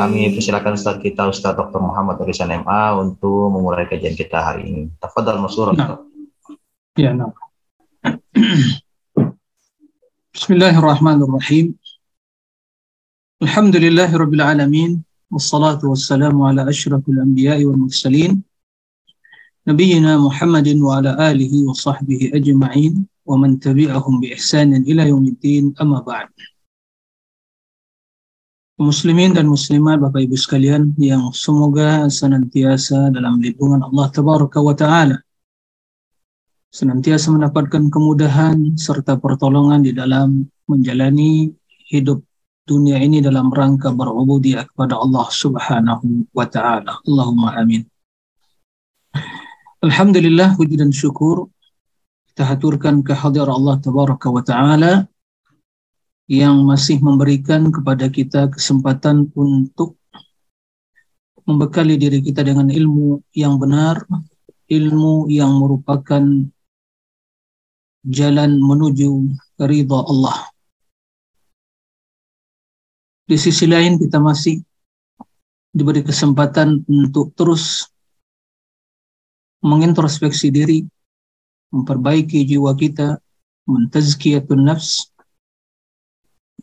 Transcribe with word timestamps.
Kami 0.00 0.32
persilakan 0.32 0.80
Ustaz 0.80 0.96
kita 0.96 1.28
Ustaz 1.28 1.52
Dr. 1.52 1.76
Muhammad 1.84 2.24
Arisan 2.24 2.56
MA 2.64 2.96
untuk 2.96 3.52
memulai 3.52 3.84
kajian 3.84 4.16
kita 4.16 4.40
hari 4.40 4.64
ini. 4.64 4.82
Tafadhal 4.96 5.44
Masur. 5.44 5.76
Nah. 5.76 6.00
Ya, 6.96 7.12
nah. 7.12 7.36
Bismillahirrahmanirrahim. 10.38 11.74
Alhamdulillahi 13.42 14.14
rabbil 14.14 14.38
alamin. 14.38 15.02
Wassalatu 15.34 15.90
wassalamu 15.90 16.46
ala 16.46 16.62
asyrafil 16.62 17.18
anbiya'i 17.18 17.66
wal 17.66 17.74
mursalin. 17.74 18.38
Nabiyyina 19.66 20.14
Muhammadin 20.14 20.78
wa 20.78 21.02
ala 21.02 21.18
alihi 21.18 21.66
wa 21.66 21.74
sahbihi 21.74 22.30
ajma'in 22.38 23.02
wa 23.26 23.34
man 23.34 23.58
tabi'ahum 23.58 24.22
bi 24.22 24.30
ihsanin 24.30 24.86
ila 24.86 25.10
yaumiddin 25.10 25.74
amma 25.74 26.06
ba'd. 26.06 26.30
Muslimin 28.78 29.34
dan 29.34 29.50
muslimat 29.50 29.98
Bapak 29.98 30.22
Ibu 30.22 30.38
sekalian 30.38 30.94
yang 31.02 31.34
semoga 31.34 32.06
senantiasa 32.06 33.10
dalam 33.10 33.42
lindungan 33.42 33.82
Allah 33.82 34.06
Tabaraka 34.14 34.62
wa 34.62 34.70
Ta'ala 34.70 35.18
senantiasa 36.68 37.32
mendapatkan 37.32 37.88
kemudahan 37.88 38.76
serta 38.76 39.16
pertolongan 39.16 39.80
di 39.80 39.96
dalam 39.96 40.44
menjalani 40.68 41.48
hidup 41.88 42.20
dunia 42.68 43.00
ini 43.00 43.24
dalam 43.24 43.48
rangka 43.48 43.88
berubudiyah 43.88 44.68
kepada 44.68 45.00
Allah 45.00 45.26
Subhanahu 45.32 46.28
wa 46.36 46.44
taala. 46.44 47.00
Allahumma 47.08 47.56
amin. 47.56 47.88
Alhamdulillah 49.80 50.52
puji 50.60 50.76
dan 50.76 50.92
syukur 50.92 51.48
kita 52.28 52.44
haturkan 52.44 53.00
kehadiran 53.00 53.56
Allah 53.56 53.80
tabaraka 53.80 54.28
wa 54.28 54.44
taala 54.44 55.08
yang 56.28 56.60
masih 56.68 57.00
memberikan 57.00 57.72
kepada 57.72 58.12
kita 58.12 58.52
kesempatan 58.52 59.32
untuk 59.32 59.96
membekali 61.48 61.96
diri 61.96 62.20
kita 62.20 62.44
dengan 62.44 62.68
ilmu 62.68 63.24
yang 63.32 63.56
benar, 63.56 64.04
ilmu 64.68 65.32
yang 65.32 65.56
merupakan 65.56 66.20
jalan 68.06 68.60
menuju 68.62 69.10
ridha 69.62 69.98
Allah. 70.06 70.38
Di 73.28 73.36
sisi 73.36 73.68
lain 73.68 74.00
kita 74.00 74.22
masih 74.22 74.62
diberi 75.74 76.00
kesempatan 76.00 76.82
untuk 76.88 77.36
terus 77.36 77.92
mengintrospeksi 79.60 80.48
diri, 80.48 80.80
memperbaiki 81.74 82.46
jiwa 82.48 82.72
kita, 82.72 83.20
mentazkiyatun 83.68 84.64
nafs, 84.64 85.12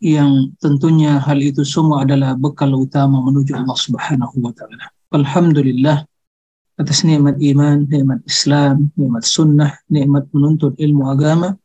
yang 0.03 0.52
tentunya 0.59 1.22
hal 1.22 1.39
itu 1.39 1.64
semua 1.64 2.03
adalah 2.03 2.36
bekal 2.36 2.73
utama 2.75 3.22
menuju 3.23 3.55
Allah 3.55 3.77
Subhanahu 3.77 4.36
wa 4.44 4.52
taala. 4.52 4.92
Alhamdulillah 5.16 6.03
atas 6.76 7.08
nikmat 7.08 7.40
iman, 7.40 7.88
nikmat 7.88 8.20
Islam, 8.28 8.92
nikmat 9.00 9.23
sunnah, 9.23 9.72
nikmat 9.88 10.28
menuntut 10.36 10.76
ilmu 10.76 11.08
agama 11.08 11.56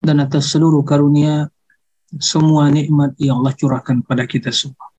dan 0.00 0.22
atas 0.22 0.54
seluruh 0.54 0.86
karunia 0.86 1.50
semua 2.18 2.66
nikmat 2.70 3.14
yang 3.22 3.42
Allah 3.42 3.54
curahkan 3.54 4.02
kepada 4.02 4.26
kita 4.26 4.50
semua. 4.50 4.90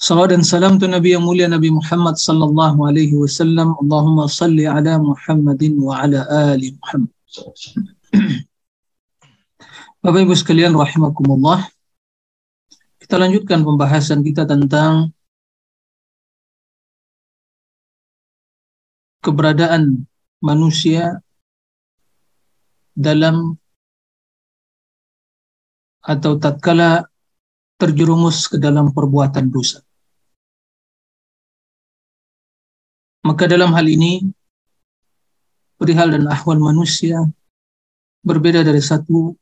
Salam 0.00 0.28
dan 0.28 0.40
salam 0.40 0.80
tu 0.80 0.88
Nabi 0.88 1.12
yang 1.12 1.24
mulia 1.24 1.48
Nabi 1.48 1.68
Muhammad 1.68 2.16
sallallahu 2.16 2.84
alaihi 2.84 3.12
wasallam. 3.16 3.76
Allahumma 3.80 4.28
salli 4.28 4.64
ala 4.64 4.96
Muhammadin 4.96 5.76
wa 5.76 6.00
ala 6.00 6.24
ali 6.52 6.72
Muhammad. 6.80 7.12
Bapak 10.04 10.20
Ibu 10.24 10.32
sekalian 10.32 10.72
rahimakumullah. 10.72 11.68
Kita 13.00 13.20
lanjutkan 13.20 13.64
pembahasan 13.64 14.24
kita 14.24 14.48
tentang 14.48 15.12
keberadaan 19.26 20.06
manusia 20.38 21.18
dalam 22.94 23.58
atau 26.06 26.38
tatkala 26.38 27.10
terjerumus 27.74 28.46
ke 28.46 28.62
dalam 28.62 28.94
perbuatan 28.94 29.50
dosa. 29.50 29.82
Maka 33.26 33.50
dalam 33.50 33.74
hal 33.74 33.90
ini 33.90 34.22
perihal 35.74 36.14
dan 36.14 36.30
ahwal 36.30 36.62
manusia 36.62 37.18
berbeda 38.22 38.62
dari 38.62 38.78
satu 38.78 39.34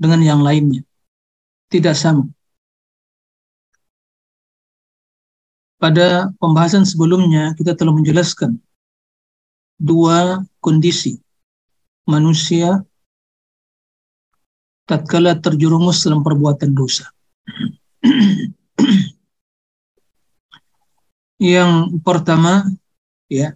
dengan 0.00 0.24
yang 0.24 0.40
lainnya. 0.40 0.80
Tidak 1.68 1.92
sama. 1.92 2.24
Pada 5.78 6.34
pembahasan 6.42 6.82
sebelumnya 6.82 7.54
kita 7.54 7.78
telah 7.78 7.94
menjelaskan 7.94 8.58
dua 9.78 10.42
kondisi 10.58 11.22
manusia 12.02 12.82
tatkala 14.90 15.38
terjerumus 15.38 16.02
dalam 16.02 16.26
perbuatan 16.26 16.74
dosa. 16.74 17.06
Yang 21.38 22.02
pertama 22.02 22.66
ya 23.30 23.54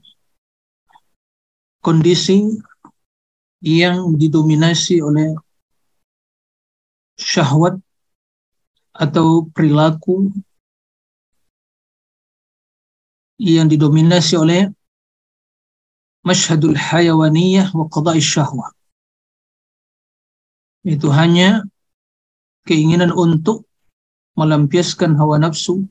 kondisi 1.83 2.63
yang 3.59 4.15
didominasi 4.15 5.03
oleh 5.03 5.35
syahwat 7.19 7.83
atau 8.95 9.51
perilaku 9.51 10.31
yang 13.41 13.69
didominasi 13.69 14.35
oleh 14.37 14.69
masyhadul 16.27 16.77
hayawaniyah 16.77 17.73
wa 17.75 17.87
qada'i 17.89 18.23
syahwah. 18.23 18.71
Itu 20.83 21.11
hanya 21.15 21.63
keinginan 22.67 23.15
untuk 23.15 23.67
melampiaskan 24.35 25.15
hawa 25.19 25.39
nafsu 25.39 25.87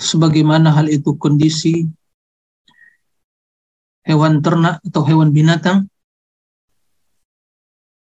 sebagaimana 0.00 0.72
hal 0.72 0.88
itu 0.88 1.14
kondisi 1.16 1.88
hewan 4.06 4.40
ternak 4.40 4.80
atau 4.86 5.02
hewan 5.04 5.34
binatang 5.34 5.90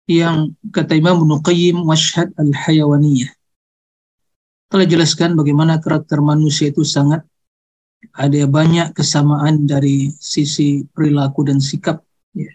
yang 0.06 0.54
kata 0.70 0.94
Imam 0.94 1.18
Ibnu 1.18 1.42
Qayyim 1.42 1.82
masyhad 1.82 2.30
al-hayawaniyah 2.38 3.32
telah 4.70 4.86
jelaskan 4.86 5.34
bagaimana 5.34 5.82
karakter 5.82 6.22
manusia 6.22 6.70
itu 6.70 6.86
sangat 6.86 7.26
ada 8.16 8.48
banyak 8.48 8.96
kesamaan 8.96 9.68
dari 9.68 10.12
sisi 10.16 10.84
perilaku 10.92 11.44
dan 11.48 11.60
sikap 11.60 12.00
ya. 12.32 12.52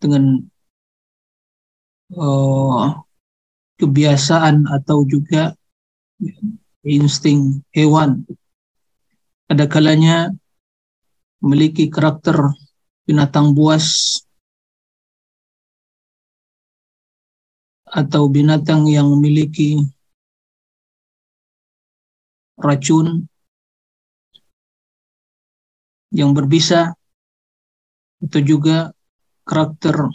dengan 0.00 0.44
uh, 2.16 3.00
kebiasaan 3.80 4.68
atau 4.68 5.04
juga 5.08 5.52
ya, 6.20 6.36
insting 6.84 7.60
hewan 7.72 8.24
ada 9.46 9.64
kalanya 9.70 10.32
memiliki 11.38 11.86
karakter 11.86 12.34
binatang 13.06 13.54
buas 13.54 14.18
atau 17.86 18.26
binatang 18.26 18.90
yang 18.90 19.06
memiliki 19.14 19.78
racun 22.58 23.30
yang 26.14 26.34
berbisa 26.36 26.94
atau 28.22 28.40
juga 28.42 28.90
karakter 29.46 30.10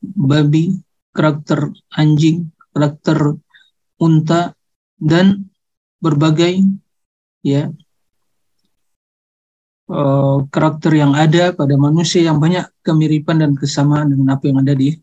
babi, 0.00 0.78
karakter 1.12 1.70
anjing, 1.92 2.50
karakter 2.72 3.36
unta 4.00 4.54
dan 4.96 5.50
berbagai 6.00 6.64
ya 7.44 7.68
uh, 9.90 10.38
karakter 10.48 10.92
yang 10.96 11.12
ada 11.12 11.52
pada 11.52 11.74
manusia 11.76 12.24
yang 12.24 12.38
banyak 12.40 12.64
kemiripan 12.80 13.42
dan 13.42 13.52
kesamaan 13.58 14.14
dengan 14.14 14.38
apa 14.38 14.44
yang 14.48 14.62
ada 14.62 14.72
di 14.72 14.96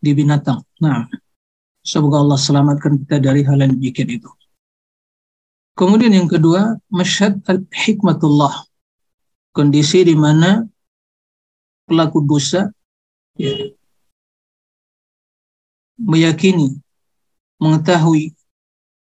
di 0.00 0.10
binatang. 0.16 0.64
Nah, 0.80 1.04
semoga 1.84 2.24
Allah 2.24 2.40
selamatkan 2.40 2.96
kita 3.04 3.20
dari 3.20 3.44
hal 3.44 3.60
yang 3.60 3.76
demikian 3.76 4.08
itu. 4.08 4.30
Kemudian 5.80 6.12
yang 6.12 6.28
kedua, 6.28 6.76
masyad 6.92 7.40
al-hikmatullah. 7.48 8.68
Kondisi 9.56 10.04
di 10.04 10.12
mana 10.12 10.68
pelaku 11.88 12.20
dosa 12.20 12.68
ya, 13.40 13.72
meyakini, 15.96 16.76
mengetahui 17.56 18.36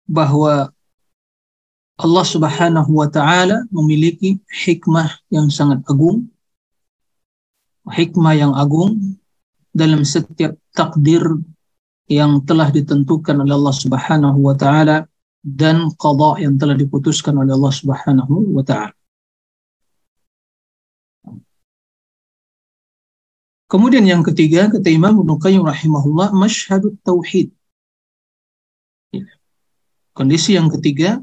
bahwa 0.04 0.68
Allah 1.96 2.26
Subhanahu 2.28 2.92
wa 2.92 3.08
taala 3.08 3.64
memiliki 3.72 4.36
hikmah 4.52 5.16
yang 5.32 5.48
sangat 5.48 5.80
agung, 5.88 6.28
hikmah 7.88 8.36
yang 8.36 8.52
agung 8.52 9.16
dalam 9.72 10.04
setiap 10.04 10.60
takdir 10.76 11.24
yang 12.04 12.44
telah 12.44 12.68
ditentukan 12.68 13.48
oleh 13.48 13.56
Allah 13.56 13.76
Subhanahu 13.80 14.38
wa 14.44 14.52
taala 14.52 15.09
dan 15.40 15.88
qada 15.96 16.37
yang 16.44 16.60
telah 16.60 16.76
diputuskan 16.76 17.32
oleh 17.40 17.56
Allah 17.56 17.75
Subhanahu 17.75 18.52
wa 18.52 18.64
taala. 18.64 18.92
Kemudian 23.70 24.02
yang 24.02 24.26
ketiga 24.26 24.66
kata 24.66 24.90
Imam 24.90 25.22
Ibnu 25.22 25.38
Qayyim 25.38 25.62
rahimahullah 25.62 26.34
masyhadut 26.34 26.98
tauhid. 27.06 27.54
Kondisi 30.10 30.58
yang 30.58 30.66
ketiga 30.66 31.22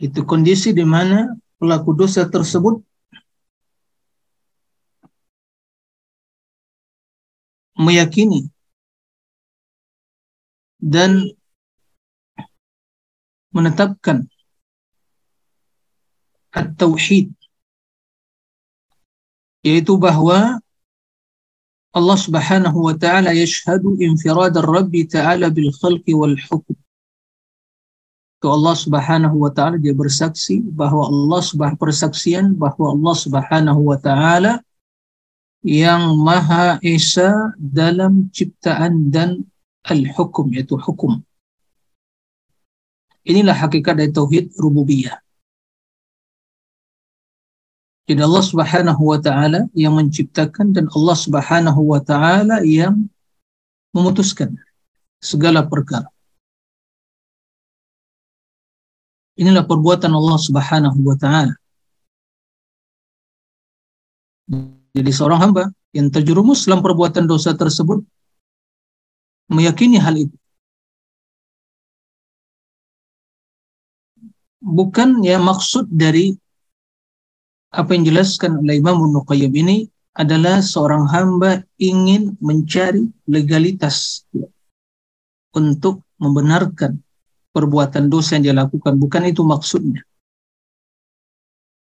itu 0.00 0.24
kondisi 0.24 0.72
di 0.72 0.80
mana 0.80 1.36
pelaku 1.60 1.92
dosa 1.92 2.24
tersebut 2.24 2.80
meyakini 7.76 8.48
dan 10.80 11.28
menetapkan 13.52 14.26
at-tauhid 16.50 17.30
yaitu 19.62 19.94
bahwa 20.00 20.58
Allah 21.90 22.18
Subhanahu 22.18 22.86
wa 22.86 22.94
taala 22.94 23.34
yashhadu 23.34 23.98
infirad 23.98 24.54
ar-rabb 24.54 24.94
ta'ala 25.10 25.50
bil 25.50 25.74
khalqi 25.74 26.14
wal 26.14 26.38
hukm. 26.38 26.78
Itu 28.38 28.46
Allah 28.46 28.74
Subhanahu 28.78 29.36
wa 29.36 29.50
taala 29.50 29.74
dia 29.76 29.90
bersaksi 29.92 30.62
bahwa 30.62 31.10
Allah 31.10 31.42
subhanahu 31.42 31.82
persaksian 31.82 32.54
bahwa 32.54 32.94
Allah 32.94 33.14
Subhanahu 33.18 33.80
wa 33.84 33.98
taala 33.98 34.62
yang 35.66 36.16
Maha 36.16 36.78
Esa 36.80 37.52
dalam 37.58 38.30
ciptaan 38.32 39.10
dan 39.12 39.49
al-hukum 39.86 40.52
yaitu 40.52 40.76
hukum. 40.76 41.20
Inilah 43.24 43.56
hakikat 43.56 44.00
dari 44.00 44.10
tauhid 44.12 44.56
rububiyah. 44.56 45.20
Jadi 48.08 48.26
Allah 48.26 48.42
Subhanahu 48.42 49.02
wa 49.06 49.18
taala 49.22 49.70
yang 49.70 49.94
menciptakan 49.94 50.74
dan 50.74 50.90
Allah 50.90 51.14
Subhanahu 51.14 51.80
wa 51.94 52.00
taala 52.02 52.58
yang 52.66 53.06
memutuskan 53.94 54.58
segala 55.22 55.62
perkara. 55.62 56.10
Inilah 59.38 59.62
perbuatan 59.62 60.10
Allah 60.10 60.38
Subhanahu 60.42 60.98
wa 61.06 61.14
taala. 61.14 61.54
Jadi 64.90 65.10
seorang 65.14 65.38
hamba 65.38 65.70
yang 65.94 66.10
terjerumus 66.10 66.66
dalam 66.66 66.82
perbuatan 66.82 67.30
dosa 67.30 67.54
tersebut 67.54 68.02
meyakini 69.50 69.98
hal 69.98 70.14
itu. 70.16 70.36
Bukan 74.60 75.24
ya 75.26 75.40
maksud 75.40 75.88
dari 75.90 76.36
apa 77.70 77.96
yang 77.96 78.02
dijelaskan 78.06 78.60
oleh 78.60 78.78
Imam 78.78 78.98
Ibnu 78.98 79.24
Qayyim 79.24 79.52
ini 79.62 79.76
adalah 80.14 80.60
seorang 80.60 81.06
hamba 81.08 81.64
ingin 81.80 82.34
mencari 82.42 83.08
legalitas 83.30 84.26
untuk 85.54 86.02
membenarkan 86.20 86.98
perbuatan 87.50 88.10
dosa 88.10 88.36
yang 88.36 88.52
dia 88.52 88.56
lakukan. 88.56 88.94
Bukan 88.98 89.22
itu 89.26 89.42
maksudnya. 89.42 90.02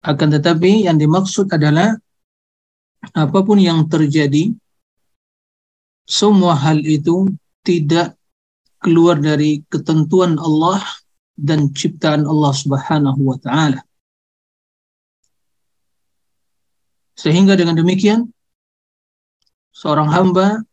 Akan 0.01 0.33
tetapi 0.33 0.89
yang 0.89 0.97
dimaksud 0.97 1.51
adalah 1.53 1.97
apa 3.13 3.39
pun 3.45 3.61
yang 3.61 3.85
terjadi, 3.89 4.53
semua 6.09 6.57
hal 6.57 6.81
itu 6.85 7.29
tidak 7.65 8.17
keluar 8.81 9.21
dari 9.21 9.61
ketentuan 9.69 10.41
Allah 10.41 10.81
dan 11.37 11.73
ciptaan 11.73 12.25
Allah 12.25 12.53
Subhanahu 12.57 13.21
wa 13.21 13.37
taala. 13.41 13.81
Sehingga 17.17 17.53
dengan 17.53 17.77
demikian 17.77 18.33
seorang 19.77 20.09
hamba 20.09 20.65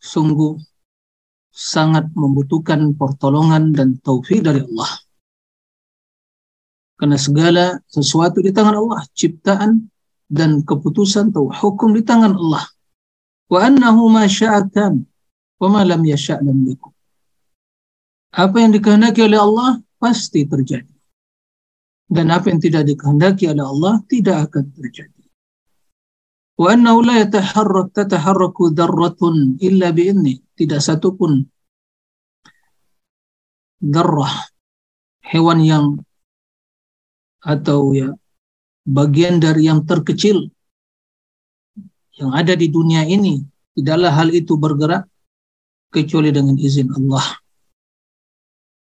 sungguh 0.00 0.56
sangat 1.52 2.08
membutuhkan 2.16 2.96
pertolongan 2.96 3.76
dan 3.76 4.00
taufik 4.00 4.40
dari 4.40 4.64
Allah. 4.64 4.92
Karena 6.96 7.18
segala 7.20 7.64
sesuatu 7.84 8.40
di 8.40 8.48
tangan 8.48 8.80
Allah, 8.80 9.04
ciptaan 9.12 9.92
dan 10.32 10.64
keputusan 10.64 11.36
atau 11.36 11.52
hukum 11.52 11.92
di 11.92 12.00
tangan 12.00 12.32
Allah. 12.32 12.64
Wa 13.52 13.68
annahu 13.68 14.08
ma 14.08 14.24
sya'atan 14.24 15.11
wa 15.62 15.68
ma 15.70 15.80
lam 15.86 16.02
yasha' 16.02 16.42
lam. 16.42 16.66
Apa 18.34 18.56
yang 18.58 18.74
dikehendaki 18.74 19.22
oleh 19.22 19.38
Allah 19.38 19.70
pasti 20.02 20.42
terjadi. 20.42 20.90
Dan 22.10 22.34
apa 22.34 22.50
yang 22.50 22.58
tidak 22.58 22.90
dikehendaki 22.90 23.46
oleh 23.46 23.62
Allah 23.62 23.94
tidak 24.10 24.50
akan 24.50 24.74
terjadi. 24.74 25.22
Wa 26.58 26.74
annahu 26.74 27.06
la 27.06 27.22
yataharrak 27.22 27.94
tataharraku 27.94 28.74
dzarratun 28.74 29.62
illa 29.62 29.94
bi'inni. 29.94 30.42
Tidak 30.52 30.80
satu 30.82 31.14
pun 31.14 31.40
darrah 33.82 34.50
hewan 35.26 35.58
yang 35.62 35.86
atau 37.42 37.90
ya 37.90 38.14
bagian 38.86 39.42
dari 39.42 39.66
yang 39.66 39.82
terkecil 39.82 40.46
yang 42.14 42.30
ada 42.30 42.54
di 42.54 42.70
dunia 42.70 43.02
ini 43.02 43.42
tidaklah 43.74 44.14
hal 44.14 44.30
itu 44.30 44.54
bergerak 44.54 45.10
kecuali 45.92 46.32
dengan 46.32 46.56
izin 46.56 46.88
Allah. 46.96 47.36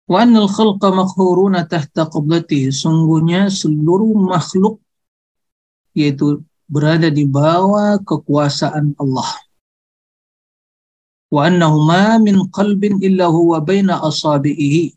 Wa 0.06 0.22
annal 0.22 0.46
khalqa 0.46 0.94
makhuruna 0.94 1.66
tahta 1.66 2.06
qablatihi. 2.06 2.70
Sungguhnya 2.70 3.50
seluruh 3.50 4.14
makhluk 4.14 4.78
yaitu 5.98 6.46
berada 6.70 7.12
di 7.12 7.28
bawah 7.28 8.00
kekuasaan 8.06 8.96
Allah. 9.02 9.30
Wa 11.32 11.48
annahu 11.48 11.84
ma 11.84 12.20
min 12.20 12.48
qalbin 12.52 13.02
illa 13.04 13.28
huwa 13.28 13.60
baina 13.64 14.00
asabihi. 14.04 14.96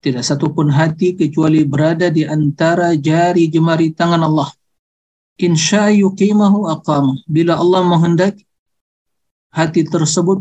Tidak 0.00 0.24
satu 0.24 0.48
pun 0.56 0.72
hati 0.72 1.12
kecuali 1.12 1.60
berada 1.68 2.08
di 2.08 2.24
antara 2.24 2.96
jari 2.96 3.52
jemari 3.52 3.92
tangan 3.92 4.24
Allah. 4.24 4.48
Insya 5.36 5.92
yuqimahu 5.92 6.72
aqamah. 6.72 7.20
Bila 7.28 7.60
Allah 7.60 7.84
menghendaki 7.84 8.48
hati 9.52 9.84
tersebut 9.84 10.40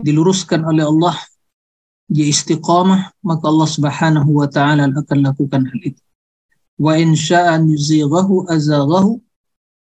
diluruskan 0.00 0.66
oleh 0.66 0.86
Allah 0.86 1.14
dia 2.10 2.28
istiqamah 2.28 3.16
maka 3.24 3.44
Allah 3.48 3.68
Subhanahu 3.68 4.30
wa 4.44 4.48
taala 4.50 4.90
akan 4.90 5.18
lakukan 5.24 5.64
hal 5.64 5.80
itu. 5.80 6.02
Wa 6.76 6.98
in 6.98 7.14
syaa 7.16 7.62
yuzighahu 7.62 8.50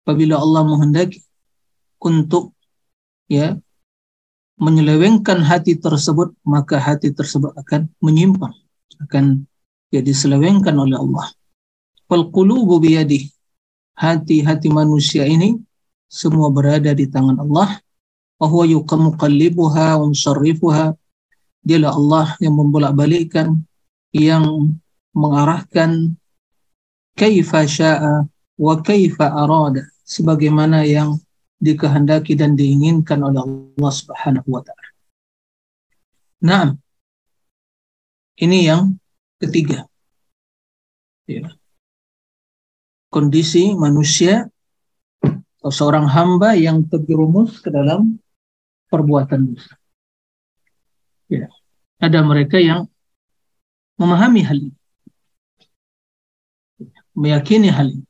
apabila 0.05 0.35
Allah 0.37 0.61
menghendaki 0.63 1.25
untuk 1.99 2.53
ya 3.25 3.57
menyelewengkan 4.61 5.43
hati 5.43 5.75
tersebut 5.75 6.31
maka 6.47 6.79
hati 6.79 7.11
tersebut 7.11 7.51
akan 7.57 7.91
menyimpang 7.99 8.53
akan 9.03 9.43
ya 9.91 9.99
diselewengkan 9.99 10.77
oleh 10.77 10.95
Allah. 10.95 11.27
Wal 12.07 12.29
qulubu 12.31 12.79
hati-hati 13.95 14.67
manusia 14.69 15.23
ini 15.23 15.55
semua 16.11 16.51
berada 16.51 16.91
di 16.91 17.07
tangan 17.07 17.39
Allah 17.41 17.79
wa 18.39 18.47
huwa 18.51 18.65
yuqallibuha 18.67 19.99
wa 19.99 20.05
musarrifuha 20.11 20.95
dialah 21.65 21.91
Allah 21.95 22.27
yang 22.43 22.55
membolak-balikkan 22.59 23.63
yang 24.13 24.75
mengarahkan 25.15 26.13
kaifa 27.15 27.63
sya'a 27.63 28.27
wa 28.59 28.73
kaifa 28.83 29.31
arada 29.31 29.87
sebagaimana 30.03 30.83
yang 30.83 31.17
dikehendaki 31.59 32.35
dan 32.35 32.53
diinginkan 32.53 33.23
oleh 33.23 33.41
Allah 33.41 33.91
Subhanahu 33.91 34.47
wa 34.51 34.61
taala. 34.61 34.89
Nah, 36.45 36.65
ini 38.37 38.67
yang 38.67 38.99
ketiga. 39.39 39.87
Ya. 41.25 41.55
Kondisi 43.09 43.71
manusia 43.73 44.51
atau 45.23 45.71
seorang 45.71 46.05
hamba 46.05 46.53
yang 46.53 46.85
terjerumus 46.85 47.63
ke 47.63 47.71
dalam 47.71 48.19
perbuatan 48.95 49.51
dosa. 49.51 49.75
Ya. 51.27 51.51
Ada 51.99 52.23
mereka 52.23 52.55
yang 52.63 52.87
memahami 53.99 54.41
hal 54.47 54.59
ini 54.63 54.75
meyakini 57.15 57.71
hal 57.71 57.87
ini. 57.95 58.05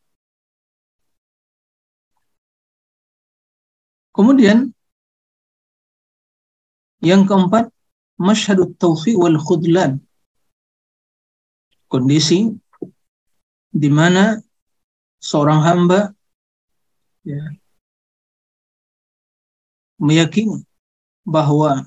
Kemudian 4.10 4.74
yang 7.06 7.30
keempat, 7.30 7.70
masyhadut 8.18 8.74
taufiq 8.82 9.16
wal 9.20 9.38
khudlan. 9.38 10.02
Kondisi 11.86 12.50
di 13.70 13.90
mana 13.94 14.42
seorang 15.22 15.62
hamba 15.62 16.16
ya, 17.22 17.44
meyakini 20.02 20.66
bahwa 21.26 21.84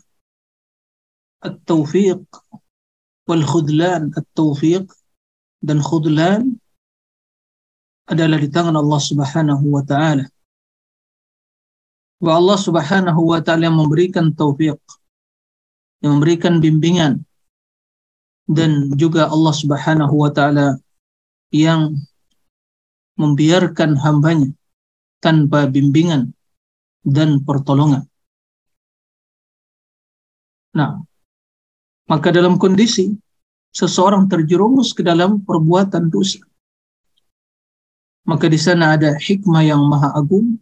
at-taufiq 1.41 2.21
wal 3.25 3.45
khudlan, 3.47 4.11
at-taufiq 4.19 4.91
dan 5.63 5.79
khudlan 5.79 6.59
adalah 8.09 8.41
di 8.41 8.49
tangan 8.49 8.75
Allah 8.75 9.01
Subhanahu 9.01 9.65
wa 9.69 9.85
taala. 9.85 10.27
Wa 12.19 12.41
Allah 12.41 12.59
Subhanahu 12.59 13.21
wa 13.31 13.39
taala 13.39 13.71
yang 13.71 13.79
memberikan 13.79 14.35
taufik, 14.35 14.81
yang 16.03 16.19
memberikan 16.19 16.59
bimbingan 16.59 17.23
dan 18.49 18.91
juga 18.97 19.29
Allah 19.29 19.55
Subhanahu 19.55 20.15
wa 20.19 20.33
taala 20.33 20.81
yang 21.53 21.95
membiarkan 23.21 23.95
hambanya 24.01 24.51
tanpa 25.21 25.69
bimbingan 25.69 26.33
dan 27.05 27.45
pertolongan. 27.45 28.09
Nah, 30.79 31.03
maka 32.07 32.31
dalam 32.31 32.55
kondisi 32.55 33.11
seseorang 33.75 34.31
terjerumus 34.31 34.95
ke 34.95 35.03
dalam 35.03 35.43
perbuatan 35.43 36.07
dosa, 36.07 36.39
maka 38.31 38.47
di 38.47 38.61
sana 38.63 38.95
ada 38.95 39.19
hikmah 39.19 39.67
yang 39.67 39.83
maha 39.83 40.15
agung 40.15 40.55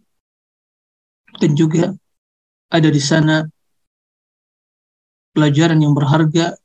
dan 1.37 1.53
juga 1.53 1.93
ada 2.73 2.89
di 2.89 2.97
sana 2.97 3.45
pelajaran 5.37 5.77
yang 5.77 5.93
berharga 5.93 6.57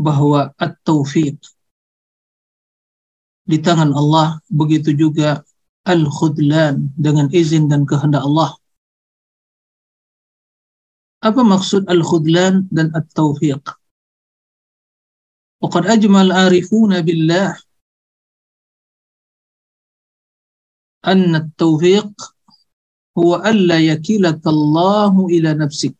bahwa 0.00 0.48
at-taufiq 0.56 1.36
di 3.44 3.58
tangan 3.60 3.92
Allah 3.92 4.40
begitu 4.48 4.96
juga 4.96 5.44
al-khudlan 5.84 6.94
dengan 6.96 7.28
izin 7.28 7.68
dan 7.68 7.84
kehendak 7.84 8.24
Allah 8.24 8.56
Apa 11.22 11.40
maksud 11.46 11.86
al-khudlan 11.86 12.66
dan 12.74 12.90
at-taufiq? 12.98 13.62
Waqad 15.62 15.86
ajmal 15.86 16.34
arifuna 16.34 17.00
billah 17.06 17.54
أن 21.06 21.34
التوفيق 21.34 22.34
هو 23.18 23.36
ألا 23.36 23.78
يكلك 23.80 24.46
الله 24.46 25.26
إلى 25.26 25.54
نفسك 25.54 25.94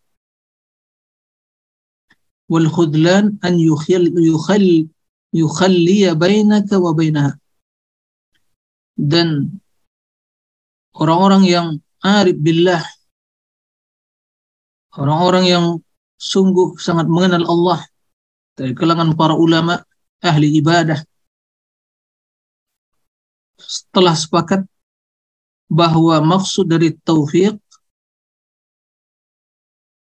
والخذلان 2.48 3.38
أن 3.44 3.54
يخل 3.58 4.14
يخل 4.18 4.88
يخلي 5.34 6.14
بينك 6.14 6.72
وبينها 6.72 7.38
dan 8.92 9.48
orang-orang 10.94 11.42
yang 11.48 11.68
arif 12.04 12.36
billah 12.38 12.84
orang-orang 14.96 15.44
yang 15.48 15.64
sungguh 16.20 16.76
sangat 16.78 17.08
mengenal 17.08 17.44
Allah. 17.48 17.80
Dari 18.52 18.76
kalangan 18.76 19.16
para 19.16 19.32
ulama 19.32 19.80
ahli 20.20 20.60
ibadah. 20.60 21.00
Setelah 23.56 24.12
sepakat 24.12 24.68
bahwa 25.72 26.20
maksud 26.20 26.68
dari 26.68 26.92
taufik 26.92 27.56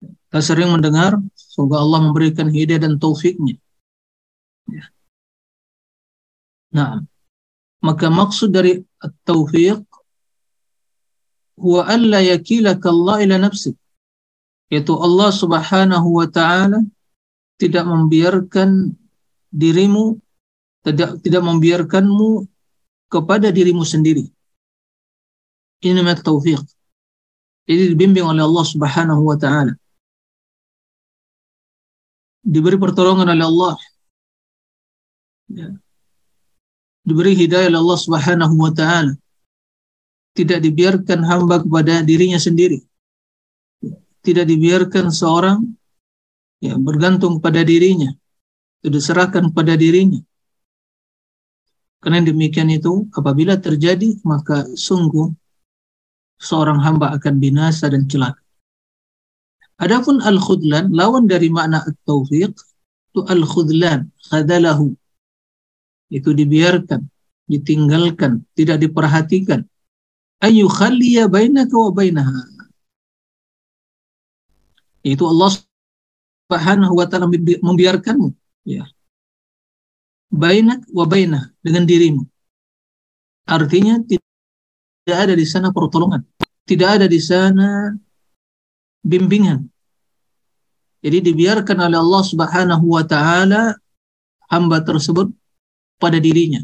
kita 0.01 0.41
sering 0.45 0.73
mendengar 0.73 1.17
semoga 1.37 1.81
Allah 1.81 2.05
memberikan 2.05 2.53
hidayah 2.53 2.85
dan 2.85 3.01
taufiknya 3.01 3.57
ya. 4.69 4.85
nah 6.69 7.01
maka 7.85 8.13
maksud 8.13 8.53
dari 8.53 8.85
taufik 9.25 9.85
huwa 11.57 11.85
alla 11.89 12.21
yakilaka 12.21 12.93
Allah 12.93 13.25
ila 13.25 13.37
nafsik 13.41 13.77
yaitu 14.69 14.93
Allah 14.97 15.33
subhanahu 15.33 16.09
wa 16.13 16.29
ta'ala 16.29 16.81
tidak 17.57 17.85
membiarkan 17.89 18.95
dirimu 19.49 20.21
tidak 20.85 21.21
tidak 21.25 21.43
membiarkanmu 21.43 22.47
kepada 23.09 23.49
dirimu 23.49 23.83
sendiri 23.83 24.29
ini 25.79 26.03
taufik. 26.19 26.59
Jadi 27.69 27.95
dibimbing 27.95 28.27
oleh 28.27 28.43
Allah 28.43 28.67
Subhanahu 28.67 29.23
wa 29.23 29.37
taala. 29.39 29.77
Diberi 32.43 32.81
pertolongan 32.81 33.29
oleh 33.29 33.47
Allah. 33.47 33.75
Ya. 35.53 35.69
Diberi 37.05 37.37
hidayah 37.37 37.69
oleh 37.71 37.81
Allah 37.81 38.01
Subhanahu 38.01 38.55
wa 38.57 38.73
taala. 38.73 39.15
Tidak 40.35 40.59
dibiarkan 40.65 41.23
hamba 41.23 41.61
kepada 41.63 42.03
dirinya 42.03 42.41
sendiri. 42.41 42.83
Tidak 44.25 44.45
dibiarkan 44.45 45.09
seorang 45.09 45.59
ya 46.59 46.75
bergantung 46.79 47.39
pada 47.39 47.63
dirinya. 47.63 48.11
Tidak 48.83 48.93
diserahkan 48.93 49.51
pada 49.55 49.75
dirinya. 49.79 50.19
Karena 51.99 52.23
demikian 52.23 52.71
itu 52.71 53.11
apabila 53.11 53.59
terjadi 53.59 54.15
maka 54.23 54.63
sungguh 54.79 55.35
seorang 56.39 56.79
hamba 56.79 57.19
akan 57.19 57.35
binasa 57.43 57.91
dan 57.91 58.07
celaka. 58.07 58.39
Adapun 59.79 60.19
al-khudlan, 60.23 60.91
lawan 60.91 61.31
dari 61.31 61.51
makna 61.51 61.83
at-taufiq, 61.87 62.51
itu 62.51 63.21
al-khudlan, 63.31 64.11
khadalahu. 64.27 64.91
Itu 66.11 66.35
dibiarkan, 66.35 67.07
ditinggalkan, 67.47 68.43
tidak 68.59 68.83
diperhatikan. 68.83 69.63
Ayu 70.43 70.67
khaliya 70.67 71.31
bainaka 71.31 71.75
wa 71.79 71.91
bainaha. 71.95 72.58
Itu 75.03 75.25
Allah 75.31 75.55
Subhanahu 75.55 76.95
wa 76.97 77.07
taala 77.07 77.29
membiarkanmu, 77.63 78.29
ya. 78.67 78.85
Bainak 80.29 80.85
wa 80.93 81.09
bainah 81.09 81.55
dengan 81.65 81.89
dirimu. 81.89 82.23
Artinya 83.49 83.97
tidak 84.05 85.19
ada 85.25 85.33
di 85.33 85.47
sana 85.49 85.73
pertolongan, 85.73 86.21
tidak 86.69 87.01
ada 87.01 87.07
di 87.09 87.17
sana 87.17 87.97
bimbingan. 89.01 89.65
Jadi 91.01 91.33
dibiarkan 91.33 91.79
oleh 91.79 91.97
Allah 91.97 92.23
Subhanahu 92.27 92.87
wa 92.93 93.07
taala 93.07 93.79
hamba 94.51 94.83
tersebut 94.83 95.31
pada 95.97 96.19
dirinya. 96.19 96.61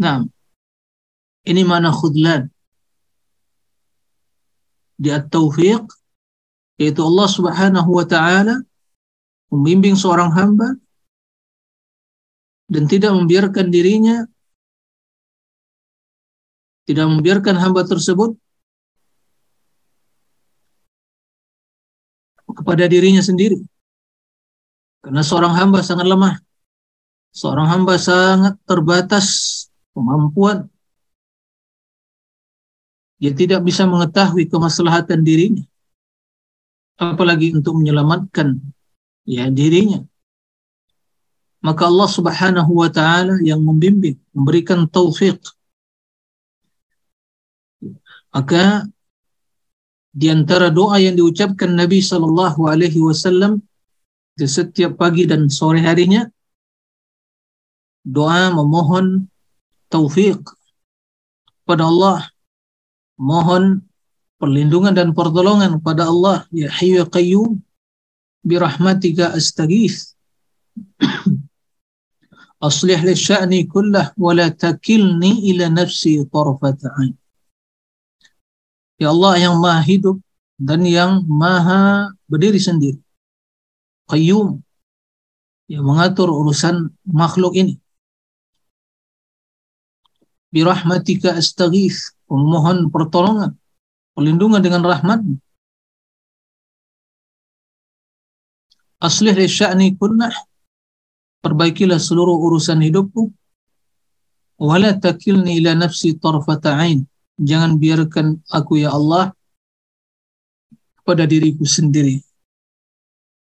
Nah, 0.00 0.24
ini 1.44 1.62
mana 1.62 1.92
khudlan. 1.92 2.48
Di 5.00 5.12
at-taufiq 5.12 5.99
yaitu 6.80 7.04
Allah 7.04 7.28
Subhanahu 7.28 7.90
wa 7.92 8.06
taala 8.08 8.64
membimbing 9.52 9.92
seorang 9.92 10.32
hamba 10.32 10.80
dan 12.72 12.88
tidak 12.88 13.12
membiarkan 13.12 13.68
dirinya 13.68 14.24
tidak 16.88 17.06
membiarkan 17.06 17.54
hamba 17.54 17.86
tersebut 17.86 18.34
kepada 22.50 22.90
dirinya 22.90 23.22
sendiri. 23.22 23.62
Karena 24.98 25.22
seorang 25.22 25.54
hamba 25.54 25.86
sangat 25.86 26.10
lemah. 26.10 26.34
Seorang 27.30 27.66
hamba 27.70 27.94
sangat 27.94 28.58
terbatas 28.66 29.26
kemampuan. 29.94 30.66
Dia 33.22 33.30
tidak 33.38 33.62
bisa 33.62 33.86
mengetahui 33.86 34.50
kemaslahatan 34.50 35.22
dirinya. 35.22 35.69
Apalagi 37.00 37.56
untuk 37.56 37.80
menyelamatkan 37.80 38.60
ya 39.24 39.48
dirinya. 39.48 40.04
Maka 41.64 41.88
Allah 41.88 42.08
Subhanahu 42.08 42.72
wa 42.72 42.88
taala 42.92 43.40
yang 43.40 43.60
membimbing, 43.64 44.16
memberikan 44.36 44.84
taufik 44.88 45.40
maka 48.30 48.86
di 50.10 50.30
antara 50.30 50.70
doa 50.70 50.98
yang 50.98 51.18
diucapkan 51.18 51.70
Nabi 51.70 52.02
Shallallahu 52.02 52.66
Alaihi 52.66 53.02
Wasallam 53.02 53.62
di 54.34 54.46
setiap 54.46 54.98
pagi 54.98 55.26
dan 55.26 55.50
sore 55.50 55.82
harinya, 55.82 56.26
doa 58.06 58.50
memohon 58.54 59.26
taufik 59.90 60.40
pada 61.66 61.86
Allah, 61.86 62.26
mohon 63.18 63.82
perlindungan 64.40 64.96
dan 64.96 65.12
pertolongan 65.12 65.84
pada 65.84 66.08
Allah, 66.08 66.48
ya 66.48 66.72
Hayyu 66.72 67.04
ya 67.04 67.06
Qayyum, 67.06 67.60
birahmatika 68.40 69.36
astaghith. 69.36 70.16
Aslih 72.60 73.00
li 73.04 73.16
sya'ni 73.16 73.68
kullah 73.68 74.12
wa 74.16 74.32
la 74.36 74.48
takilni 74.52 75.48
ila 75.52 75.68
nafsi 75.68 76.20
tarfata 76.28 76.92
ain. 77.00 77.16
Ya 79.00 79.12
Allah 79.12 79.40
yang 79.40 79.56
maha 79.60 79.80
hidup 79.80 80.20
dan 80.60 80.84
yang 80.84 81.24
maha 81.24 82.12
berdiri 82.28 82.60
sendiri. 82.60 83.00
Qayyum. 84.08 84.60
Yang 85.72 85.84
mengatur 85.86 86.28
urusan 86.28 86.92
makhluk 87.08 87.56
ini. 87.56 87.80
Birahmatika 90.52 91.32
astaghith. 91.40 92.12
Memohon 92.28 92.92
pertolongan. 92.92 93.59
Perlindungan 94.14 94.60
dengan 94.60 94.82
rahmat. 94.84 95.20
Aslih 99.00 99.32
li 99.32 99.48
sya'ni 99.48 99.96
kunnah. 99.96 100.32
Perbaikilah 101.40 101.96
seluruh 101.96 102.36
urusan 102.36 102.84
hidupku. 102.84 103.32
Wala 104.60 104.92
takilni 105.00 105.56
ila 105.56 105.72
nafsi 105.72 106.12
tarfata 106.20 106.76
ain. 106.76 107.08
Jangan 107.40 107.80
biarkan 107.80 108.44
aku 108.52 108.84
ya 108.84 108.92
Allah 108.92 109.32
pada 111.00 111.24
diriku 111.24 111.64
sendiri 111.64 112.20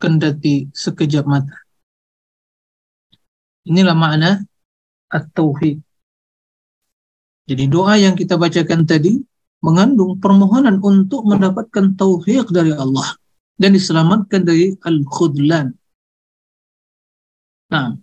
kendati 0.01 0.67
sekejap 0.75 1.29
mata. 1.29 1.55
Inilah 3.69 3.95
makna 3.95 4.43
at-tauhid. 5.07 5.79
Jadi 7.47 7.65
doa 7.71 7.95
yang 8.01 8.19
kita 8.19 8.35
bacakan 8.35 8.83
tadi 8.83 9.23
mengandung 9.63 10.19
permohonan 10.19 10.83
untuk 10.83 11.23
mendapatkan 11.25 11.95
taufiq 11.95 12.51
dari 12.51 12.75
Allah 12.75 13.15
dan 13.57 13.79
diselamatkan 13.79 14.43
dari 14.43 14.75
al-khudlan. 14.83 15.71
Nah, 17.71 17.97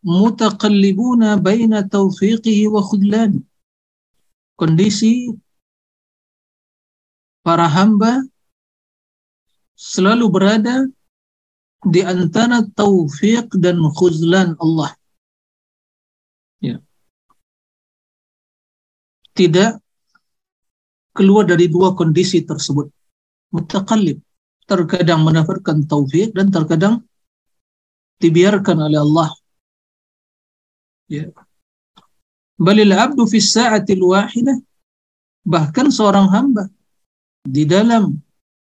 mutaqallibuna 0.00 1.36
baina 1.38 1.84
taufiqihi 1.84 2.72
wa 2.72 2.80
khudlani. 2.80 3.44
Kondisi 4.56 5.30
para 7.42 7.66
hamba 7.66 8.22
selalu 9.74 10.26
berada 10.30 10.86
di 11.82 12.06
antara 12.06 12.62
taufik 12.78 13.50
dan 13.58 13.82
khuzlan 13.90 14.54
Allah. 14.62 14.94
Ya. 16.62 16.78
Tidak 19.32 19.70
keluar 21.16 21.44
dari 21.48 21.68
dua 21.68 21.96
kondisi 21.96 22.44
tersebut. 22.44 22.88
Mutakallib. 23.52 24.20
Terkadang 24.62 25.26
mendapatkan 25.26 25.84
taufik 25.84 26.32
dan 26.32 26.48
terkadang 26.48 27.02
dibiarkan 28.22 28.78
oleh 28.78 29.00
Allah. 29.02 29.30
Ya. 31.10 31.28
Balil 32.56 32.94
abdu 32.94 33.26
fi 33.26 33.42
sa'atil 33.42 34.00
wahidah 34.00 34.56
bahkan 35.42 35.90
seorang 35.90 36.30
hamba 36.30 36.70
di 37.42 37.66
dalam 37.66 38.14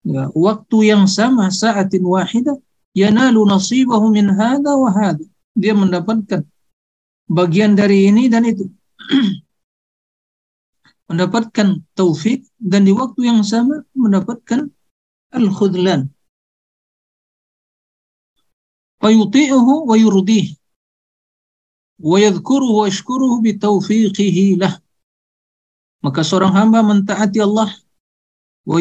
ya, 0.06 0.30
waktu 0.30 0.94
yang 0.94 1.10
sama 1.10 1.50
saatin 1.50 2.06
wahidah 2.06 2.54
yanalu 2.94 3.42
nasibahu 3.46 4.14
min 4.14 4.30
hadha 4.30 4.72
wa 4.78 4.90
hadha 4.94 5.26
dia 5.58 5.74
mendapatkan 5.74 6.46
bagian 7.26 7.74
dari 7.74 8.06
ini 8.08 8.30
dan 8.30 8.46
itu 8.46 8.70
mendapatkan 11.12 11.84
taufik 11.92 12.48
dan 12.56 12.88
di 12.88 12.92
waktu 12.96 13.28
yang 13.28 13.44
sama 13.44 13.84
mendapatkan 13.92 14.72
al-khudlan. 15.36 16.08
Fayuti'uhu 19.04 19.92
wa 19.92 19.96
yurdih. 20.00 20.56
Wa 22.00 22.16
yadhkuruhu 22.16 22.82
wa 22.82 22.88
lah. 24.56 24.74
Maka 26.02 26.20
seorang 26.24 26.56
hamba 26.56 26.80
mentaati 26.80 27.38
Allah 27.44 27.68
wa 28.64 28.78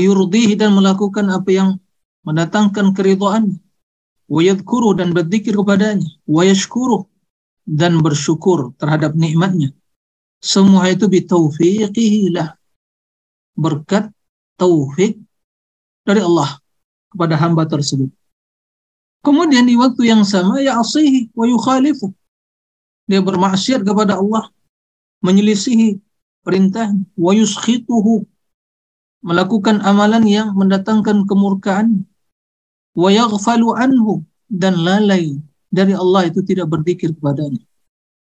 dan 0.55 0.71
melakukan 0.71 1.27
apa 1.29 1.49
yang 1.51 1.69
mendatangkan 2.23 2.93
keridhaan 2.95 3.59
wa 4.31 4.41
dan 4.95 5.09
berzikir 5.11 5.53
kepadanya 5.57 6.07
wa 6.29 6.47
dan 7.67 7.93
bersyukur 8.01 8.73
terhadap 8.77 9.17
nikmatnya 9.17 9.73
semua 10.41 10.89
itu 10.89 11.05
bitaufiqihi 11.05 12.33
lah. 12.33 12.57
Berkat 13.53 14.09
taufik 14.57 15.21
dari 16.01 16.21
Allah 16.25 16.57
kepada 17.13 17.37
hamba 17.37 17.69
tersebut. 17.69 18.09
Kemudian 19.21 19.69
di 19.69 19.77
waktu 19.77 20.09
yang 20.09 20.25
sama 20.25 20.57
ya 20.65 20.81
asihi 20.81 21.29
wa 21.37 21.45
yukhalifu. 21.45 22.09
Dia 23.05 23.21
bermaksiat 23.21 23.85
kepada 23.85 24.17
Allah 24.17 24.49
menyelisihi 25.21 26.01
perintah 26.41 26.89
wa 27.13 27.31
yuskhituhu. 27.37 28.25
Melakukan 29.21 29.85
amalan 29.85 30.25
yang 30.25 30.57
mendatangkan 30.57 31.29
kemurkaan 31.29 32.09
wa 32.97 33.09
yaghfalu 33.13 33.77
anhu. 33.77 34.25
Dan 34.51 34.81
lalai 34.83 35.37
dari 35.71 35.95
Allah 35.95 36.27
itu 36.27 36.43
tidak 36.43 36.67
berzikir 36.67 37.13
kepadanya. 37.13 37.61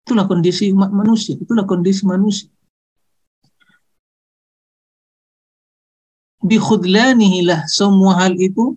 Itulah 0.04 0.28
kondisi 0.28 0.68
umat 0.68 0.92
manusia, 0.92 1.32
itulah 1.32 1.64
kondisi 1.64 2.04
manusia. 2.04 2.52
Bi 6.44 6.60
khudlanihi 6.60 7.40
lah 7.48 7.64
semua 7.64 8.20
hal 8.20 8.36
itu 8.36 8.76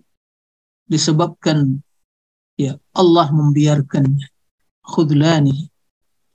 disebabkan 0.88 1.84
ya 2.56 2.80
Allah 2.96 3.28
membiarkannya. 3.28 4.24
Khudlani 4.80 5.68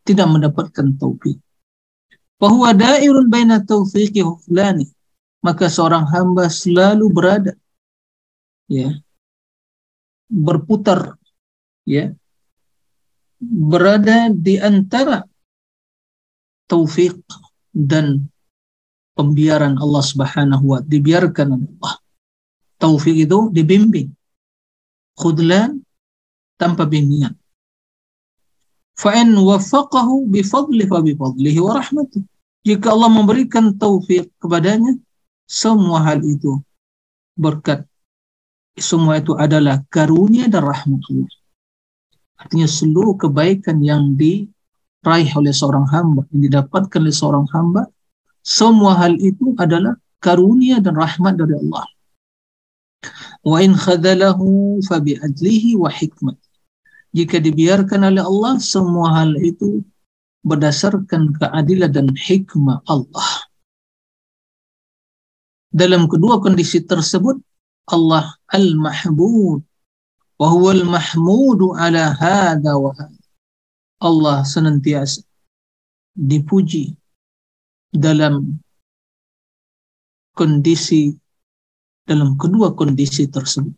tidak 0.06 0.30
mendapatkan 0.30 0.94
taufik. 1.02 1.42
Bahwa 2.38 2.70
dairun 2.70 3.34
baina 3.34 3.66
taufiqi 3.66 4.22
khudlani 4.22 4.94
maka 5.44 5.68
seorang 5.74 6.08
hamba 6.08 6.48
selalu 6.54 7.10
berada 7.12 7.54
ya 8.72 8.94
berputar 10.32 11.20
ya 11.84 12.16
berada 13.52 14.32
di 14.32 14.56
antara 14.58 15.24
taufik 16.70 17.20
dan 17.74 18.28
pembiaran 19.14 19.76
Allah 19.78 20.04
Subhanahu 20.04 20.64
wa 20.64 20.80
dibiarkan 20.82 21.48
Allah. 21.54 21.94
Taufik 22.80 23.16
itu 23.16 23.52
dibimbing. 23.52 24.12
Khudlan 25.20 25.84
tanpa 26.58 26.88
bimbingan. 26.90 27.38
Fa'in 28.98 29.34
waffaqahu 29.34 30.30
bifadli 30.30 30.86
fa 30.88 31.04
bifadlihi 31.04 31.60
wa. 31.62 31.82
Jika 32.64 32.88
Allah 32.96 33.12
memberikan 33.12 33.76
taufik 33.76 34.32
kepadanya, 34.40 34.96
semua 35.44 36.00
hal 36.08 36.24
itu 36.24 36.64
berkat 37.36 37.84
semua 38.78 39.22
itu 39.22 39.38
adalah 39.38 39.86
karunia 39.90 40.50
dan 40.50 40.66
rahmat 40.66 41.02
Allah. 41.06 41.34
Artinya 42.40 42.68
seluruh 42.68 43.16
kebaikan 43.16 43.80
yang 43.84 44.18
diraih 44.18 45.30
oleh 45.38 45.54
seorang 45.54 45.88
hamba, 45.90 46.26
yang 46.34 46.42
didapatkan 46.50 47.00
oleh 47.00 47.16
seorang 47.16 47.48
hamba, 47.54 47.88
semua 48.44 49.00
hal 49.00 49.16
itu 49.22 49.56
adalah 49.56 49.96
karunia 50.20 50.84
dan 50.84 51.00
rahmat 51.00 51.40
dari 51.40 51.56
Allah. 51.56 51.86
Wa 53.44 53.60
in 53.60 53.76
khadalahu 53.76 54.80
fabi 54.84 55.20
adlihi 55.20 55.76
wa 55.76 55.92
hikmat. 55.92 56.40
Jika 57.14 57.38
dibiarkan 57.38 58.10
oleh 58.10 58.24
Allah, 58.24 58.58
semua 58.58 59.22
hal 59.22 59.38
itu 59.38 59.84
berdasarkan 60.44 61.38
keadilan 61.40 61.92
dan 61.92 62.08
hikmah 62.12 62.84
Allah. 62.90 63.32
Dalam 65.74 66.06
kedua 66.06 66.38
kondisi 66.38 66.84
tersebut 66.86 67.40
Allah 67.90 68.30
al-mahmud 68.52 69.66
wa 70.40 70.48
huwa 70.54 70.72
al-mahmudu 70.74 71.76
ala 71.78 72.14
hada 72.18 72.78
wa. 72.78 72.94
Allah 74.04 74.44
senantiasa 74.44 75.24
dipuji 76.14 76.92
dalam 77.90 78.60
kondisi 80.36 81.16
dalam 82.04 82.36
kedua 82.36 82.76
kondisi 82.76 83.32
tersebut. 83.32 83.72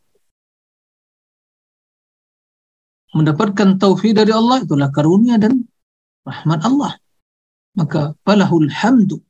Mendapatkan 3.16 3.80
taufik 3.80 4.18
dari 4.18 4.34
Allah 4.34 4.66
itulah 4.66 4.90
karunia 4.92 5.40
dan 5.40 5.64
rahmat 6.26 6.60
Allah. 6.66 6.98
Maka 7.78 8.18
falahul 8.26 8.72
hamdu 8.72 9.22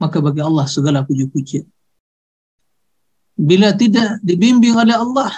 maka 0.00 0.16
bagi 0.24 0.40
Allah 0.40 0.64
segala 0.64 1.04
puji-pujian. 1.04 1.68
Bila 3.36 3.76
tidak 3.76 4.24
dibimbing 4.24 4.72
oleh 4.72 4.96
Allah, 4.96 5.28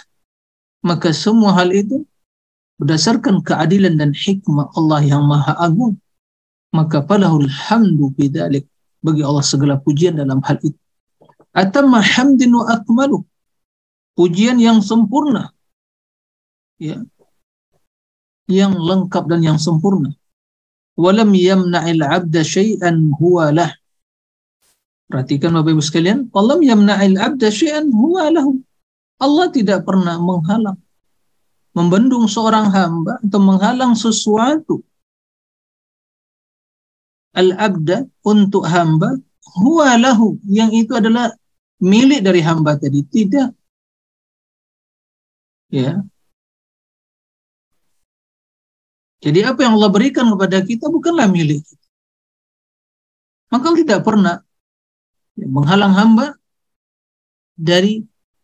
maka 0.83 1.15
semua 1.15 1.55
hal 1.55 1.71
itu 1.71 2.03
berdasarkan 2.83 3.41
keadilan 3.47 3.95
dan 3.99 4.11
hikmah 4.11 4.75
Allah 4.75 5.01
yang 5.07 5.23
maha 5.25 5.55
agung, 5.63 5.95
maka 6.75 7.01
falahul 7.07 7.47
hamdu 7.47 8.11
bidzalik 8.19 8.67
bagi 8.99 9.23
Allah 9.23 9.45
segala 9.47 9.79
pujian 9.79 10.19
dalam 10.19 10.43
hal 10.43 10.59
itu. 10.63 10.79
Atamma 11.55 12.03
hamdin 12.03 12.51
wa 12.53 12.67
akmalu. 12.67 13.23
Pujian 14.19 14.61
yang 14.61 14.81
sempurna. 14.83 15.53
Ya. 16.81 17.01
Yang 18.51 18.75
lengkap 18.77 19.25
dan 19.31 19.41
yang 19.41 19.59
sempurna. 19.61 20.13
Walam 20.99 21.33
yamna'il 21.33 22.05
'abda 22.05 22.45
syai'an 22.45 23.17
huwa 23.17 23.49
lah 23.49 23.73
Perhatikan 25.13 25.53
Bapak 25.53 25.77
Ibu 25.77 25.85
sekalian, 25.85 26.33
Allah 26.33 26.57
yamna'il 26.57 27.21
abda 27.21 27.53
syai'an 27.53 27.93
huwa 27.93 28.33
lahu. 28.33 28.65
Allah 29.19 29.47
tidak 29.53 29.85
pernah 29.85 30.17
menghalang, 30.17 30.79
membendung 31.77 32.29
seorang 32.29 32.71
hamba 32.71 33.19
atau 33.21 33.41
menghalang 33.41 33.93
sesuatu. 33.97 34.81
Al-abda 37.33 38.05
untuk 38.29 38.69
hamba 38.69 39.17
huwa 39.57 39.97
lahu. 39.97 40.37
Yang 40.45 40.85
itu 40.85 40.93
adalah 40.93 41.33
milik 41.81 42.21
dari 42.21 42.45
hamba 42.45 42.77
tadi. 42.77 43.01
Tidak. 43.01 43.49
Ya. 45.73 46.05
Jadi 49.23 49.41
apa 49.47 49.65
yang 49.65 49.79
Allah 49.79 49.89
berikan 49.89 50.27
kepada 50.35 50.61
kita 50.61 50.91
bukanlah 50.91 51.31
milik 51.31 51.63
kita. 51.63 51.87
Maka 53.55 53.69
tidak 53.77 54.01
pernah 54.03 54.43
ya, 55.39 55.47
menghalang 55.47 55.95
hamba 55.95 56.37
dari 57.57 58.03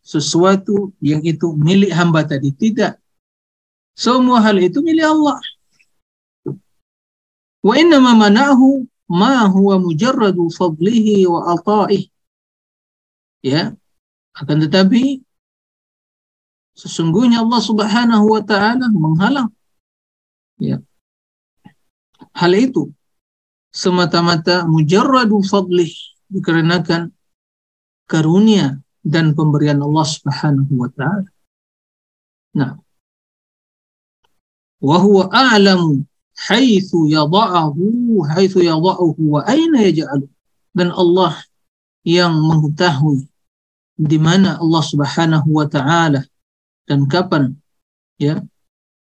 sesuatu 0.09 0.89
yang 0.97 1.21
itu 1.21 1.53
milik 1.53 1.93
hamba 1.93 2.25
tadi 2.25 2.49
tidak 2.49 2.97
semua 3.93 4.41
hal 4.41 4.57
itu 4.57 4.81
milik 4.81 5.05
Allah 5.05 5.37
Wa 7.59 7.75
innama 7.75 8.15
manahu 8.15 8.87
ma 9.11 9.47
huwa 9.51 9.79
mujarradu 9.83 10.47
fadlihi 10.47 11.27
wa 11.27 11.59
ata'ih. 11.59 12.07
Ya. 13.43 13.75
Akan 14.31 14.63
tetapi 14.63 15.19
sesungguhnya 16.79 17.43
Allah 17.43 17.59
Subhanahu 17.59 18.25
wa 18.31 18.41
taala 18.43 18.87
menghalang 18.87 19.51
ya. 20.55 20.79
Hal 22.31 22.55
itu 22.55 22.95
semata-mata 23.75 24.63
mujarradu 24.63 25.43
fadlih 25.43 25.91
dikarenakan 26.31 27.11
karunia 28.07 28.79
dan 29.09 29.33
pemberian 29.33 29.81
Allah 29.81 30.05
Subhanahu 30.05 30.69
wa 30.77 30.89
taala. 30.93 31.29
Nah, 32.53 32.77
wa 34.85 34.97
huwa 35.01 35.33
a'lamu 35.33 36.05
haitsu 36.37 37.09
yada'ahu 37.09 38.21
haitsu 38.29 38.61
yada'uhu 38.61 39.21
wa 39.33 39.41
aina 39.49 39.81
yaj'alu 39.89 40.29
dan 40.77 40.93
Allah 40.93 41.41
yang 42.05 42.37
mengetahui 42.37 43.25
di 43.97 44.17
mana 44.21 44.61
Allah 44.61 44.83
Subhanahu 44.85 45.49
wa 45.49 45.65
taala 45.65 46.21
dan 46.85 47.09
kapan 47.09 47.57
ya 48.21 48.39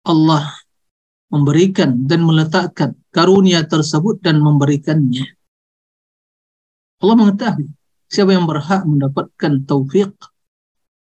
Allah 0.05 0.53
memberikan 1.33 2.05
dan 2.05 2.23
meletakkan 2.23 2.95
karunia 3.11 3.67
tersebut 3.67 4.23
dan 4.23 4.39
memberikannya. 4.39 5.35
Allah 7.03 7.17
mengetahui 7.19 7.74
siapa 8.11 8.37
yang 8.37 8.47
berhak 8.49 8.85
mendapatkan 8.85 9.53
taufik 9.65 10.13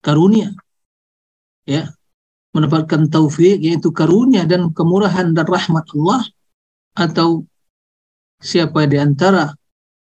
karunia 0.01 0.55
ya 1.67 1.91
mendapatkan 2.57 3.11
taufik 3.13 3.61
yaitu 3.61 3.93
karunia 3.93 4.49
dan 4.49 4.73
kemurahan 4.73 5.37
dan 5.37 5.45
rahmat 5.45 5.85
Allah 5.93 6.23
atau 6.97 7.45
siapa 8.41 8.89
di 8.89 8.97
antara 8.97 9.53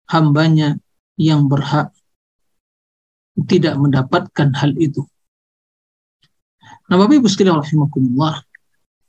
hambanya 0.07 0.79
yang 1.19 1.51
berhak 1.51 1.91
tidak 3.51 3.75
mendapatkan 3.75 4.55
hal 4.55 4.71
itu. 4.79 5.03
Nah, 6.87 6.97
Bapak 7.01 7.19
Ibu 7.19 7.27
sekalian 7.27 7.59
rahimakumullah, 7.59 8.47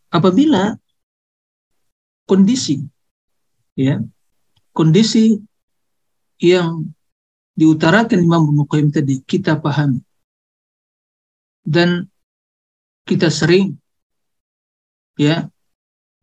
apabila 0.10 0.74
kondisi 2.26 2.82
ya, 3.78 4.02
kondisi 4.74 5.38
yang 6.42 6.90
diutarakan 7.56 8.20
Imam 8.20 8.52
Ibnu 8.52 8.64
Qayyim 8.68 8.90
tadi 8.92 9.24
kita 9.24 9.56
pahami 9.58 10.04
dan 11.64 12.06
kita 13.08 13.32
sering 13.32 13.80
ya 15.16 15.48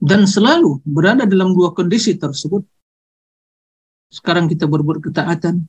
dan 0.02 0.28
selalu 0.28 0.82
berada 0.84 1.24
dalam 1.24 1.56
dua 1.56 1.72
kondisi 1.72 2.18
tersebut. 2.18 2.66
Sekarang 4.12 4.44
kita 4.44 4.68
berbuat 4.68 5.00
ketaatan, 5.00 5.64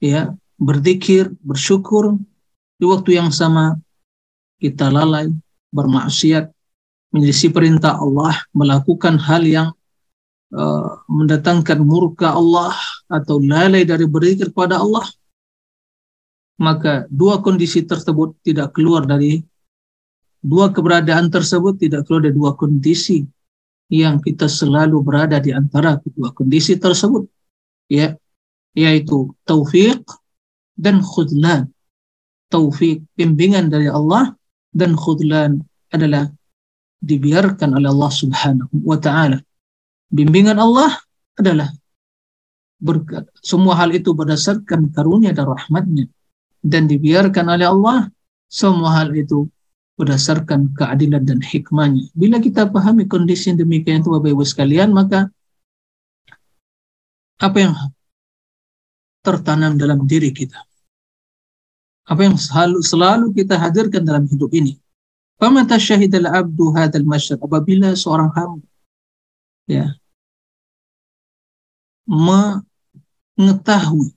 ya, 0.00 0.32
berzikir, 0.56 1.28
bersyukur, 1.44 2.16
di 2.80 2.84
waktu 2.88 3.20
yang 3.20 3.28
sama 3.28 3.76
kita 4.56 4.88
lalai, 4.88 5.28
bermaksiat, 5.68 6.48
menyelisih 7.12 7.52
perintah 7.52 8.00
Allah, 8.00 8.40
melakukan 8.56 9.20
hal 9.20 9.44
yang 9.44 9.68
uh, 10.54 11.02
mendatangkan 11.10 11.82
murka 11.82 12.34
Allah 12.34 12.74
atau 13.10 13.42
lalai 13.42 13.82
dari 13.82 14.06
berzikir 14.06 14.52
kepada 14.54 14.78
Allah, 14.78 15.06
maka 16.60 17.08
dua 17.10 17.42
kondisi 17.42 17.82
tersebut 17.82 18.38
tidak 18.46 18.76
keluar 18.76 19.06
dari 19.08 19.42
dua 20.40 20.70
keberadaan 20.70 21.28
tersebut 21.32 21.80
tidak 21.80 22.06
perlu 22.06 22.22
ada 22.22 22.32
dua 22.32 22.54
kondisi 22.54 23.26
yang 23.90 24.18
kita 24.18 24.50
selalu 24.50 24.98
berada 25.02 25.38
di 25.38 25.54
antara 25.54 25.98
kedua 26.02 26.34
kondisi 26.34 26.74
tersebut 26.74 27.26
ya 27.86 28.14
yaitu 28.76 29.32
taufik 29.48 30.04
dan 30.76 31.00
khudlan. 31.00 31.72
Taufik 32.46 33.02
bimbingan 33.18 33.72
dari 33.72 33.90
Allah 33.90 34.30
dan 34.70 34.94
khudlan 34.94 35.64
adalah 35.90 36.30
dibiarkan 37.02 37.74
oleh 37.74 37.90
Allah 37.90 38.12
Subhanahu 38.12 38.74
wa 38.86 38.98
taala 39.00 39.42
bimbingan 40.10 40.58
Allah 40.58 40.94
adalah 41.36 41.70
berkat 42.76 43.24
semua 43.40 43.76
hal 43.80 43.92
itu 43.96 44.12
berdasarkan 44.12 44.92
karunia 44.92 45.32
dan 45.32 45.48
rahmatnya 45.48 46.06
dan 46.60 46.84
dibiarkan 46.90 47.46
oleh 47.48 47.66
Allah 47.66 47.98
semua 48.46 49.02
hal 49.02 49.10
itu 49.16 49.48
berdasarkan 49.96 50.76
keadilan 50.76 51.24
dan 51.24 51.40
hikmahnya. 51.40 52.12
Bila 52.12 52.36
kita 52.36 52.68
pahami 52.68 53.08
kondisi 53.08 53.48
yang 53.48 53.64
demikian 53.64 54.04
itu 54.04 54.12
Bapak 54.12 54.28
Ibu 54.28 54.44
sekalian, 54.44 54.92
maka 54.92 55.32
apa 57.40 57.56
yang 57.56 57.74
tertanam 59.24 59.80
dalam 59.80 60.04
diri 60.04 60.30
kita? 60.36 60.60
Apa 62.06 62.28
yang 62.28 62.36
selalu, 62.38 62.84
selalu 62.84 63.26
kita 63.34 63.56
hadirkan 63.56 64.04
dalam 64.04 64.28
hidup 64.28 64.52
ini? 64.52 64.78
Pamata 65.40 65.80
syahidal 65.80 66.28
abdu 66.28 66.70
hadal 66.76 67.02
masyar. 67.08 67.40
Apabila 67.40 67.96
seorang 67.96 68.30
hamba 68.36 68.68
ya, 69.66 69.98
mengetahui. 72.06 74.14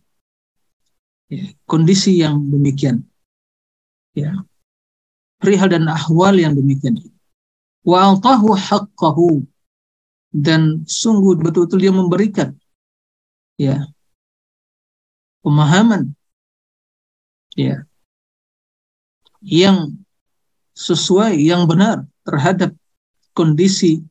Ya, 1.30 1.54
kondisi 1.70 2.18
yang 2.18 2.42
demikian, 2.50 3.06
ya, 4.18 4.34
perihal 5.40 5.72
dan 5.72 5.88
ahwal 5.88 6.36
yang 6.36 6.58
demikian. 6.58 7.00
Wa 7.86 8.14
atahu 8.14 8.54
haqqahu. 8.54 9.48
Dan 10.30 10.86
sungguh 10.86 11.42
betul-betul 11.42 11.82
dia 11.82 11.90
memberikan. 11.90 12.54
Ya. 13.58 13.90
Pemahaman. 15.42 16.14
Ya. 17.58 17.90
Yang 19.42 19.98
sesuai 20.78 21.42
yang 21.42 21.66
benar 21.66 22.06
terhadap 22.28 22.78
kondisi 23.34 24.06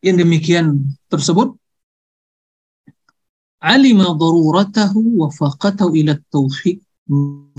yang 0.00 0.16
demikian 0.16 0.96
tersebut 1.12 1.52
alima 3.60 4.16
daruratahu 4.16 5.20
wa 5.20 5.28
faqatahu 5.28 5.92
ila 6.00 6.16
taufiq 6.32 6.80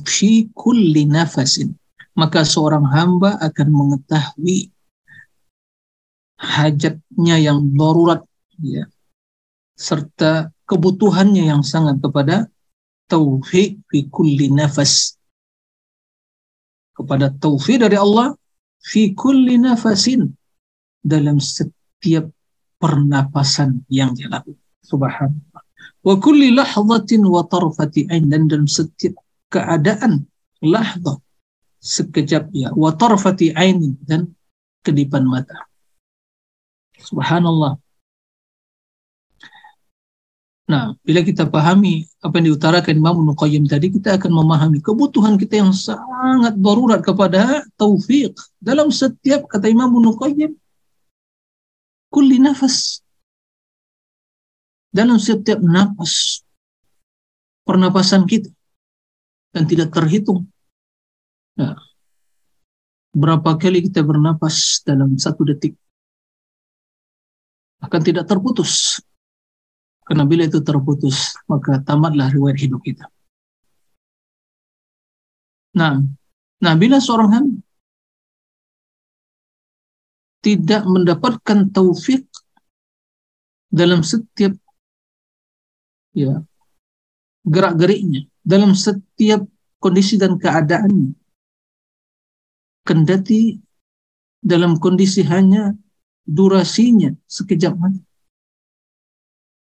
fi 0.06 0.50
kulli 0.52 1.06
nafasin. 1.06 1.78
Maka 2.12 2.44
seorang 2.44 2.84
hamba 2.92 3.40
akan 3.40 3.68
mengetahui 3.72 4.68
hajatnya 6.42 7.40
yang 7.40 7.72
darurat 7.72 8.26
ya 8.60 8.84
serta 9.78 10.52
kebutuhannya 10.68 11.48
yang 11.48 11.64
sangat 11.64 12.02
kepada 12.04 12.52
tauhid 13.08 13.80
fi 13.88 14.00
kulli 14.12 14.52
nafas. 14.52 15.16
Kepada 16.92 17.32
tauhid 17.32 17.88
dari 17.88 17.96
Allah 17.96 18.36
fi 18.84 19.16
kulli 19.16 19.56
nafasin 19.56 20.28
dalam 21.02 21.40
setiap 21.40 21.81
pernapasan 22.82 23.86
yang 23.88 24.18
dia 24.18 24.26
lakukan. 24.28 24.58
Subhanallah. 24.82 25.62
Wa 26.02 26.16
kulli 26.18 26.50
lahzatin 26.50 27.22
wa 27.30 27.46
tarfati 27.46 28.10
ain. 28.10 28.26
Dan 28.26 28.50
dalam 28.50 28.66
setiap 28.66 29.22
keadaan 29.54 30.26
lahzah 30.66 31.22
sekejap 31.82 32.50
ya. 32.54 32.74
Wa 32.74 32.98
tarfati 32.98 33.54
aini 33.54 33.98
dan 34.02 34.34
kedipan 34.82 35.26
mata. 35.30 35.70
Subhanallah. 37.02 37.78
Nah, 40.72 40.96
bila 41.04 41.20
kita 41.20 41.52
pahami 41.52 42.08
apa 42.24 42.40
yang 42.40 42.56
diutarakan 42.56 42.96
Imam 42.96 43.28
Ibnu 43.28 43.68
tadi, 43.68 43.92
kita 43.92 44.16
akan 44.16 44.32
memahami 44.32 44.80
kebutuhan 44.80 45.36
kita 45.36 45.60
yang 45.60 45.76
sangat 45.76 46.56
darurat 46.56 47.04
kepada 47.04 47.68
taufik 47.76 48.32
dalam 48.56 48.88
setiap 48.88 49.52
kata 49.52 49.68
Imam 49.68 49.92
Ibnu 49.92 50.16
Qayyim. 50.16 50.61
Kulli 52.12 52.38
nafas. 52.44 53.00
Dalam 54.92 55.16
setiap 55.16 55.64
nafas. 55.64 56.44
pernapasan 57.62 58.26
kita 58.26 58.50
dan 59.54 59.64
tidak 59.70 59.94
terhitung. 59.94 60.50
Nah, 61.56 61.78
berapa 63.16 63.56
kali 63.56 63.86
kita 63.86 64.02
bernapas 64.02 64.82
dalam 64.84 65.16
satu 65.16 65.46
detik 65.46 65.78
akan 67.86 68.02
tidak 68.02 68.26
terputus. 68.28 69.00
Karena 70.04 70.28
bila 70.28 70.44
itu 70.44 70.60
terputus, 70.60 71.38
maka 71.48 71.80
tamatlah 71.80 72.28
riwayat 72.34 72.60
hidup 72.60 72.82
kita. 72.84 73.08
Nah, 75.78 76.04
nah 76.60 76.74
bila 76.76 77.00
seorang 77.00 77.30
hamba 77.32 77.71
tidak 80.42 80.84
mendapatkan 80.90 81.70
taufik 81.70 82.26
dalam 83.72 84.02
setiap 84.02 84.58
ya 86.12 86.44
gerak-geriknya, 87.46 88.28
dalam 88.42 88.78
setiap 88.78 89.46
kondisi 89.82 90.18
dan 90.18 90.38
keadaannya. 90.38 91.14
Kendati 92.82 93.62
dalam 94.42 94.82
kondisi 94.82 95.22
hanya 95.26 95.74
durasinya 96.26 97.14
sekejap 97.30 97.74
mata. 97.78 98.02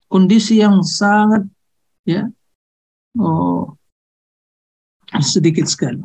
Kondisi 0.09 0.61
yang 0.61 0.81
sangat 0.81 1.45
ya 2.05 2.29
oh, 3.17 3.77
sedikit 5.21 5.69
sekali. 5.69 6.01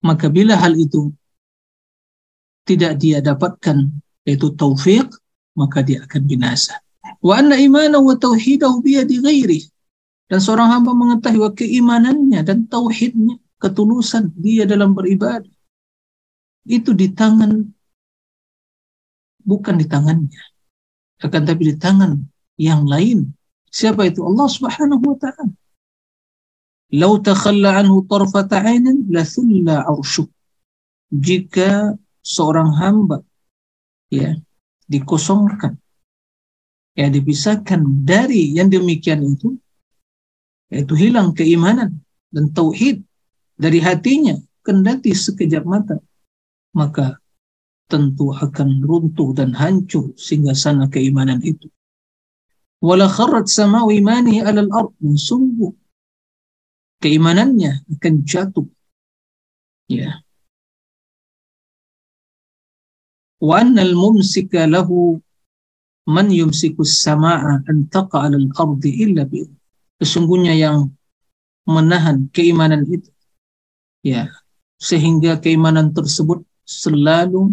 Maka 0.00 0.32
bila 0.32 0.56
hal 0.56 0.76
itu 0.80 1.12
tidak 2.70 3.02
dia 3.02 3.18
dapatkan 3.18 3.90
yaitu 4.22 4.54
taufik, 4.54 5.10
maka 5.58 5.82
dia 5.82 6.06
akan 6.06 6.22
binasa. 6.22 6.78
Wa 7.18 7.42
anna 7.42 7.58
imanahu 7.58 8.14
wa 8.14 8.16
tauhidahu. 8.16 8.86
Dan 10.30 10.38
seorang 10.38 10.70
hamba 10.70 10.94
mengetahui 10.94 11.50
keimanannya 11.58 12.46
dan 12.46 12.70
tauhidnya, 12.70 13.34
ketulusan 13.58 14.30
dia 14.38 14.62
dalam 14.62 14.94
beribadah, 14.94 15.50
itu 16.70 16.94
di 16.94 17.10
tangan 17.10 17.66
bukan 19.42 19.74
di 19.74 19.86
tangannya. 19.90 20.42
Akan 21.18 21.42
tapi 21.42 21.74
di 21.74 21.76
tangan 21.76 22.22
yang 22.54 22.86
lain. 22.86 23.34
Siapa 23.74 24.06
itu? 24.06 24.22
Allah 24.22 24.46
Subhanahu 24.46 25.02
wa 25.02 25.16
taala. 25.18 25.50
Lau 26.94 27.18
takhalla 27.18 27.82
anhu 27.82 28.06
tarfata 28.06 28.62
'ainin 28.62 29.10
la 29.10 29.22
jika 31.10 31.98
seorang 32.30 32.70
hamba 32.78 33.26
ya 34.14 34.38
dikosongkan 34.86 35.74
ya 36.94 37.10
dipisahkan 37.10 37.82
dari 38.06 38.54
yang 38.54 38.70
demikian 38.70 39.26
itu 39.26 39.58
yaitu 40.70 40.94
hilang 40.94 41.34
keimanan 41.34 41.98
dan 42.30 42.54
tauhid 42.54 43.02
dari 43.58 43.82
hatinya 43.82 44.38
kendati 44.62 45.10
sekejap 45.10 45.66
mata 45.66 45.98
maka 46.70 47.18
tentu 47.90 48.30
akan 48.30 48.86
runtuh 48.86 49.34
dan 49.34 49.50
hancur 49.58 50.14
sehingga 50.14 50.54
sana 50.54 50.86
keimanan 50.86 51.42
itu. 51.42 51.66
Wala 52.80 53.10
kharrat 53.10 53.50
sama'u 53.50 53.90
imani 53.90 54.40
alal 54.40 54.70
ard 54.70 54.94
sungguh 55.02 55.74
keimanannya 57.02 57.84
akan 57.98 58.14
jatuh. 58.24 58.64
Ya. 59.90 60.22
Wa 63.40 63.64
annal 63.64 63.96
mumsika 63.96 64.68
lahu 64.68 65.16
man 66.04 66.28
sama'a 66.28 67.64
an 67.64 67.88
alal 67.92 68.48
ardi 68.52 68.90
illa 69.04 69.24
bi 69.24 69.44
Sesungguhnya 70.00 70.56
yang 70.56 70.88
menahan 71.68 72.28
keimanan 72.32 72.88
itu 72.88 73.12
ya 74.00 74.32
sehingga 74.80 75.36
keimanan 75.36 75.92
tersebut 75.92 76.40
selalu 76.64 77.52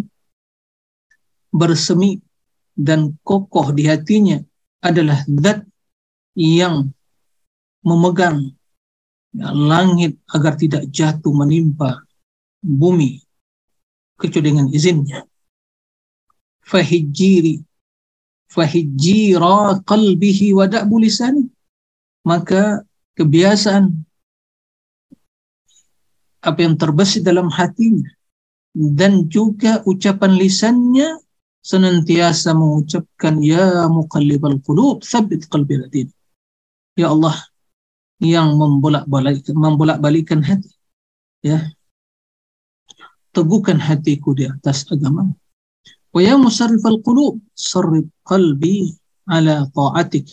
bersemi 1.51 2.23
dan 2.71 3.19
kokoh 3.27 3.75
di 3.75 3.83
hatinya 3.91 4.39
adalah 4.79 5.27
zat 5.27 5.67
yang 6.39 6.87
memegang 7.83 8.55
langit 9.35 10.21
agar 10.31 10.55
tidak 10.55 10.87
jatuh 10.87 11.33
menimpa 11.35 11.99
bumi 12.63 13.19
kecuali 14.15 14.45
dengan 14.49 14.67
izinnya. 14.71 15.25
Fahijiri 16.67 17.63
fahijira 18.51 19.79
qalbihi 19.83 20.55
wa 20.57 20.65
da'bu 20.67 20.95
lisani. 21.03 21.47
Maka 22.27 22.83
kebiasaan 23.15 24.03
apa 26.43 26.59
yang 26.63 26.75
terbesit 26.75 27.23
dalam 27.23 27.47
hatinya 27.51 28.07
dan 28.75 29.25
juga 29.31 29.81
ucapan 29.87 30.35
lisannya 30.37 31.23
senantiasa 31.63 32.55
mengucapkan 32.55 33.39
ya 33.43 33.87
muqallibal 33.91 34.59
qulub 34.63 35.03
tsabbit 35.03 35.49
qalbi 35.51 35.75
ladin 35.81 36.07
ya 36.95 37.11
Allah 37.11 37.35
yang 38.23 38.55
membolak-balikan 38.55 39.55
membolak-balikan 39.55 40.41
hati 40.43 40.71
ya. 41.43 41.63
Teguhkan 43.35 43.77
hatiku 43.77 44.33
di 44.33 44.49
atas 44.49 44.87
agama 44.89 45.29
wa 46.13 46.19
ya 46.23 46.35
musarrifal 46.39 46.99
qulub 47.03 47.39
sarrif 47.53 48.07
qalbi 48.23 48.95
ala 49.27 49.67
ta'atik. 49.71 50.31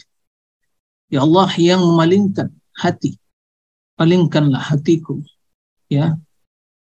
Ya 1.10 1.22
Allah 1.22 1.50
yang 1.58 1.82
memalingkan 1.82 2.50
hati 2.74 3.18
palingkanlah 3.94 4.58
hatiku 4.58 5.22
ya 5.90 6.18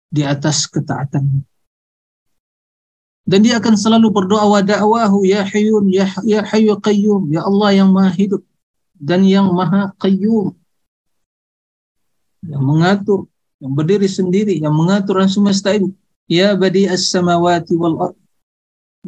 di 0.10 0.21
atas 0.26 0.65
ketaatan. 0.69 1.45
Dan 3.26 3.41
dia 3.41 3.58
akan 3.58 3.74
selalu 3.74 4.13
berdoa 4.13 4.45
wa 4.45 4.62
da'wahu 4.62 5.26
ya 5.26 5.41
hayyun 5.41 5.89
ya 5.89 6.06
ya 6.21 6.45
hayyu 6.45 6.78
qayyum 6.78 7.34
ya 7.34 7.41
Allah 7.41 7.74
yang 7.74 7.89
maha 7.89 8.13
hidup 8.13 8.45
dan 9.02 9.26
yang 9.26 9.50
maha 9.50 9.93
qayyum. 9.98 10.54
Yang 12.45 12.62
mengatur 12.62 13.19
yang 13.58 13.74
berdiri 13.74 14.06
sendiri 14.06 14.54
yang 14.62 14.78
mengatur 14.78 15.26
semesta 15.26 15.74
ini. 15.74 15.89
Ya 16.30 16.54
badi 16.54 16.86
as-samawati 16.86 17.74
wal 17.78 17.98
ard 18.10 18.17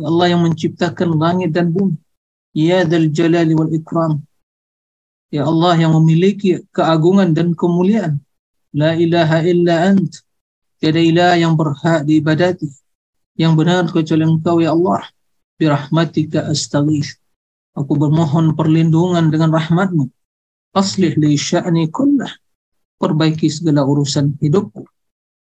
Allah 0.01 0.33
yang 0.33 0.41
menciptakan 0.45 1.17
langit 1.17 1.53
dan 1.55 1.73
bumi. 1.73 1.97
Ya 2.53 2.85
dzal 2.85 3.09
jalali 3.09 3.53
wal 3.57 3.71
ikram. 3.73 4.21
Ya 5.33 5.45
Allah 5.45 5.77
yang 5.77 5.93
memiliki 5.97 6.61
keagungan 6.73 7.33
dan 7.33 7.57
kemuliaan. 7.57 8.21
La 8.73 8.93
ilaha 8.93 9.41
illa 9.45 9.93
ant. 9.93 10.21
Tiada 10.77 11.01
ilah 11.01 11.33
yang 11.37 11.57
berhak 11.57 12.05
diibadati. 12.05 12.69
Yang 13.33 13.53
benar 13.57 13.83
kecuali 13.89 14.23
engkau 14.25 14.61
ya 14.61 14.73
Allah. 14.77 15.05
Birahmatika 15.57 16.45
astaghith. 16.49 17.17
Aku 17.73 17.97
bermohon 17.97 18.53
perlindungan 18.53 19.29
dengan 19.33 19.53
rahmatmu. 19.53 20.09
Aslih 20.77 21.17
li 21.17 21.33
sya'ni 21.33 21.89
kullah. 21.89 22.29
Perbaiki 22.97 23.49
segala 23.49 23.85
urusan 23.85 24.37
hidupku 24.41 24.85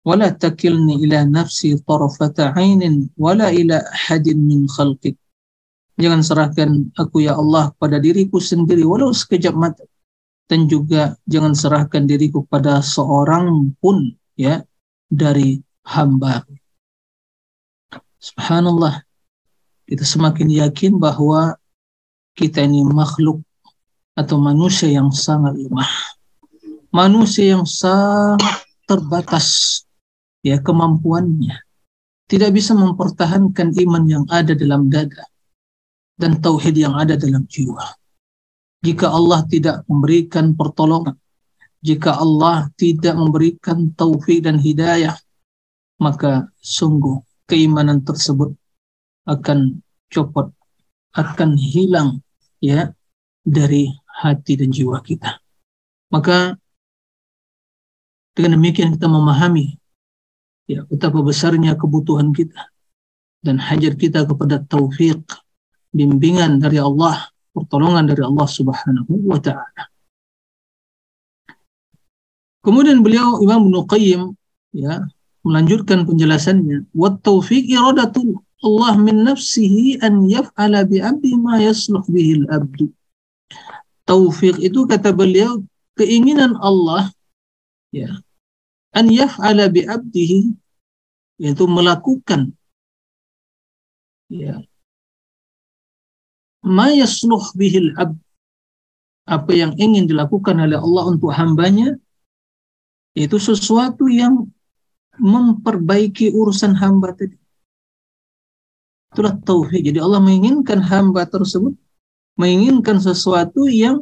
wala 0.03 0.35
takilni 0.35 1.03
ila 1.07 1.23
nafsi 1.27 1.79
tarfata 1.87 2.55
ainin 2.59 3.07
wala 3.15 3.55
ila 3.55 3.79
ahadin 3.95 4.39
min 4.43 4.67
khalqik 4.67 5.15
jangan 6.01 6.21
serahkan 6.25 6.91
aku 6.97 7.23
ya 7.27 7.37
Allah 7.37 7.71
pada 7.77 8.01
diriku 8.01 8.41
sendiri 8.41 8.83
walau 8.87 9.15
sekejap 9.15 9.55
mata. 9.55 9.85
Dan 10.51 10.69
juga 10.69 11.17
jangan 11.25 11.57
serahkan 11.57 12.05
diriku 12.05 12.45
pada 12.45 12.85
seorang 12.85 13.73
pun 13.81 14.13
ya 14.37 14.61
dari 15.09 15.63
hamba. 15.87 16.45
Subhanallah, 18.21 19.01
kita 19.89 20.05
semakin 20.05 20.53
yakin 20.53 21.01
bahwa 21.01 21.57
kita 22.37 22.69
ini 22.69 22.85
makhluk 22.85 23.41
atau 24.13 24.37
manusia 24.37 24.93
yang 24.93 25.09
sangat 25.09 25.57
lemah. 25.57 25.89
Manusia 26.93 27.57
yang 27.57 27.65
sangat 27.65 28.69
terbatas 28.85 29.81
ya 30.43 30.59
kemampuannya. 30.61 31.57
Tidak 32.27 32.51
bisa 32.55 32.73
mempertahankan 32.75 33.77
iman 33.77 34.05
yang 34.09 34.25
ada 34.31 34.55
dalam 34.55 34.89
dada 34.89 35.27
dan 36.17 36.39
tauhid 36.39 36.77
yang 36.79 36.95
ada 36.95 37.19
dalam 37.19 37.45
jiwa. 37.51 37.83
Jika 38.83 39.11
Allah 39.11 39.47
tidak 39.47 39.87
memberikan 39.87 40.59
pertolongan, 40.59 41.15
jika 41.83 42.15
Allah 42.19 42.71
tidak 42.79 43.15
memberikan 43.19 43.91
taufik 43.95 44.43
dan 44.47 44.59
hidayah, 44.59 45.19
maka 45.99 46.51
sungguh 46.63 47.23
keimanan 47.47 48.03
tersebut 48.07 48.55
akan 49.27 49.83
copot, 50.11 50.51
akan 51.15 51.59
hilang 51.59 52.23
ya 52.63 52.91
dari 53.43 53.91
hati 54.07 54.59
dan 54.59 54.71
jiwa 54.71 55.03
kita. 55.03 55.43
Maka 56.15 56.55
dengan 58.33 58.59
demikian 58.59 58.95
kita 58.95 59.11
memahami 59.11 59.82
ya 60.71 60.87
betapa 60.87 61.19
besarnya 61.23 61.75
kebutuhan 61.79 62.31
kita 62.31 62.71
dan 63.43 63.59
hajat 63.59 63.99
kita 63.99 64.23
kepada 64.23 64.63
taufik, 64.63 65.19
bimbingan 65.91 66.63
dari 66.63 66.79
Allah, 66.79 67.31
pertolongan 67.51 68.07
dari 68.07 68.23
Allah 68.23 68.47
Subhanahu 68.47 69.27
wa 69.27 69.39
taala. 69.43 69.91
Kemudian 72.63 73.03
beliau 73.03 73.43
Imam 73.43 73.67
Ibnu 73.67 73.91
Qayyim 73.91 74.23
ya 74.79 75.03
melanjutkan 75.43 76.07
penjelasannya 76.07 76.87
wa 76.95 77.11
taufiq 77.19 77.67
iradatul 77.67 78.39
Allah 78.63 78.95
min 78.95 79.27
nafsihi 79.27 79.99
an 79.99 80.31
yaf'ala 80.31 80.87
bi 80.87 81.03
'abdi 81.03 81.35
ma 81.35 81.59
yasluh 81.59 82.07
bihi 82.07 82.47
al-'abdu. 82.47 82.95
Taufik 84.07 84.63
itu 84.63 84.87
kata 84.87 85.11
beliau 85.11 85.67
keinginan 85.99 86.55
Allah 86.63 87.11
ya 87.91 88.23
an 88.93 89.07
yaf'ala 89.09 89.69
bi 89.73 89.85
'abdihi 89.85 90.41
yaitu 91.43 91.65
melakukan 91.67 92.53
ya 94.29 94.61
ma 96.63 96.93
yasluh 96.93 97.43
bihi 97.59 97.79
al-'abd 97.91 98.17
apa 99.27 99.51
yang 99.55 99.73
ingin 99.79 100.05
dilakukan 100.11 100.59
oleh 100.59 100.79
Allah 100.79 101.05
untuk 101.15 101.31
hambanya 101.33 101.95
itu 103.13 103.37
sesuatu 103.37 104.09
yang 104.09 104.49
memperbaiki 105.21 106.33
urusan 106.33 106.73
hamba 106.73 107.13
tadi. 107.13 107.37
Itulah 109.13 109.37
tauhid. 109.45 109.93
Jadi 109.93 109.99
Allah 110.01 110.25
menginginkan 110.25 110.81
hamba 110.81 111.29
tersebut 111.29 111.77
menginginkan 112.41 112.97
sesuatu 112.97 113.69
yang 113.69 114.01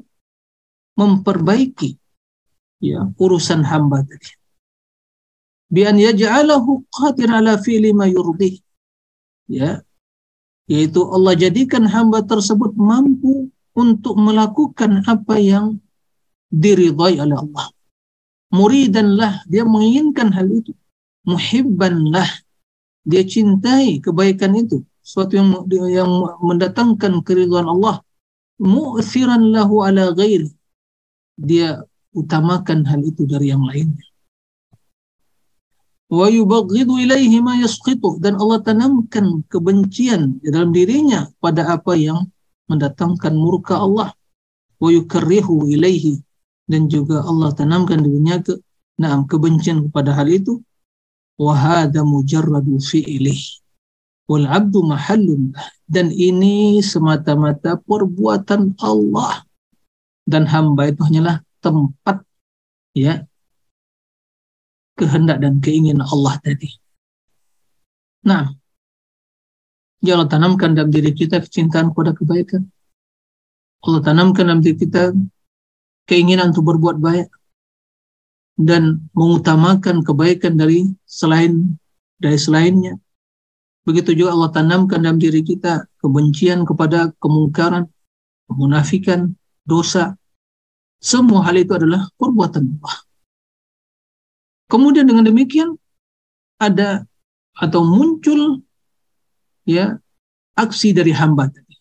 memperbaiki 0.94 1.98
ya 2.78 3.10
urusan 3.18 3.66
hamba 3.66 4.06
tadi. 4.06 4.39
Bi 5.70 5.86
an 5.86 5.96
yaj'alahu 6.02 6.82
qadir 6.90 7.30
ala 7.30 7.54
fi'li 7.62 7.94
ma 7.94 8.10
yurdi. 8.10 8.58
Ya. 9.46 9.86
Yaitu 10.66 11.06
Allah 11.06 11.34
jadikan 11.38 11.86
hamba 11.86 12.26
tersebut 12.26 12.74
mampu 12.74 13.50
untuk 13.74 14.18
melakukan 14.18 15.06
apa 15.06 15.38
yang 15.38 15.78
diridhai 16.50 17.22
oleh 17.22 17.38
Allah. 17.38 17.66
Muridanlah 18.50 19.46
dia 19.46 19.62
menginginkan 19.62 20.34
hal 20.34 20.50
itu. 20.50 20.74
Muhibbanlah 21.22 22.26
dia 23.06 23.22
cintai 23.22 24.02
kebaikan 24.02 24.58
itu. 24.58 24.82
Suatu 25.06 25.38
yang 25.38 25.54
yang 25.86 26.10
mendatangkan 26.42 27.22
keridhaan 27.22 27.70
Allah. 27.70 28.02
Mu'thiran 28.58 29.54
lahu 29.54 29.86
ala 29.86 30.10
ghairi. 30.10 30.50
Dia 31.38 31.78
utamakan 32.10 32.82
hal 32.90 33.06
itu 33.06 33.22
dari 33.22 33.54
yang 33.54 33.62
lainnya 33.62 34.09
wa 36.10 36.26
yubaghidu 36.26 36.98
ilaihi 36.98 37.38
ma 37.38 37.54
dan 38.18 38.34
Allah 38.42 38.58
tanamkan 38.66 39.46
kebencian 39.46 40.42
di 40.42 40.50
dalam 40.50 40.74
dirinya 40.74 41.30
pada 41.38 41.70
apa 41.70 41.94
yang 41.94 42.26
mendatangkan 42.66 43.34
murka 43.38 43.78
Allah. 43.78 44.10
wa 44.80 44.88
yukarrihu 44.88 45.68
ilaihi 45.68 46.24
dan 46.64 46.88
juga 46.88 47.20
Allah 47.20 47.52
tanamkan 47.52 48.00
dirinya 48.00 48.40
ke 48.40 48.58
nah, 48.98 49.22
kebencian 49.28 49.86
kepada 49.86 50.16
hal 50.18 50.26
itu. 50.26 50.58
wa 51.40 51.56
hadza 51.56 52.04
mujarradu 52.04 52.76
wal 54.28 54.44
dan 55.88 56.06
ini 56.12 56.82
semata-mata 56.84 57.80
perbuatan 57.80 58.76
Allah. 58.82 59.46
Dan 60.28 60.46
hamba 60.46 60.92
itu 60.92 61.00
hanyalah 61.02 61.42
tempat 61.64 62.22
ya 62.94 63.24
kehendak 65.00 65.40
dan 65.40 65.64
keinginan 65.64 66.04
Allah 66.04 66.36
tadi. 66.44 66.68
Nah, 68.28 68.52
ya 70.04 70.20
Allah 70.20 70.28
tanamkan 70.28 70.76
dalam 70.76 70.92
diri 70.92 71.16
kita 71.16 71.40
kecintaan 71.40 71.96
kepada 71.96 72.12
kebaikan. 72.12 72.68
Allah 73.80 74.04
tanamkan 74.04 74.44
dalam 74.44 74.60
diri 74.60 74.76
kita 74.76 75.16
keinginan 76.04 76.52
untuk 76.52 76.68
berbuat 76.68 77.00
baik 77.00 77.32
dan 78.60 79.08
mengutamakan 79.16 80.04
kebaikan 80.04 80.60
dari 80.60 80.92
selain 81.08 81.80
dari 82.20 82.36
selainnya. 82.36 83.00
Begitu 83.88 84.12
juga 84.12 84.36
Allah 84.36 84.52
tanamkan 84.52 85.00
dalam 85.00 85.16
diri 85.16 85.40
kita 85.40 85.88
kebencian 86.04 86.68
kepada 86.68 87.16
kemungkaran, 87.16 87.88
kemunafikan, 88.44 89.32
dosa. 89.64 90.20
Semua 91.00 91.48
hal 91.48 91.56
itu 91.56 91.72
adalah 91.72 92.12
perbuatan 92.20 92.76
Allah. 92.76 93.09
Kemudian 94.70 95.10
dengan 95.10 95.26
demikian 95.26 95.74
ada 96.62 97.02
atau 97.58 97.82
muncul 97.82 98.62
ya 99.66 99.98
aksi 100.54 100.94
dari 100.94 101.10
hamba 101.10 101.50
tadi. 101.50 101.74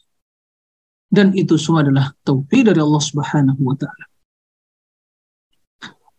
Dan 1.10 1.34
itu 1.38 1.58
semua 1.58 1.86
adalah 1.86 2.14
taufik 2.26 2.66
dari 2.66 2.82
Allah 2.82 3.02
Subhanahu 3.02 3.62
wa 3.62 3.76
taala. 3.78 4.06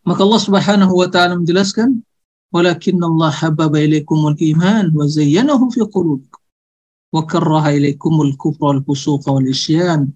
Maka 0.06 0.20
Allah 0.26 0.42
Subhanahu 0.42 0.94
wa 0.94 1.06
taala 1.06 1.38
menjelaskan, 1.38 2.02
"Walakinna 2.50 3.06
Allah 3.06 3.30
habbaba 3.30 3.78
ilaikumul 3.78 4.34
iman 4.34 4.90
wa 4.90 5.06
zayyanahu 5.06 5.70
fi 5.70 5.86
qulubikum 5.86 6.42
wa 7.14 7.22
karraha 7.22 7.74
ilaikumul 7.74 8.34
kufra 8.34 8.74
wal 8.74 8.82
fusuqa 8.82 9.30
wal 9.30 9.46
isyan." 9.46 10.10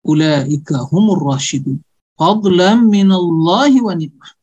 Ulaika 0.00 0.88
humur 0.88 1.20
rasyidun. 1.20 1.84
Fadlan 2.16 2.88
min 2.88 3.12
Allah 3.12 3.72
wa 3.84 3.92
ni'mah. 3.92 4.39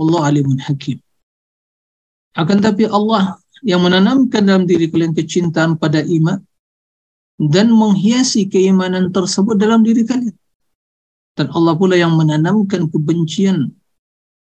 Allah 0.00 0.20
alimun 0.32 0.58
hakim. 0.64 0.96
Akan 2.32 2.64
tapi 2.64 2.88
Allah 2.88 3.36
yang 3.60 3.84
menanamkan 3.84 4.48
dalam 4.48 4.64
diri 4.64 4.88
kalian 4.88 5.12
kecintaan 5.12 5.76
pada 5.76 6.00
iman 6.00 6.40
dan 7.36 7.68
menghiasi 7.72 8.48
keimanan 8.48 9.12
tersebut 9.12 9.60
dalam 9.60 9.84
diri 9.84 10.04
kalian. 10.08 10.36
Dan 11.36 11.52
Allah 11.52 11.76
pula 11.76 11.96
yang 11.96 12.16
menanamkan 12.16 12.88
kebencian 12.88 13.72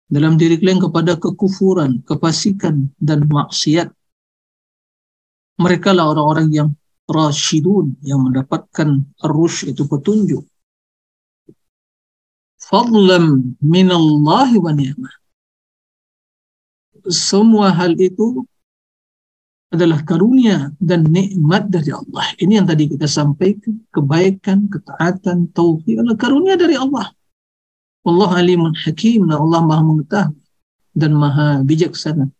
dalam 0.06 0.38
diri 0.38 0.60
kalian 0.60 0.80
kepada 0.80 1.18
kekufuran, 1.18 2.04
kefasikan, 2.06 2.92
dan 3.00 3.26
maksiat. 3.26 3.90
Mereka 5.56 5.96
lah 5.96 6.12
orang-orang 6.12 6.48
yang 6.52 6.68
rasyidun, 7.08 7.96
yang 8.04 8.22
mendapatkan 8.22 9.02
arus 9.24 9.64
itu 9.64 9.88
petunjuk. 9.88 10.44
Fadlam 12.60 13.56
minallahi 13.62 14.56
wa 14.58 14.72
ni'mah. 14.74 15.14
Semua 17.06 17.70
hal 17.70 17.94
itu 17.98 18.42
adalah 19.70 20.02
karunia 20.06 20.70
dan 20.78 21.06
nikmat 21.10 21.66
dari 21.70 21.90
Allah. 21.90 22.26
Ini 22.38 22.62
yang 22.62 22.66
tadi 22.70 22.86
kita 22.86 23.10
sampaikan, 23.10 23.82
kebaikan, 23.90 24.70
ketaatan, 24.70 25.50
taufik 25.50 25.98
adalah 25.98 26.18
karunia 26.18 26.54
dari 26.54 26.78
Allah. 26.78 27.10
Allah 28.06 28.30
alimun 28.38 28.70
hakim 28.86 29.26
Allah 29.26 29.60
maha 29.66 29.82
mengetahui 29.82 30.38
dan 30.94 31.12
maha 31.18 31.60
bijaksana. 31.66 32.30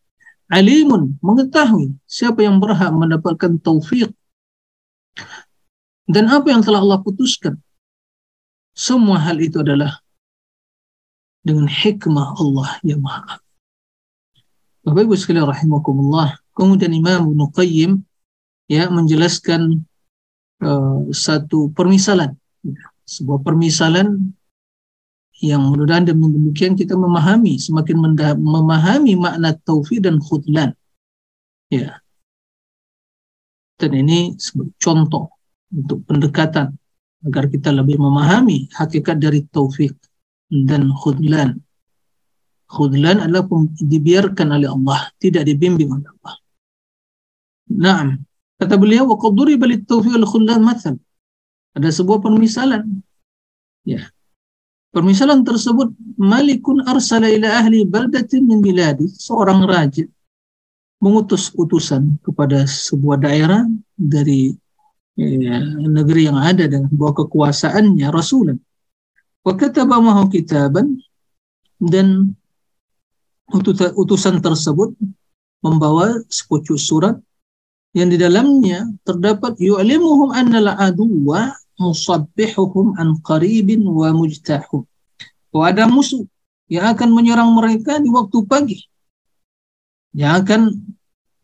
Alimun 0.47 1.19
mengetahui 1.19 1.99
siapa 2.07 2.47
yang 2.47 2.63
berhak 2.63 2.95
mendapatkan 2.95 3.59
taufik 3.59 4.15
dan 6.07 6.31
apa 6.31 6.47
yang 6.55 6.63
telah 6.63 6.79
Allah 6.79 7.03
putuskan. 7.03 7.59
Semua 8.71 9.19
hal 9.19 9.43
itu 9.43 9.59
adalah 9.59 9.99
dengan 11.43 11.67
hikmah 11.67 12.39
Allah 12.39 12.79
yang 12.87 13.03
maha. 13.03 13.43
Bapak 14.87 15.03
Ibu 15.03 15.19
sekalian 15.19 15.51
rahimakumullah, 15.51 16.39
Kemudian 16.57 16.89
Imam 16.97 17.37
Ibn 17.37 17.53
Qayyim 17.53 18.01
ya 18.65 18.89
menjelaskan 18.89 19.85
uh, 20.65 21.13
satu 21.13 21.69
permisalan, 21.77 22.33
ya, 22.65 22.81
sebuah 23.05 23.45
permisalan 23.45 24.33
yang 25.45 25.69
mudah-mudahan 25.69 26.09
demikian 26.09 26.73
kita 26.73 26.97
memahami 26.97 27.61
semakin 27.61 28.17
memahami 28.41 29.21
makna 29.21 29.53
taufik 29.53 30.01
dan 30.01 30.17
khudlan. 30.17 30.73
Ya. 31.69 32.01
Dan 33.77 33.93
ini 33.93 34.33
sebagai 34.41 34.73
contoh 34.81 35.29
untuk 35.69 36.09
pendekatan 36.09 36.73
agar 37.21 37.53
kita 37.53 37.69
lebih 37.69 38.01
memahami 38.01 38.73
hakikat 38.73 39.21
dari 39.21 39.45
taufik 39.53 39.93
dan 40.49 40.89
khudlan. 40.89 41.61
Khudlan 42.67 43.23
adalah 43.23 43.47
dibiarkan 43.79 44.49
oleh 44.51 44.67
Allah, 44.67 45.01
tidak 45.23 45.47
dibimbing 45.47 45.91
oleh 45.91 46.09
Allah. 46.19 46.35
Naam. 47.71 48.09
Kata 48.57 48.75
beliau, 48.81 49.07
wa 49.07 49.17
qad 49.21 49.33
duriba 49.37 49.69
lit-tawfiq 49.69 50.17
al-khullan 50.17 50.65
mathal. 50.65 50.97
Ada 51.77 51.93
sebuah 51.93 52.25
permisalan. 52.25 53.05
Ya. 53.87 54.09
Permisalan 54.91 55.45
tersebut 55.45 55.93
Malikun 56.17 56.81
arsala 56.89 57.29
ila 57.29 57.61
ahli 57.61 57.85
baldatin 57.85 58.49
min 58.49 58.65
biladi, 58.65 59.07
seorang 59.13 59.63
raja 59.69 60.09
mengutus 60.97 61.53
utusan 61.53 62.17
kepada 62.25 62.65
sebuah 62.65 63.21
daerah 63.21 63.69
dari 63.93 64.57
ya, 65.21 65.61
negeri 65.85 66.33
yang 66.33 66.41
ada 66.41 66.65
dengan 66.65 66.89
bawah 66.89 67.25
kekuasaannya 67.25 68.09
Rasulullah. 68.09 68.57
Wa 69.45 69.53
kataba 69.53 70.01
mahu 70.01 70.33
kitaban 70.33 70.97
dan 71.77 72.33
utusan 73.95 74.43
tersebut 74.43 74.95
membawa 75.63 76.19
sepucuk 76.27 76.79
surat 76.79 77.19
yang 77.97 78.13
di 78.13 78.21
dalamnya 78.21 78.85
terdapat 79.09 79.57
yu'limuhum 79.57 80.35
anna 80.35 80.61
al-aduwa 80.61 81.57
musabbihuhum 81.81 82.97
an 83.01 83.17
qaribin 83.25 83.85
wa 83.89 84.13
mujtahum. 84.13 84.85
Bahwa 85.49 85.65
ada 85.73 85.85
musuh 85.89 86.29
yang 86.69 86.93
akan 86.93 87.09
menyerang 87.15 87.57
mereka 87.57 87.97
di 88.03 88.13
waktu 88.13 88.39
pagi. 88.45 88.79
Yang 90.13 90.33
akan 90.45 90.61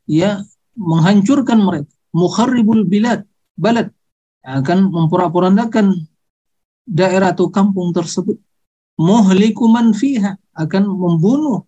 ya 0.05 0.44
menghancurkan 0.76 1.57
mereka. 1.61 1.92
Mukharribul 2.12 2.84
bilad 2.84 3.24
balad. 3.57 3.88
Yang 4.44 4.57
akan 4.66 4.78
memporak-porandakan 4.92 5.86
daerah 6.84 7.32
atau 7.32 7.48
kampung 7.48 7.96
tersebut. 7.96 8.36
Muhliku 9.00 9.72
man 9.72 9.96
fiha. 9.96 10.36
Akan 10.53 10.84
membunuh 10.84 11.64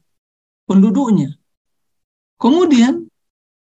penduduknya. 0.68 1.36
Kemudian 2.40 3.08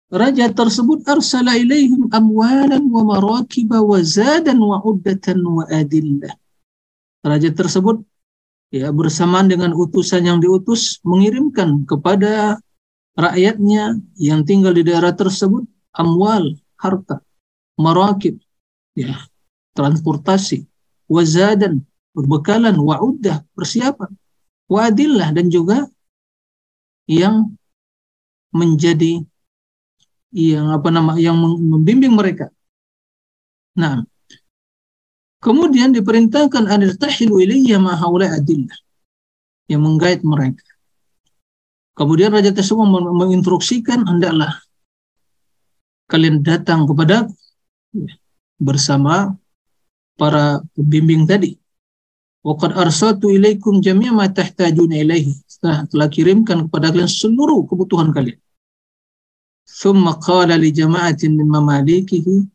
raja 0.09 0.49
tersebut 0.49 1.05
arsala 1.05 1.57
ilaihim 1.59 2.09
amwalan 2.13 2.87
wa 2.89 3.03
marakiba 3.15 3.81
wa 3.81 3.99
zadan 4.01 4.57
wa 4.61 4.81
uddatan 4.81 5.41
wa 5.43 5.63
adillah. 5.69 6.33
Raja 7.25 7.49
tersebut 7.49 8.05
ya 8.69 8.89
bersamaan 8.93 9.49
dengan 9.49 9.73
utusan 9.73 10.25
yang 10.25 10.39
diutus 10.41 11.01
mengirimkan 11.01 11.85
kepada 11.85 12.59
rakyatnya 13.15 13.95
yang 14.19 14.43
tinggal 14.43 14.75
di 14.75 14.83
daerah 14.83 15.15
tersebut 15.15 15.63
amwal 15.95 16.59
harta 16.75 17.23
marakib 17.79 18.35
ya 18.95 19.15
transportasi 19.75 20.67
wazadan 21.07 21.83
berbekalan 22.11 22.75
wa'uddah 22.75 23.47
persiapan 23.55 24.11
wa'adillah 24.67 25.31
dan 25.31 25.47
juga 25.47 25.87
yang 27.05 27.53
menjadi 28.55 29.21
yang 30.35 30.67
apa 30.71 30.91
nama 30.91 31.15
yang 31.15 31.39
membimbing 31.39 32.11
mereka. 32.11 32.51
Nah, 33.75 34.03
kemudian 35.39 35.95
diperintahkan 35.95 36.67
an 36.67 36.81
tahilu 36.99 37.39
ilayya 37.39 37.79
ma 37.79 37.95
haula 37.95 38.31
adillah 38.35 38.75
yang 39.71 39.83
menggait 39.83 40.23
mereka. 40.25 40.63
Kemudian 41.95 42.35
raja 42.35 42.51
tersebut 42.51 42.83
menginstruksikan 42.91 44.03
hendaklah 44.03 44.59
kalian 46.11 46.43
datang 46.43 46.83
kepada 46.83 47.23
bersama 48.59 49.39
para 50.19 50.59
pembimbing 50.75 51.23
tadi. 51.23 51.55
Waqad 52.45 52.77
arsaltu 52.77 53.33
ilaikum 53.33 53.81
jami'a 53.81 54.13
ma 54.13 54.29
tahtajuna 54.29 55.01
ilaihi. 55.01 55.33
Setelah 55.49 55.89
telah 55.89 56.07
kirimkan 56.13 56.69
kepada 56.69 56.93
kalian 56.93 57.09
seluruh 57.09 57.65
kebutuhan 57.65 58.13
kalian. 58.13 58.37
Thumma 59.65 60.21
qala 60.21 60.53
li 60.53 60.69
jama'atin 60.69 61.33
min 61.33 61.49
mamalikihi. 61.49 62.45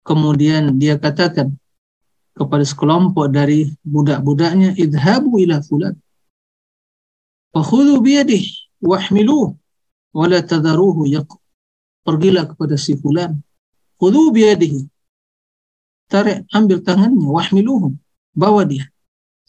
Kemudian 0.00 0.80
dia 0.80 0.96
katakan 0.96 1.52
kepada 2.32 2.64
sekelompok 2.64 3.28
dari 3.28 3.68
budak-budaknya, 3.84 4.72
idhabu 4.80 5.36
ila 5.36 5.60
fulan. 5.60 5.92
Fakhudhu 7.52 8.00
biyadih 8.00 8.48
wahmiluh 8.80 9.52
wala 10.16 10.40
tadaruhu 10.40 11.04
yaqub. 11.04 11.44
Pergilah 12.08 12.48
kepada 12.48 12.80
si 12.80 12.96
fulan. 12.96 13.36
Khudhu 14.00 14.32
biyadihi. 14.32 14.88
Tarik, 16.08 16.48
ambil 16.56 16.80
tangannya, 16.80 17.28
wahmiluhum. 17.28 18.00
Bawa 18.32 18.64
dia. 18.64 18.88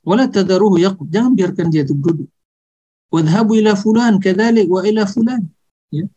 Wala 0.02 0.26
tadaruhu 0.28 0.82
yaqub. 0.82 1.08
Jangan 1.10 1.34
biarkan 1.38 1.68
dia 1.70 1.86
duduk. 1.86 2.28
Wadhabu 3.12 3.60
ila 3.60 3.78
fulan 3.78 4.18
kadhalik 4.18 4.66
wa 4.72 4.82
ila 4.82 5.04
fulan. 5.06 5.46
Ya. 5.92 6.08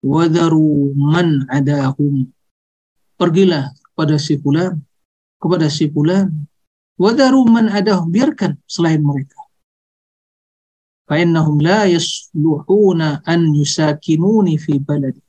wadaru 0.00 0.96
man 0.96 1.44
adahum 1.52 2.32
pergilah 3.20 3.68
kepada 3.92 4.16
si 4.16 4.40
fulan 4.40 4.80
kepada 5.36 5.68
si 5.68 5.92
fulan. 5.92 6.48
wadaru 6.96 7.44
man 7.44 7.68
adahum 7.68 8.08
biarkan 8.08 8.56
selain 8.64 9.04
mereka. 9.04 9.36
fa'innahum 11.04 11.58
la 11.60 11.84
yasluhuna 11.90 13.20
an 13.26 13.50
yusakinuni 13.52 14.56
fi 14.56 14.78
baladi 14.78 15.20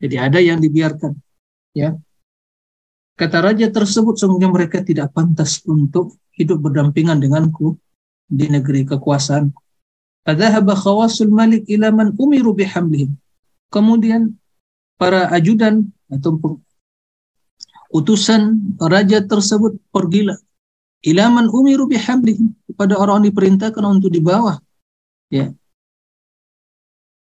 jadi 0.00 0.16
ada 0.26 0.40
yang 0.40 0.58
dibiarkan 0.58 1.12
ya 1.76 1.92
kata 3.22 3.38
raja 3.38 3.70
tersebut 3.70 4.18
sungguhnya 4.18 4.50
mereka 4.50 4.82
tidak 4.82 5.14
pantas 5.14 5.62
untuk 5.62 6.18
hidup 6.34 6.58
berdampingan 6.58 7.22
denganku 7.22 7.78
di 8.26 8.50
negeri 8.50 8.82
kekuasaan. 8.82 9.54
Fadhahaba 10.26 10.74
khawasul 10.74 11.30
malik 11.30 11.62
ila 11.70 11.94
man 11.94 12.18
umiru 12.18 12.50
bihamlihim. 12.50 13.14
Kemudian 13.70 14.34
para 14.98 15.30
ajudan 15.30 15.94
atau 16.10 16.58
utusan 17.94 18.74
raja 18.82 19.22
tersebut 19.22 19.78
pergilah 19.94 20.40
ilaman 21.06 21.46
umiru 21.46 21.86
bihamlihim 21.86 22.56
kepada 22.66 22.98
orang 22.98 23.22
yang 23.22 23.28
diperintahkan 23.30 23.84
untuk 23.84 24.10
dibawa 24.10 24.58
ya 25.28 25.52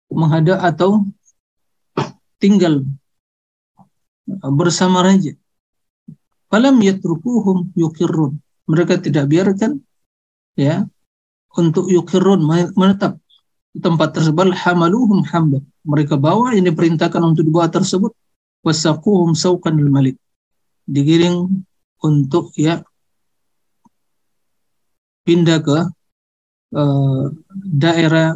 menghadap 0.07 0.61
atau 0.61 1.03
tinggal 2.39 2.85
bersama 4.55 5.03
raja 5.03 5.35
falam 6.53 6.77
yatrukuhum 6.77 7.73
yukirrun. 7.73 8.37
Mereka 8.69 9.01
tidak 9.01 9.25
biarkan 9.25 9.81
ya 10.53 10.85
untuk 11.57 11.89
yukirrun 11.89 12.45
menetap 12.77 13.17
di 13.73 13.81
tempat 13.81 14.13
tersebut. 14.13 14.53
Hamaluhum 14.53 15.25
hamba. 15.33 15.65
Mereka 15.81 16.21
bawa 16.21 16.53
ini 16.53 16.69
perintahkan 16.69 17.25
untuk 17.25 17.49
dibawa 17.49 17.73
tersebut. 17.73 18.13
Wasaquhum 18.61 19.33
sauqan 19.33 19.81
malik 19.89 20.21
digiring 20.87 21.63
untuk 22.03 22.51
ya 22.59 22.83
pindah 25.23 25.59
ke 25.63 25.77
uh, 26.75 27.25
daerah 27.55 28.35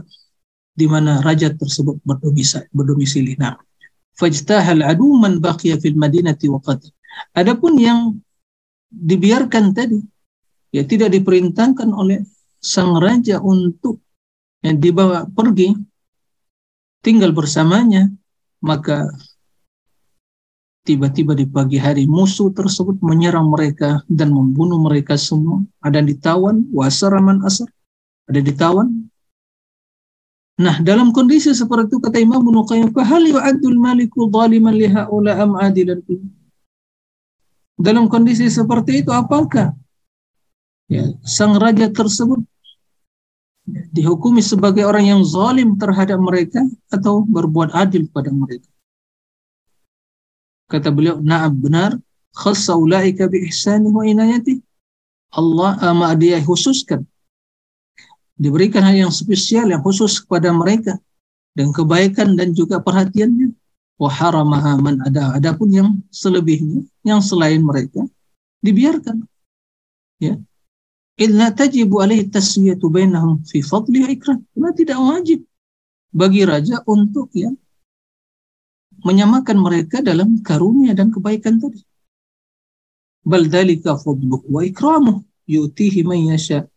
di 0.71 0.87
mana 0.87 1.19
raja 1.19 1.51
tersebut 1.51 1.99
berdomisili 2.71 3.35
nah 3.35 3.59
fajtahal 4.15 4.85
adu 4.87 5.11
man 5.19 5.43
baqiya 5.43 5.75
fil 5.83 5.99
madinati 5.99 6.47
wa 6.47 6.63
qad 6.63 6.79
adapun 7.35 7.77
yang 7.79 8.17
dibiarkan 8.87 9.75
tadi 9.75 9.99
ya 10.71 10.83
tidak 10.87 11.11
diperintahkan 11.13 11.89
oleh 11.91 12.23
sang 12.57 12.97
raja 12.97 13.39
untuk 13.43 14.01
yang 14.65 14.81
dibawa 14.81 15.29
pergi 15.29 15.75
tinggal 17.05 17.31
bersamanya, 17.31 18.09
maka 18.59 19.07
tiba-tiba 20.83 21.35
di 21.35 21.47
pagi 21.47 21.79
hari 21.79 22.03
musuh 22.03 22.51
tersebut 22.51 22.99
menyerang 23.03 23.47
mereka 23.47 24.03
dan 24.11 24.31
membunuh 24.31 24.79
mereka 24.79 25.19
semua. 25.19 25.63
Ada 25.83 26.03
yang 26.03 26.09
ditawan, 26.11 26.55
wasaraman 26.71 27.43
asar, 27.47 27.67
ada 28.27 28.39
ditawan. 28.39 28.87
Nah, 30.57 30.81
dalam 30.81 31.13
kondisi 31.13 31.53
seperti 31.53 31.95
itu 31.95 32.01
kata 32.01 32.17
Imam 32.17 32.41
Ibnu 32.41 32.65
Qayyim, 32.65 32.89
"Fahal 32.89 33.29
yu'addul 33.29 33.77
maliku 33.77 34.25
zaliman 34.27 34.73
li 34.73 34.89
haula 34.89 35.37
am 35.37 35.53
adilan?" 35.53 36.01
Dalam 37.77 38.09
kondisi 38.09 38.49
seperti 38.49 39.05
itu 39.05 39.13
apakah 39.13 39.77
ya, 40.89 41.13
sang 41.21 41.53
raja 41.61 41.93
tersebut 41.93 42.41
dihukumi 43.93 44.41
sebagai 44.41 44.81
orang 44.87 45.05
yang 45.05 45.21
zalim 45.21 45.77
terhadap 45.77 46.17
mereka 46.17 46.65
atau 46.89 47.21
berbuat 47.21 47.75
adil 47.77 48.09
kepada 48.09 48.33
mereka. 48.33 48.69
Kata 50.67 50.89
beliau, 50.91 51.21
na'am 51.21 51.53
benar, 51.53 51.95
khassa 52.35 52.75
ulaika 52.75 53.29
bi 53.29 53.47
ihsani 53.47 53.87
wa 53.87 54.03
inayati. 54.03 54.59
Allah 55.31 55.75
ama 55.83 56.15
dia 56.15 56.39
khususkan 56.39 57.03
diberikan 58.39 58.85
hal 58.85 58.95
yang 58.95 59.13
spesial 59.13 59.67
yang 59.67 59.83
khusus 59.83 60.23
kepada 60.23 60.53
mereka 60.53 60.95
dan 61.57 61.73
kebaikan 61.73 62.37
dan 62.37 62.53
juga 62.53 62.79
perhatiannya 62.79 63.51
wa 63.97 64.09
haramaha 64.09 64.77
man 64.77 65.01
ada 65.01 65.33
adapun 65.33 65.69
yang 65.73 65.89
selebihnya 66.13 66.85
yang 67.01 67.21
selain 67.21 67.65
mereka 67.65 68.05
dibiarkan 68.61 69.25
ya 70.21 70.37
illa 71.17 71.49
tajibu 71.49 71.99
alaihi 72.05 72.29
taswiyatu 72.29 72.93
bainahum 72.93 73.41
fi 73.43 73.65
fadli 73.65 74.05
ikram. 74.13 74.45
Karena 74.53 74.69
tidak 74.77 74.99
wajib 75.01 75.39
bagi 76.13 76.41
raja 76.45 76.85
untuk 76.85 77.33
ya 77.33 77.49
menyamakan 79.01 79.57
mereka 79.57 80.01
dalam 80.05 80.41
karunia 80.45 80.93
dan 80.93 81.09
kebaikan 81.09 81.57
tadi. 81.57 81.81
Bal 83.27 83.49
dzalika 83.49 83.97
fadluhu 83.97 84.45
wa 84.47 84.61
ikramuh 84.63 85.17
yu'tihi 85.49 86.05
man 86.05 86.31
yasha. 86.31 86.69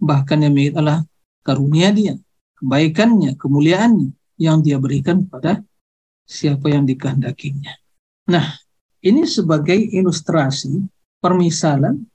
Bahkan 0.00 0.48
yang 0.48 0.56
adalah 0.72 1.04
karunia 1.44 1.92
dia, 1.92 2.16
kebaikannya, 2.56 3.36
kemuliaannya 3.36 4.16
yang 4.40 4.64
dia 4.64 4.80
berikan 4.80 5.28
kepada 5.28 5.60
siapa 6.30 6.70
yang 6.70 6.86
dikehendakinya. 6.86 7.74
Nah, 8.30 8.54
ini 9.02 9.26
sebagai 9.26 9.74
ilustrasi 9.74 10.86
permisalan 11.18 12.06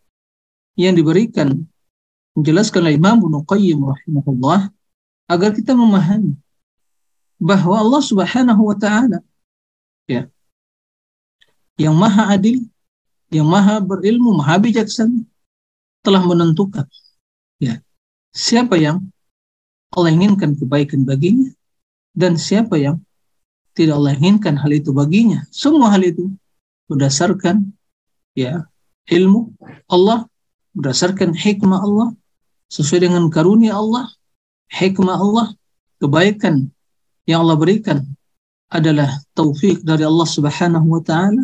yang 0.79 0.95
diberikan 0.95 1.67
menjelaskan 2.31 2.87
oleh 2.87 2.95
Imam 2.95 3.19
Ibnu 3.19 3.43
Qayyim 3.43 3.79
rahimahullah 3.83 4.71
agar 5.27 5.49
kita 5.51 5.75
memahami 5.75 6.39
bahwa 7.35 7.75
Allah 7.75 8.01
Subhanahu 8.03 8.61
wa 8.71 8.77
taala 8.79 9.19
ya 10.07 10.31
yang 11.75 11.95
maha 11.95 12.31
adil, 12.31 12.63
yang 13.27 13.47
maha 13.47 13.83
berilmu, 13.83 14.31
maha 14.39 14.55
bijaksana 14.63 15.27
telah 15.99 16.23
menentukan 16.23 16.87
ya 17.59 17.83
siapa 18.31 18.79
yang 18.79 19.03
Allah 19.91 20.11
inginkan 20.11 20.55
kebaikan 20.55 21.03
baginya 21.03 21.51
dan 22.15 22.39
siapa 22.39 22.79
yang 22.79 22.99
tidak 23.75 23.99
Allah 23.99 24.15
inginkan 24.15 24.55
hal 24.55 24.71
itu 24.71 24.95
baginya. 24.95 25.43
Semua 25.51 25.91
hal 25.91 26.01
itu 26.07 26.31
berdasarkan 26.87 27.75
ya 28.33 28.63
ilmu 29.11 29.51
Allah, 29.91 30.25
berdasarkan 30.73 31.35
hikmah 31.35 31.83
Allah, 31.83 32.15
sesuai 32.71 33.05
dengan 33.05 33.27
karunia 33.27 33.75
Allah, 33.75 34.09
hikmah 34.71 35.19
Allah, 35.19 35.47
kebaikan 35.99 36.71
yang 37.27 37.45
Allah 37.45 37.57
berikan 37.59 37.99
adalah 38.71 39.21
taufik 39.37 39.83
dari 39.85 40.07
Allah 40.07 40.27
Subhanahu 40.27 40.87
wa 40.89 41.01
taala 41.01 41.43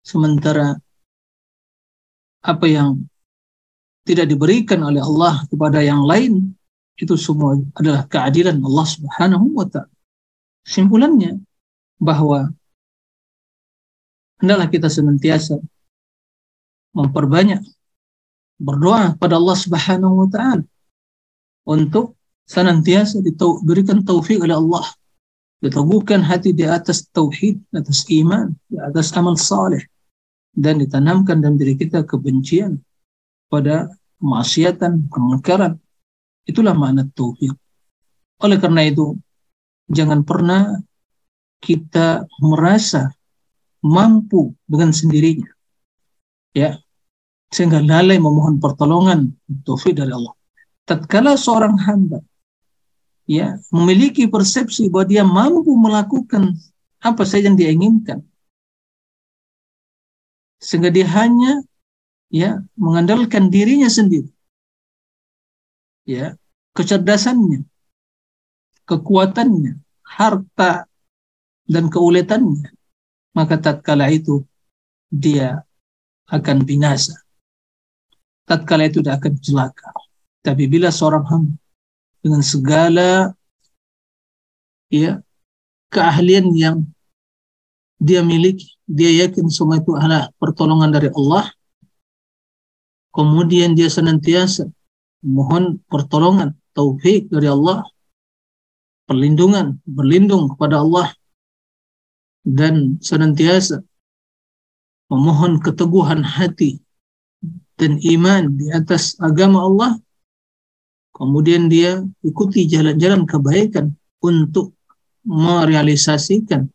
sementara 0.00 0.76
apa 2.44 2.66
yang 2.68 3.04
tidak 4.04 4.28
diberikan 4.28 4.84
oleh 4.84 5.00
Allah 5.00 5.44
kepada 5.48 5.80
yang 5.80 6.04
lain 6.04 6.52
itu 7.00 7.16
semua 7.16 7.56
adalah 7.74 8.04
keadilan 8.06 8.60
Allah 8.60 8.86
Subhanahu 8.86 9.46
wa 9.56 9.66
taala. 9.68 9.92
Simpulannya 10.64 11.40
bahwa 12.00 12.52
hendaklah 14.42 14.68
kita 14.68 14.88
senantiasa 14.90 15.58
memperbanyak 16.94 17.62
berdoa 18.58 19.18
kepada 19.18 19.34
Allah 19.38 19.56
Subhanahu 19.58 20.14
wa 20.24 20.28
taala 20.30 20.64
untuk 21.66 22.14
senantiasa 22.44 23.24
diberikan 23.24 24.04
taufik 24.04 24.38
oleh 24.38 24.54
Allah 24.54 24.84
diteguhkan 25.64 26.20
hati 26.20 26.52
di 26.52 26.68
atas 26.68 27.08
tauhid, 27.08 27.56
atas 27.72 28.04
iman, 28.12 28.52
di 28.68 28.76
atas 28.76 29.16
amal 29.16 29.40
saleh 29.40 29.80
dan 30.52 30.76
ditanamkan 30.76 31.40
dalam 31.40 31.56
diri 31.56 31.72
kita 31.74 32.04
kebencian 32.04 32.78
pada 33.48 33.88
kemaksiatan, 34.20 35.08
kemungkaran. 35.08 35.80
Itulah 36.44 36.76
makna 36.76 37.08
taufik. 37.16 37.56
Oleh 38.44 38.60
karena 38.60 38.84
itu, 38.84 39.16
jangan 39.88 40.20
pernah 40.20 40.76
kita 41.62 42.26
merasa 42.42 43.12
mampu 43.84 44.56
dengan 44.64 44.90
sendirinya. 44.94 45.50
Ya. 46.56 46.78
Sehingga 47.52 47.78
lalai 47.78 48.18
memohon 48.18 48.58
pertolongan 48.58 49.30
taufik 49.62 49.94
dari 49.94 50.10
Allah. 50.10 50.34
Tatkala 50.84 51.38
seorang 51.38 51.78
hamba 51.86 52.18
ya 53.24 53.56
memiliki 53.72 54.28
persepsi 54.28 54.92
bahwa 54.92 55.06
dia 55.08 55.24
mampu 55.24 55.72
melakukan 55.72 56.52
apa 57.00 57.24
saja 57.24 57.48
yang 57.48 57.56
dia 57.56 57.72
inginkan 57.72 58.20
sehingga 60.60 60.92
dia 60.92 61.08
hanya 61.08 61.64
ya 62.28 62.60
mengandalkan 62.76 63.48
dirinya 63.48 63.88
sendiri 63.88 64.28
ya 66.04 66.36
kecerdasannya 66.76 67.64
kekuatannya 68.84 69.80
harta 70.04 70.84
dan 71.68 71.88
keuletannya 71.88 72.70
maka 73.34 73.58
tatkala 73.58 74.08
itu 74.12 74.44
dia 75.10 75.64
akan 76.28 76.64
binasa 76.64 77.14
tatkala 78.44 78.88
itu 78.88 79.00
dia 79.00 79.16
akan 79.16 79.34
celaka 79.40 79.90
tapi 80.44 80.68
bila 80.68 80.92
seorang 80.92 81.24
hamba 81.28 81.54
dengan 82.20 82.42
segala 82.44 83.32
ya 84.88 85.20
keahlian 85.92 86.50
yang 86.56 86.76
dia 88.00 88.20
miliki. 88.20 88.74
Dia 88.84 89.24
yakin 89.24 89.48
semua 89.48 89.80
itu 89.80 89.96
adalah 89.96 90.28
pertolongan 90.36 90.92
dari 90.92 91.08
Allah. 91.14 91.48
Kemudian 93.14 93.72
dia 93.78 93.88
senantiasa 93.88 94.66
mohon 95.24 95.80
pertolongan, 95.88 96.52
taufik 96.76 97.30
dari 97.30 97.48
Allah, 97.48 97.86
perlindungan, 99.06 99.78
berlindung 99.86 100.52
kepada 100.52 100.82
Allah 100.82 101.14
dan 102.44 103.00
senantiasa 103.00 103.80
memohon 105.08 105.60
keteguhan 105.64 106.20
hati 106.20 106.80
dan 107.80 107.98
iman 107.98 108.54
di 108.54 108.70
atas 108.70 109.18
agama 109.18 109.64
Allah. 109.64 109.92
Kemudian 111.14 111.70
dia 111.70 112.02
ikuti 112.26 112.66
jalan-jalan 112.66 113.24
kebaikan 113.24 113.94
untuk 114.20 114.74
merealisasikan 115.24 116.68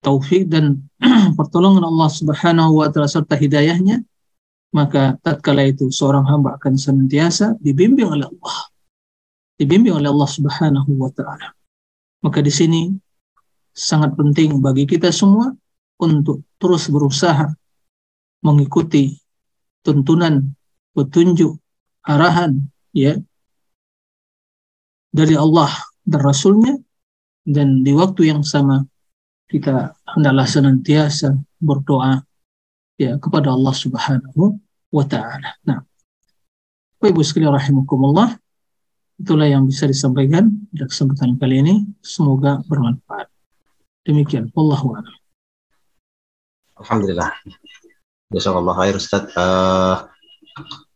taufik 0.00 0.48
dan 0.48 0.80
pertolongan 1.38 1.84
Allah 1.84 2.08
Subhanahu 2.10 2.80
wa 2.80 2.88
taala 2.88 3.06
serta 3.06 3.36
hidayahnya 3.36 4.02
maka 4.70 5.18
tatkala 5.20 5.66
itu 5.66 5.90
seorang 5.90 6.24
hamba 6.26 6.56
akan 6.56 6.78
senantiasa 6.78 7.58
dibimbing 7.58 8.06
oleh 8.06 8.26
Allah. 8.26 8.58
Dibimbing 9.58 9.92
oleh 9.92 10.08
Allah 10.08 10.30
Subhanahu 10.30 10.90
wa 10.96 11.10
taala. 11.10 11.52
Maka 12.22 12.38
di 12.40 12.52
sini 12.54 12.94
sangat 13.80 14.12
penting 14.12 14.60
bagi 14.60 14.84
kita 14.84 15.08
semua 15.08 15.56
untuk 15.96 16.44
terus 16.60 16.92
berusaha 16.92 17.48
mengikuti 18.44 19.16
tuntunan 19.80 20.52
petunjuk 20.92 21.56
arahan 22.04 22.60
ya 22.92 23.16
dari 25.08 25.32
Allah 25.32 25.72
dan 26.04 26.20
Rasulnya 26.20 26.76
dan 27.48 27.80
di 27.80 27.96
waktu 27.96 28.28
yang 28.28 28.44
sama 28.44 28.84
kita 29.48 29.96
hendaklah 30.12 30.44
senantiasa 30.44 31.34
berdoa 31.56 32.20
ya 33.00 33.16
kepada 33.16 33.50
Allah 33.50 33.72
Subhanahu 33.72 34.60
wa 34.92 35.04
taala. 35.08 35.56
Nah, 35.64 35.80
Bapak 37.00 37.16
Ibu 37.16 37.24
sekalian 37.24 37.56
rahimakumullah, 37.56 38.36
itulah 39.16 39.48
yang 39.48 39.64
bisa 39.64 39.88
disampaikan 39.88 40.52
pada 40.68 40.84
kesempatan 40.84 41.40
kali 41.40 41.64
ini. 41.64 41.74
Semoga 42.04 42.60
bermanfaat. 42.68 43.39
Demikian, 44.04 44.48
wallahu 44.56 44.96
a'lam. 44.96 45.16
Alhamdulillah. 46.80 47.30
Jazakallah 48.32 48.74
khair 48.80 48.94
Ustaz. 48.96 49.28
Uh, 49.36 50.08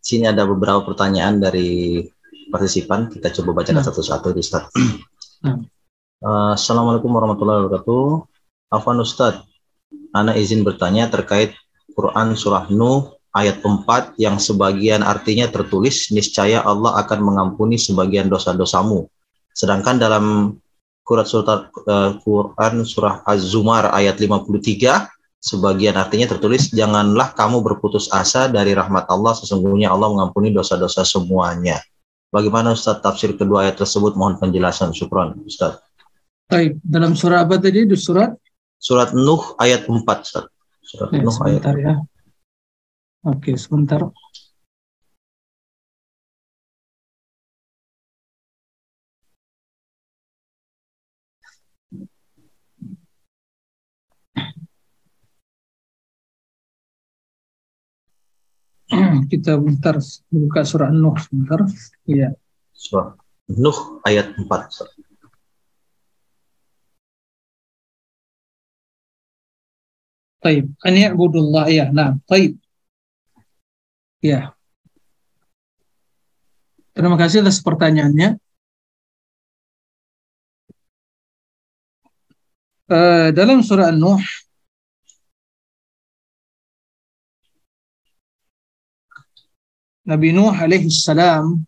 sini 0.00 0.24
ada 0.24 0.48
beberapa 0.48 0.80
pertanyaan 0.80 1.36
dari 1.36 2.00
partisipan. 2.48 3.12
Kita 3.12 3.28
coba 3.40 3.60
bacakan 3.60 3.84
nah. 3.84 3.86
satu-satu, 3.86 4.32
Ustaz. 4.40 4.72
Nah. 5.44 5.60
Uh, 6.24 6.56
Assalamualaikum 6.56 7.12
warahmatullahi 7.12 7.68
wabarakatuh. 7.68 8.24
Afwan 8.72 9.04
Ustaz, 9.04 9.44
Ana 10.16 10.32
izin 10.32 10.64
bertanya 10.64 11.12
terkait 11.12 11.52
Quran 11.92 12.32
Surah 12.32 12.72
Nuh 12.72 13.18
ayat 13.36 13.60
4 13.60 14.16
yang 14.16 14.40
sebagian 14.40 15.04
artinya 15.04 15.50
tertulis 15.50 16.08
niscaya 16.14 16.62
Allah 16.64 16.96
akan 17.04 17.20
mengampuni 17.20 17.76
sebagian 17.76 18.32
dosa-dosamu. 18.32 19.04
Sedangkan 19.52 20.00
dalam 20.00 20.56
Quran 21.04 21.26
surah, 21.28 21.68
uh, 21.68 22.10
Quran 22.24 22.82
surah 22.88 23.20
Az-Zumar 23.28 23.92
ayat 23.92 24.16
53 24.16 25.12
sebagian 25.44 26.00
artinya 26.00 26.32
tertulis 26.32 26.72
janganlah 26.72 27.36
kamu 27.36 27.60
berputus 27.60 28.08
asa 28.08 28.48
dari 28.48 28.72
rahmat 28.72 29.04
Allah 29.12 29.36
sesungguhnya 29.36 29.92
Allah 29.92 30.08
mengampuni 30.08 30.48
dosa-dosa 30.48 31.04
semuanya. 31.04 31.76
Bagaimana 32.32 32.72
Ustaz 32.72 32.98
tafsir 33.04 33.36
kedua 33.36 33.68
ayat 33.68 33.78
tersebut? 33.78 34.18
Mohon 34.18 34.42
penjelasan. 34.42 34.90
Syukron 34.90 35.38
Ustaz. 35.46 35.78
Baik, 36.50 36.82
dalam 36.82 37.14
surah 37.14 37.46
apa 37.46 37.60
tadi? 37.62 37.86
Di 37.86 37.94
surat 37.94 38.34
Surat 38.80 39.14
Nuh 39.14 39.54
ayat 39.60 39.86
4 39.86 40.02
Ustaz. 40.02 40.44
Surat 40.82 41.08
ya, 41.14 41.22
Nuh 41.22 41.30
sebentar 41.30 41.76
ayat 41.76 41.84
ya. 41.84 41.94
Oke, 43.24 43.54
sebentar. 43.54 44.00
kita 59.32 59.58
bentar 59.58 59.98
buka 60.30 60.60
surah 60.62 60.90
Nuh 60.90 61.16
sebentar. 61.18 61.60
Iya. 62.06 62.34
Surah 62.74 63.14
Nuh 63.50 63.78
ayat 64.06 64.34
4. 64.38 64.46
Taib. 70.44 70.66
An 70.84 70.94
ya'budullah 70.94 71.66
ya. 71.72 71.88
Nah, 71.88 72.20
taib. 72.28 72.60
Ya. 74.20 74.52
Terima 76.94 77.16
kasih 77.18 77.42
atas 77.42 77.58
pertanyaannya. 77.64 78.38
Uh, 82.84 83.32
dalam 83.32 83.64
surah 83.64 83.88
Nuh 83.96 84.20
Nabi 90.04 90.36
Nuh 90.36 90.52
alaihi 90.52 90.92
salam 90.92 91.64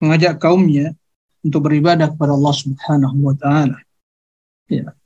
mengajak 0.00 0.40
kaumnya 0.40 0.96
untuk 1.44 1.68
beribadah 1.68 2.08
kepada 2.12 2.32
Allah 2.32 2.54
Subhanahu 2.56 3.16
wa 3.20 3.34
taala. 3.36 3.78
Ya. 4.72 4.96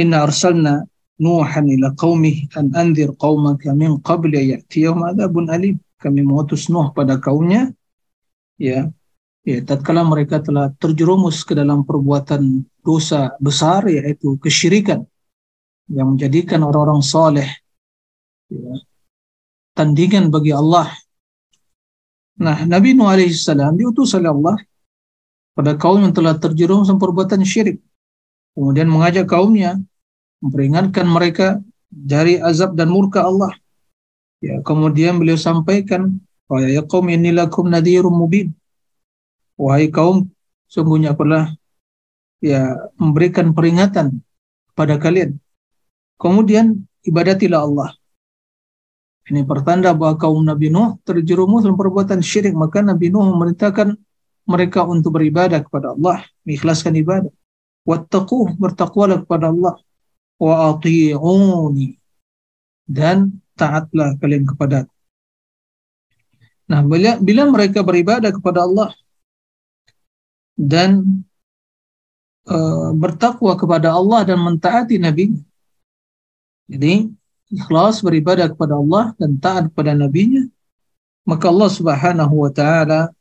Inna 0.00 0.24
arsalna 0.24 0.88
Nuhan 1.14 1.70
ila 1.70 1.94
qaumih 1.94 2.50
an 2.58 2.74
anzir 2.74 3.14
qaumaka 3.14 3.70
min 3.70 4.02
qabli 4.02 4.50
ya'tiyahum 4.50 5.14
adzabun 5.14 5.46
alim. 5.46 5.78
Kami 6.02 6.20
mengutus 6.26 6.66
Nuh 6.66 6.90
pada 6.90 7.22
kaumnya 7.22 7.70
ya 8.58 8.90
ya 9.46 9.58
tatkala 9.62 10.02
mereka 10.02 10.42
telah 10.42 10.72
terjerumus 10.80 11.44
ke 11.46 11.54
dalam 11.54 11.86
perbuatan 11.86 12.66
dosa 12.82 13.36
besar 13.38 13.86
yaitu 13.86 14.40
kesyirikan 14.40 15.06
yang 15.92 16.16
menjadikan 16.16 16.64
orang-orang 16.64 17.04
soleh 17.04 17.48
ya, 18.50 18.74
tandingan 19.76 20.32
bagi 20.32 20.50
Allah. 20.50 20.88
Nah, 22.34 22.66
Nabi 22.66 22.98
Nuh 22.98 23.06
alaihissalam 23.06 23.78
diutus 23.78 24.14
oleh 24.18 24.30
Allah 24.30 24.56
pada 25.54 25.78
kaum 25.78 26.02
yang 26.02 26.10
telah 26.10 26.34
terjerumus 26.34 26.90
perbuatan 26.90 27.46
syirik. 27.46 27.78
Kemudian 28.58 28.90
mengajak 28.90 29.30
kaumnya, 29.30 29.78
memperingatkan 30.42 31.06
mereka 31.06 31.62
dari 31.90 32.38
azab 32.42 32.74
dan 32.74 32.90
murka 32.90 33.22
Allah. 33.22 33.54
Ya, 34.42 34.58
kemudian 34.66 35.18
beliau 35.18 35.38
sampaikan, 35.38 36.18
"Wa 36.50 36.62
ya 36.62 36.82
qaum 36.82 37.06
inni 37.10 37.30
lakum 37.30 37.70
nadhirum 37.70 38.12
mubin." 38.12 38.50
Wahai 39.54 39.90
kaum, 39.90 40.26
sungguhnya 40.66 41.14
pernah 41.14 41.54
ya 42.42 42.74
memberikan 42.98 43.54
peringatan 43.54 44.18
pada 44.74 44.98
kalian. 44.98 45.38
Kemudian 46.18 46.82
ibadatilah 47.06 47.62
Allah. 47.62 47.94
Ini 49.24 49.40
pertanda 49.48 49.96
bahwa 49.96 50.20
kaum 50.20 50.44
Nabi 50.44 50.68
Nuh 50.68 51.00
terjerumus 51.06 51.64
dalam 51.64 51.80
perbuatan 51.80 52.20
syirik. 52.20 52.52
Maka 52.52 52.84
Nabi 52.84 53.08
Nuh 53.08 53.24
memerintahkan 53.32 53.96
mereka 54.44 54.84
untuk 54.84 55.16
beribadah 55.16 55.64
kepada 55.64 55.96
Allah, 55.96 56.20
mengikhlaskan 56.44 56.92
ibadah. 57.00 57.32
Wattaqu, 57.88 58.56
bertakwalah 58.60 59.24
kepada 59.24 59.48
Allah. 59.48 59.74
Wa. 60.36 60.76
Dan 62.84 63.40
taatlah 63.56 64.16
kalian 64.20 64.44
kepada 64.44 64.84
Nah, 66.64 66.80
bila, 66.80 67.20
bila 67.20 67.44
mereka 67.44 67.84
beribadah 67.84 68.32
kepada 68.32 68.64
Allah, 68.64 68.88
dan 70.56 71.02
uh, 72.46 72.94
bertakwa 72.94 73.52
kepada 73.58 73.92
Allah 73.94 74.22
dan 74.22 74.38
mentaati 74.40 74.96
Nabi. 75.02 75.34
Jadi 76.64 77.10
ikhlas 77.52 78.00
beribadah 78.00 78.48
kepada 78.52 78.78
Allah 78.78 79.12
dan 79.20 79.36
taat 79.36 79.68
kepada 79.72 79.92
Nabi-Nya, 79.92 80.48
maka 81.28 81.48
Allah 81.52 81.70
Subhanahu 81.72 82.34
wa 82.44 82.50
taala 82.52 83.12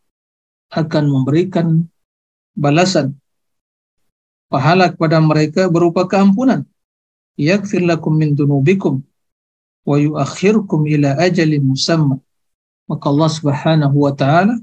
akan 0.72 1.04
memberikan 1.08 1.88
balasan 2.58 3.18
pahala 4.50 4.94
kepada 4.94 5.18
mereka 5.18 5.66
berupa 5.70 6.06
keampunan. 6.06 6.66
Yaghfir 7.34 7.82
lakum 7.82 8.14
min 8.14 8.38
dunubikum 8.38 9.02
wa 9.84 9.98
yuakhirkum 9.98 10.86
ila 10.86 11.18
ajalin 11.18 11.66
musamma. 11.66 12.22
Maka 12.86 13.06
Allah 13.10 13.30
Subhanahu 13.34 13.98
wa 13.98 14.14
taala 14.14 14.56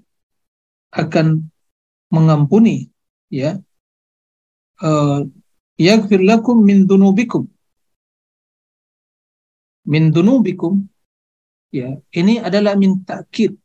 akan 0.95 1.51
mengampuni 2.11 2.91
ya 3.31 3.63
uh, 4.83 5.23
yaghfir 5.79 6.21
lakum 6.23 6.59
min 6.59 6.85
dunubikum 6.87 7.47
min 9.91 10.15
dunubikum. 10.15 10.87
Ya 11.75 11.99
ini 12.15 12.39
adalah 12.39 12.75
min 12.79 13.03
takkid 13.03 13.59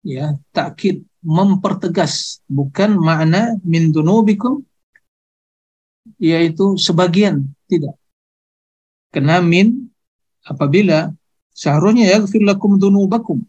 ya 0.00 0.40
takkid 0.56 1.04
mempertegas. 1.20 2.40
Bukan 2.48 2.96
makna 2.96 3.60
min 3.60 3.92
dunubikum 3.92 4.64
yaitu 6.16 6.80
sebagian. 6.80 7.52
Tidak. 7.68 7.94
Karena 9.12 9.44
min 9.44 9.90
apabila 10.46 11.12
seharusnya 11.52 12.08
yaghfir 12.16 12.40
lakum 12.40 12.80
dunubakum. 12.80 13.44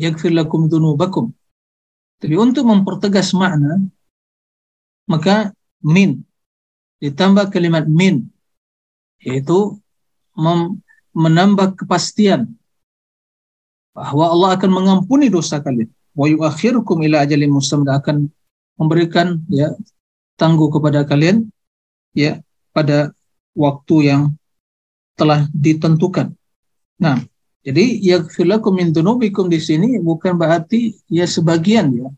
Yaghfir 0.00 0.32
lakum 0.32 0.70
dunubakum. 0.70 1.34
Tapi 2.20 2.36
untuk 2.36 2.68
mempertegas 2.68 3.32
makna, 3.32 3.80
maka 5.08 5.56
min. 5.80 6.20
Ditambah 7.00 7.48
kalimat 7.48 7.88
min, 7.88 8.28
yaitu 9.24 9.80
menambah 11.12 11.76
kepastian 11.76 12.48
bahwa 13.92 14.30
Allah 14.30 14.50
akan 14.56 14.70
mengampuni 14.70 15.28
dosa 15.28 15.60
kalian. 15.60 15.90
Wa 16.14 16.26
yuakhirukum 16.26 17.04
ila 17.06 17.22
ajalin 17.22 17.52
musamma 17.52 18.00
akan 18.00 18.30
memberikan 18.80 19.44
ya 19.52 19.70
tangguh 20.40 20.72
kepada 20.72 21.04
kalian 21.04 21.52
ya 22.16 22.40
pada 22.72 23.12
waktu 23.52 23.96
yang 24.08 24.22
telah 25.18 25.44
ditentukan. 25.52 26.32
Nah, 26.96 27.20
jadi 27.60 28.00
yaghfirlakum 28.00 28.80
min 28.80 28.88
dunubikum 28.88 29.52
di 29.52 29.60
sini 29.60 30.00
bukan 30.00 30.40
berarti 30.40 30.96
ya 31.12 31.28
sebagian 31.28 31.92
ya. 31.92 32.08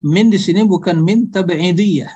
Min 0.00 0.30
di 0.30 0.38
sini 0.38 0.64
bukan 0.64 1.02
min 1.02 1.28
tabi'idiyah. 1.28 2.12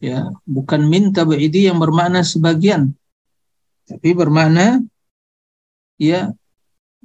Ya, 0.00 0.32
bukan 0.48 0.88
min 0.88 1.12
tabi'idiyah 1.12 1.76
yang 1.76 1.78
bermakna 1.78 2.24
sebagian. 2.24 2.96
Tapi 3.90 4.14
bermakna 4.14 4.78
ya 5.98 6.30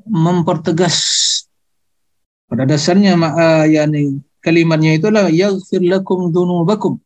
mempertegas. 0.05 0.97
Pada 2.45 2.69
dasarnya 2.69 3.17
uh, 3.17 3.65
yakni 3.65 4.21
kalimatnya 4.37 4.93
itulah 4.93 5.25
yaghfir 5.33 5.81
lakum 5.81 6.29
dunubakum. 6.29 7.01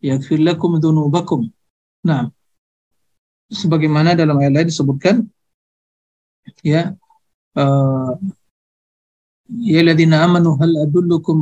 Yaghfir 0.00 0.40
lakum 0.40 0.80
dunubakum. 0.80 1.52
Nah, 2.00 2.32
sebagaimana 3.52 4.16
dalam 4.16 4.40
ayat 4.40 4.52
lain 4.56 4.68
disebutkan 4.72 5.28
ya 6.64 6.96
uh, 7.60 8.16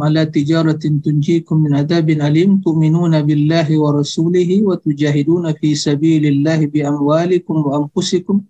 ala 0.00 0.24
tijaratin 0.26 1.02
tunjikum 1.04 1.62
min 1.64 1.72
adabin 1.76 2.20
alim 2.24 2.61
tu'minuna 2.64 3.20
billahi 3.20 3.76
wa 3.76 3.92
rasulihi 4.00 4.64
wa 4.64 4.80
tujahiduna 4.80 5.52
fi 5.61 5.76
sabilillahi 5.76 6.72
bi 6.72 6.80
amwalikum 6.80 7.64
wa 7.68 7.84
anfusikum. 7.84 8.44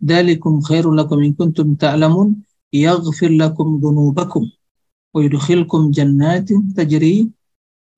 Dalikum 0.00 0.62
khairul 0.62 0.94
lakum 0.94 1.20
in 1.26 1.34
kuntum 1.34 1.76
ta'lamun. 1.76 2.38
Yaghfir 2.70 3.34
lakum 3.34 3.82
dhunubakum 3.82 4.46
wa 5.10 5.18
yudkhilkum 5.18 5.90
jannatin 5.90 6.70
tajri 6.70 7.26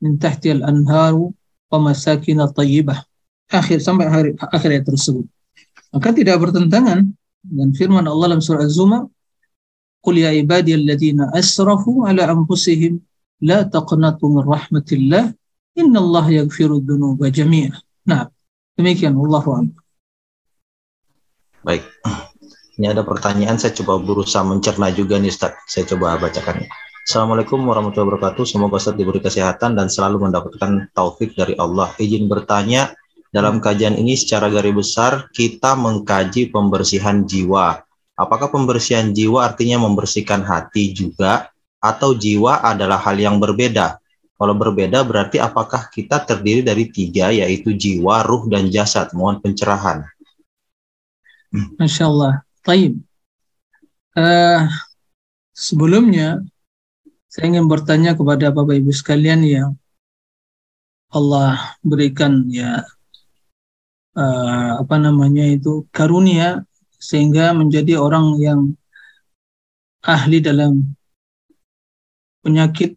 min 0.01 0.17
tahti 0.17 0.49
al-anharu 0.57 1.37
wa 1.69 1.79
masakin 1.93 2.41
tayyibah 2.41 3.05
akhir 3.53 3.85
sampai 3.85 4.09
akhir, 4.09 4.27
akhir 4.41 4.69
ayat 4.81 4.85
tersebut. 4.89 5.29
Maka 5.93 6.09
tidak 6.17 6.41
bertentangan 6.41 7.05
dan 7.45 7.69
firman 7.77 8.09
Allah 8.09 8.33
dalam 8.33 8.41
surah 8.41 8.65
Az-Zumar, 8.65 9.13
"Qul 10.03 10.21
ya 10.21 10.35
ibadiyalladzina 10.35 11.31
asrafu 11.31 12.05
ala 12.05 12.27
anfusihim 12.27 12.99
la 13.47 13.63
taqnatu 13.63 14.27
min 14.29 14.43
rahmatillah, 14.43 15.25
innallaha 15.79 16.43
yaghfiru 16.43 16.83
dzunuba 16.83 17.31
jami'a." 17.31 17.79
Nah, 18.11 18.27
demikian 18.75 19.15
Allah 19.15 19.71
Baik. 21.63 21.87
Ini 22.75 22.91
ada 22.91 23.07
pertanyaan 23.07 23.61
saya 23.63 23.71
coba 23.79 24.03
berusaha 24.03 24.43
mencerna 24.43 24.91
juga 24.91 25.21
nih 25.23 25.31
Ustaz. 25.31 25.55
Saya 25.71 25.87
coba 25.95 26.19
bacakan. 26.19 26.67
Assalamualaikum 27.07 27.63
warahmatullahi 27.63 28.19
wabarakatuh. 28.19 28.43
Semoga 28.43 28.83
Ustaz 28.83 28.99
diberi 28.99 29.23
kesehatan 29.23 29.79
dan 29.79 29.87
selalu 29.87 30.27
mendapatkan 30.27 30.91
taufik 30.91 31.39
dari 31.39 31.55
Allah. 31.55 31.95
Izin 32.03 32.27
bertanya, 32.27 32.91
dalam 33.31 33.63
kajian 33.63 33.95
ini 33.95 34.19
secara 34.19 34.51
garis 34.51 34.75
besar 34.75 35.31
kita 35.31 35.79
mengkaji 35.79 36.51
pembersihan 36.51 37.23
jiwa. 37.23 37.85
Apakah 38.13 38.53
pembersihan 38.53 39.09
jiwa 39.11 39.49
artinya 39.49 39.83
membersihkan 39.89 40.45
hati 40.45 40.93
juga 40.93 41.49
atau 41.81 42.13
jiwa 42.13 42.61
adalah 42.61 43.01
hal 43.01 43.17
yang 43.17 43.41
berbeda? 43.41 43.99
Kalau 44.37 44.55
berbeda 44.59 45.07
berarti 45.07 45.39
apakah 45.39 45.87
kita 45.89 46.27
terdiri 46.27 46.67
dari 46.67 46.91
tiga 46.91 47.31
yaitu 47.31 47.73
jiwa, 47.73 48.27
ruh, 48.27 48.51
dan 48.51 48.69
jasad? 48.69 49.09
Mohon 49.15 49.39
pencerahan. 49.39 50.03
Masya 51.79 52.05
Allah. 52.11 52.43
Taib. 52.63 52.99
Uh, 54.13 54.69
sebelumnya 55.57 56.43
saya 57.33 57.49
ingin 57.49 57.65
bertanya 57.65 58.13
kepada 58.13 58.53
Bapak 58.53 58.77
Ibu 58.77 58.93
sekalian 58.93 59.41
yang 59.41 59.71
Allah 61.13 61.77
berikan 61.81 62.49
ya 62.49 62.85
uh, 64.17 64.71
apa 64.81 64.97
namanya 65.01 65.45
itu 65.49 65.89
karunia 65.93 66.65
sehingga 67.03 67.51
menjadi 67.51 67.99
orang 67.99 68.39
yang 68.39 68.61
ahli 70.07 70.39
dalam 70.39 70.95
penyakit 72.47 72.95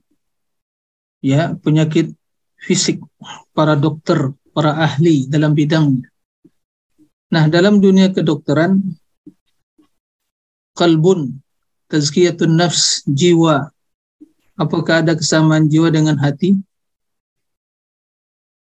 ya 1.26 1.58
penyakit 1.58 2.14
fisik 2.62 3.02
para 3.58 3.74
dokter 3.74 4.30
para 4.54 4.78
ahli 4.78 5.26
dalam 5.26 5.58
bidangnya 5.58 6.06
nah 7.34 7.50
dalam 7.50 7.82
dunia 7.82 8.14
kedokteran 8.14 8.78
kalbun 10.78 11.42
tazkiyatun 11.90 12.60
nafs 12.60 13.02
jiwa. 13.08 13.72
Apakah 14.56 15.04
ada 15.04 15.20
kesamaan 15.20 15.68
jiwa 15.68 15.92
dengan 15.92 16.16
hati? 16.16 16.56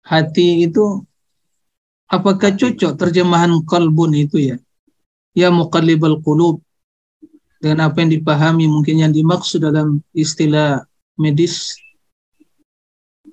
Hati 0.06 0.66
itu 0.66 1.02
Apakah 2.10 2.58
cocok 2.58 2.98
terjemahan 2.98 3.54
kalbun 3.62 4.10
itu 4.18 4.42
ya? 4.42 4.58
Ya 5.36 5.48
muqallibal 5.50 6.18
qulub. 6.22 6.60
dengan 7.60 7.92
apa 7.92 8.00
yang 8.00 8.08
dipahami 8.16 8.64
mungkin 8.64 9.04
yang 9.04 9.12
dimaksud 9.12 9.60
dalam 9.60 10.00
istilah 10.16 10.80
medis 11.20 11.76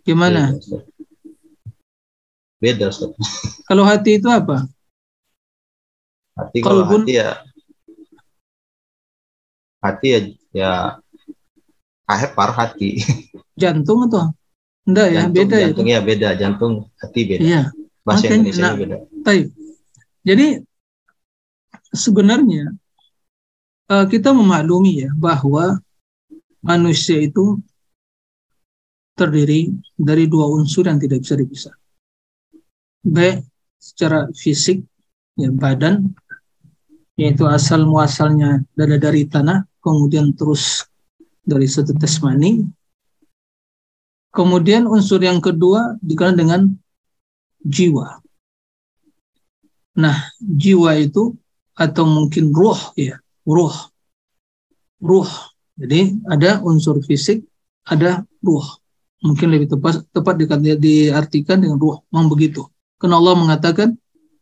gimana? 0.03 0.51
Beda 2.59 2.91
Ustaz. 2.91 3.15
Kalau 3.71 3.87
hati 3.87 4.19
itu 4.19 4.27
apa? 4.27 4.67
Hati 6.37 6.61
kalau 6.61 6.85
Kalbun- 6.85 7.07
hati 7.07 7.17
ya 7.17 7.29
hati 9.81 10.07
ya 10.11 10.19
ya 10.53 10.71
ahepar 12.05 12.53
hati. 12.53 13.01
Jantung 13.61 14.05
atau? 14.05 14.35
Enggak 14.87 15.07
ya, 15.11 15.19
jantung, 15.25 15.33
beda 15.35 15.55
ya. 15.55 15.63
jantung 15.67 15.87
ya 15.89 15.99
beda, 15.99 16.29
jantung 16.37 16.73
hati 17.01 17.21
beda. 17.27 17.41
Iya. 17.43 17.61
Bahasa 18.05 18.23
makanya, 18.23 18.35
Indonesia 18.39 18.63
nah, 18.63 18.75
beda. 18.77 18.97
Jadi 20.23 20.47
sebenarnya 21.91 22.73
eh, 23.91 24.05
kita 24.07 24.31
memaklumi 24.31 25.07
ya 25.07 25.11
bahwa 25.15 25.79
manusia 26.63 27.21
itu 27.21 27.59
terdiri 29.17 29.73
dari 29.97 30.29
dua 30.29 30.45
unsur 30.45 30.85
yang 30.85 31.01
tidak 31.01 31.25
bisa 31.25 31.33
dipisah. 31.33 31.75
Baik 33.01 33.41
secara 33.81 34.29
fisik, 34.35 34.85
ya 35.33 35.49
badan, 35.49 36.13
yaitu 37.17 37.49
asal 37.49 37.89
muasalnya 37.89 38.61
dari 38.77 39.01
dari 39.01 39.21
tanah, 39.25 39.65
kemudian 39.81 40.37
terus 40.37 40.85
dari 41.41 41.65
setetes 41.65 42.21
mani. 42.21 42.61
Kemudian 44.29 44.85
unsur 44.85 45.17
yang 45.17 45.41
kedua 45.41 45.97
dikenal 46.03 46.37
dengan 46.37 46.61
jiwa. 47.65 48.21
Nah, 49.97 50.29
jiwa 50.37 50.93
itu 51.01 51.33
atau 51.77 52.03
mungkin 52.09 52.49
ruh 52.49 52.77
ya, 52.97 53.21
ruh. 53.45 53.73
Ruh. 54.97 55.29
Jadi 55.77 56.17
ada 56.25 56.57
unsur 56.65 56.97
fisik, 57.05 57.45
ada 57.85 58.25
ruh. 58.41 58.65
Mungkin 59.21 59.53
lebih 59.53 59.77
tepat 59.77 60.01
tepat 60.09 60.41
diartikan 60.81 61.61
dengan 61.61 61.77
ruh, 61.77 62.01
memang 62.09 62.33
begitu. 62.33 62.65
Karena 62.97 63.21
Allah 63.21 63.37
mengatakan, 63.37 63.93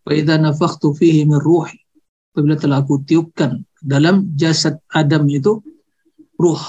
"Wa 0.08 0.16
idza 0.16 0.40
nafakhtu 0.40 0.96
fihi 0.96 1.28
min 1.28 1.40
ruhi." 1.44 1.76
Apabila 2.32 2.56
telah 2.60 2.84
aku 2.84 3.04
tiupkan 3.04 3.64
dalam 3.80 4.32
jasad 4.36 4.80
Adam 4.92 5.28
itu 5.32 5.60
ruh. 6.40 6.60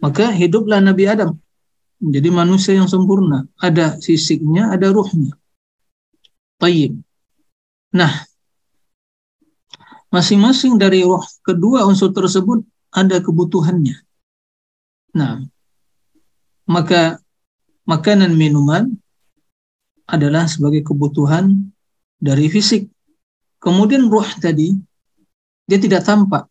Maka 0.00 0.32
hiduplah 0.32 0.80
Nabi 0.80 1.04
Adam 1.08 1.36
menjadi 2.00 2.28
manusia 2.32 2.72
yang 2.76 2.88
sempurna. 2.88 3.48
Ada 3.60 4.00
fisiknya, 4.00 4.72
ada 4.72 4.92
ruhnya. 4.92 5.36
Tayyib. 6.60 6.96
Nah, 7.96 8.12
masing-masing 10.14 10.78
dari 10.78 11.02
roh 11.02 11.26
kedua 11.42 11.82
unsur 11.90 12.14
tersebut 12.14 12.62
ada 12.94 13.18
kebutuhannya. 13.18 13.98
Nah, 15.18 15.42
maka 16.70 17.18
makanan 17.82 18.38
minuman 18.38 18.94
adalah 20.06 20.46
sebagai 20.46 20.86
kebutuhan 20.86 21.74
dari 22.22 22.46
fisik. 22.46 22.86
Kemudian 23.58 24.06
roh 24.06 24.28
tadi 24.38 24.70
dia 25.66 25.78
tidak 25.82 26.06
tampak, 26.06 26.46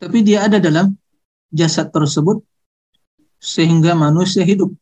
tapi 0.00 0.24
dia 0.24 0.48
ada 0.48 0.56
dalam 0.56 0.96
jasad 1.52 1.92
tersebut 1.92 2.40
sehingga 3.36 3.92
manusia 3.92 4.48
hidup. 4.48 4.72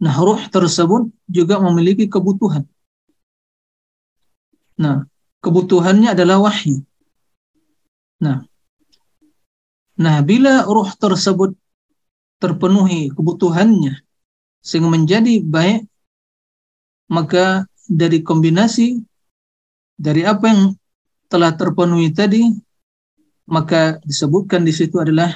Nah, 0.00 0.16
roh 0.16 0.40
tersebut 0.48 1.12
juga 1.28 1.60
memiliki 1.60 2.08
kebutuhan. 2.08 2.64
Nah, 4.80 5.04
kebutuhannya 5.44 6.16
adalah 6.16 6.40
wahyu. 6.40 6.80
Nah, 8.22 8.46
nah 9.98 10.16
bila 10.22 10.62
roh 10.66 10.90
tersebut 10.94 11.54
terpenuhi 12.38 13.10
kebutuhannya 13.14 14.04
sehingga 14.60 14.90
menjadi 14.92 15.40
baik, 15.42 15.88
maka 17.10 17.68
dari 17.84 18.24
kombinasi 18.24 19.00
dari 19.94 20.26
apa 20.26 20.44
yang 20.50 20.62
telah 21.30 21.54
terpenuhi 21.54 22.10
tadi, 22.10 22.42
maka 23.46 24.00
disebutkan 24.02 24.64
di 24.64 24.72
situ 24.74 24.98
adalah 24.98 25.30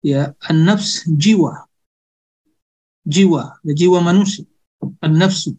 ya 0.00 0.32
an-nafs 0.48 1.04
jiwa. 1.06 1.68
Jiwa, 3.00 3.64
ya, 3.64 3.72
jiwa 3.72 3.98
manusia, 4.04 4.44
an-nafsu. 5.00 5.56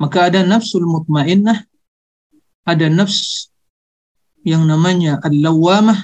Maka 0.00 0.32
ada 0.32 0.42
nafsul 0.42 0.82
mutmainnah, 0.88 1.64
ada 2.66 2.86
nafs 2.90 3.49
yang 4.46 4.64
namanya 4.64 5.20
al-lawamah, 5.20 5.98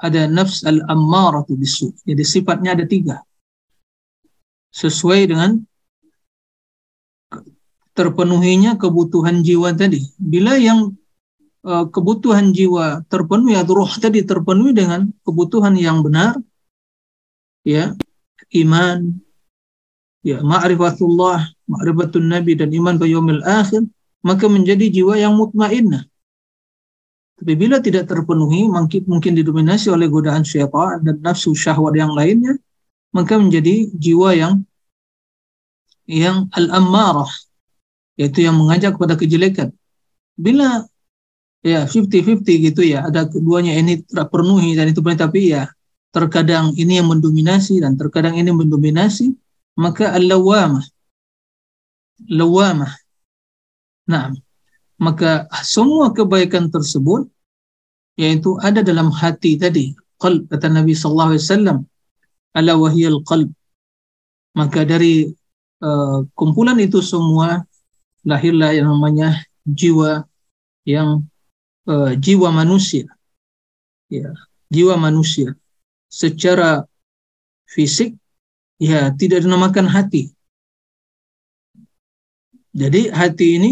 ada 0.00 0.26
nafs 0.26 0.64
al-ammaratu 0.64 1.54
bisu. 1.54 1.92
Jadi 2.08 2.24
sifatnya 2.24 2.74
ada 2.74 2.84
tiga. 2.88 3.20
Sesuai 4.72 5.28
dengan 5.28 5.60
terpenuhinya 7.92 8.80
kebutuhan 8.80 9.44
jiwa 9.44 9.76
tadi. 9.76 10.00
Bila 10.16 10.56
yang 10.56 10.94
uh, 11.68 11.86
kebutuhan 11.90 12.54
jiwa 12.54 13.04
terpenuhi 13.12 13.58
atau 13.58 13.84
roh 13.84 13.92
tadi 14.00 14.24
terpenuhi 14.24 14.72
dengan 14.72 15.10
kebutuhan 15.26 15.76
yang 15.76 16.00
benar, 16.00 16.38
ya 17.66 17.92
iman, 18.56 19.20
ya 20.24 20.40
ma'rifatullah, 20.40 21.38
ma'rifatun 21.68 22.24
nabi 22.24 22.56
dan 22.56 22.72
iman 22.72 22.96
yaumil 23.04 23.44
akhir, 23.44 23.84
maka 24.24 24.48
menjadi 24.48 24.88
jiwa 24.88 25.20
yang 25.20 25.36
mutmainnah. 25.36 26.09
Tapi 27.40 27.56
bila 27.56 27.80
tidak 27.80 28.04
terpenuhi, 28.04 28.68
mungkin, 28.68 29.32
didominasi 29.32 29.88
oleh 29.88 30.12
godaan 30.12 30.44
syaitan 30.44 31.00
dan 31.00 31.24
nafsu 31.24 31.56
syahwat 31.56 31.96
yang 31.96 32.12
lainnya, 32.12 32.60
maka 33.16 33.40
menjadi 33.40 33.88
jiwa 33.96 34.36
yang 34.36 34.54
yang 36.04 36.52
al-ammarah, 36.52 37.32
yaitu 38.20 38.44
yang 38.44 38.60
mengajak 38.60 38.92
kepada 38.92 39.16
kejelekan. 39.16 39.72
Bila 40.36 40.84
ya 41.64 41.88
50-50 41.88 42.44
gitu 42.44 42.84
ya, 42.84 43.08
ada 43.08 43.24
keduanya 43.24 43.72
ini 43.72 44.04
terpenuhi 44.04 44.76
dan 44.76 44.92
itu 44.92 45.00
benar, 45.00 45.24
tapi 45.24 45.56
ya 45.56 45.72
terkadang 46.12 46.76
ini 46.76 47.00
yang 47.00 47.08
mendominasi 47.08 47.80
dan 47.80 47.96
terkadang 47.96 48.36
ini 48.36 48.52
mendominasi, 48.52 49.32
maka 49.80 50.12
al-lawamah. 50.12 50.84
Lawamah. 52.28 52.92
Nah, 54.12 54.28
maka 55.00 55.48
semua 55.64 56.12
kebaikan 56.12 56.68
tersebut 56.68 57.24
yaitu 58.20 58.60
ada 58.60 58.84
dalam 58.84 59.08
hati 59.08 59.56
tadi. 59.56 59.96
Qalb 60.20 60.52
kata 60.52 60.68
Nabi 60.68 60.92
sallallahu 60.92 61.32
alaihi 61.32 61.44
wasallam. 61.48 61.78
Ala 62.52 62.76
wahiyal 62.76 63.24
qalb. 63.24 63.48
Maka 64.52 64.84
dari 64.84 65.32
uh, 65.80 66.20
kumpulan 66.36 66.76
itu 66.76 67.00
semua 67.00 67.64
lahirlah 68.28 68.76
yang 68.76 68.92
namanya 68.92 69.40
jiwa 69.64 70.28
yang 70.84 71.24
uh, 71.88 72.12
jiwa 72.12 72.52
manusia. 72.52 73.08
Ya 74.12 74.36
jiwa 74.68 75.00
manusia. 75.00 75.56
Secara 76.12 76.84
fisik 77.64 78.20
ya 78.76 79.16
tidak 79.16 79.40
dinamakan 79.48 79.88
hati. 79.88 80.28
Jadi 82.76 83.08
hati 83.08 83.46
ini 83.56 83.70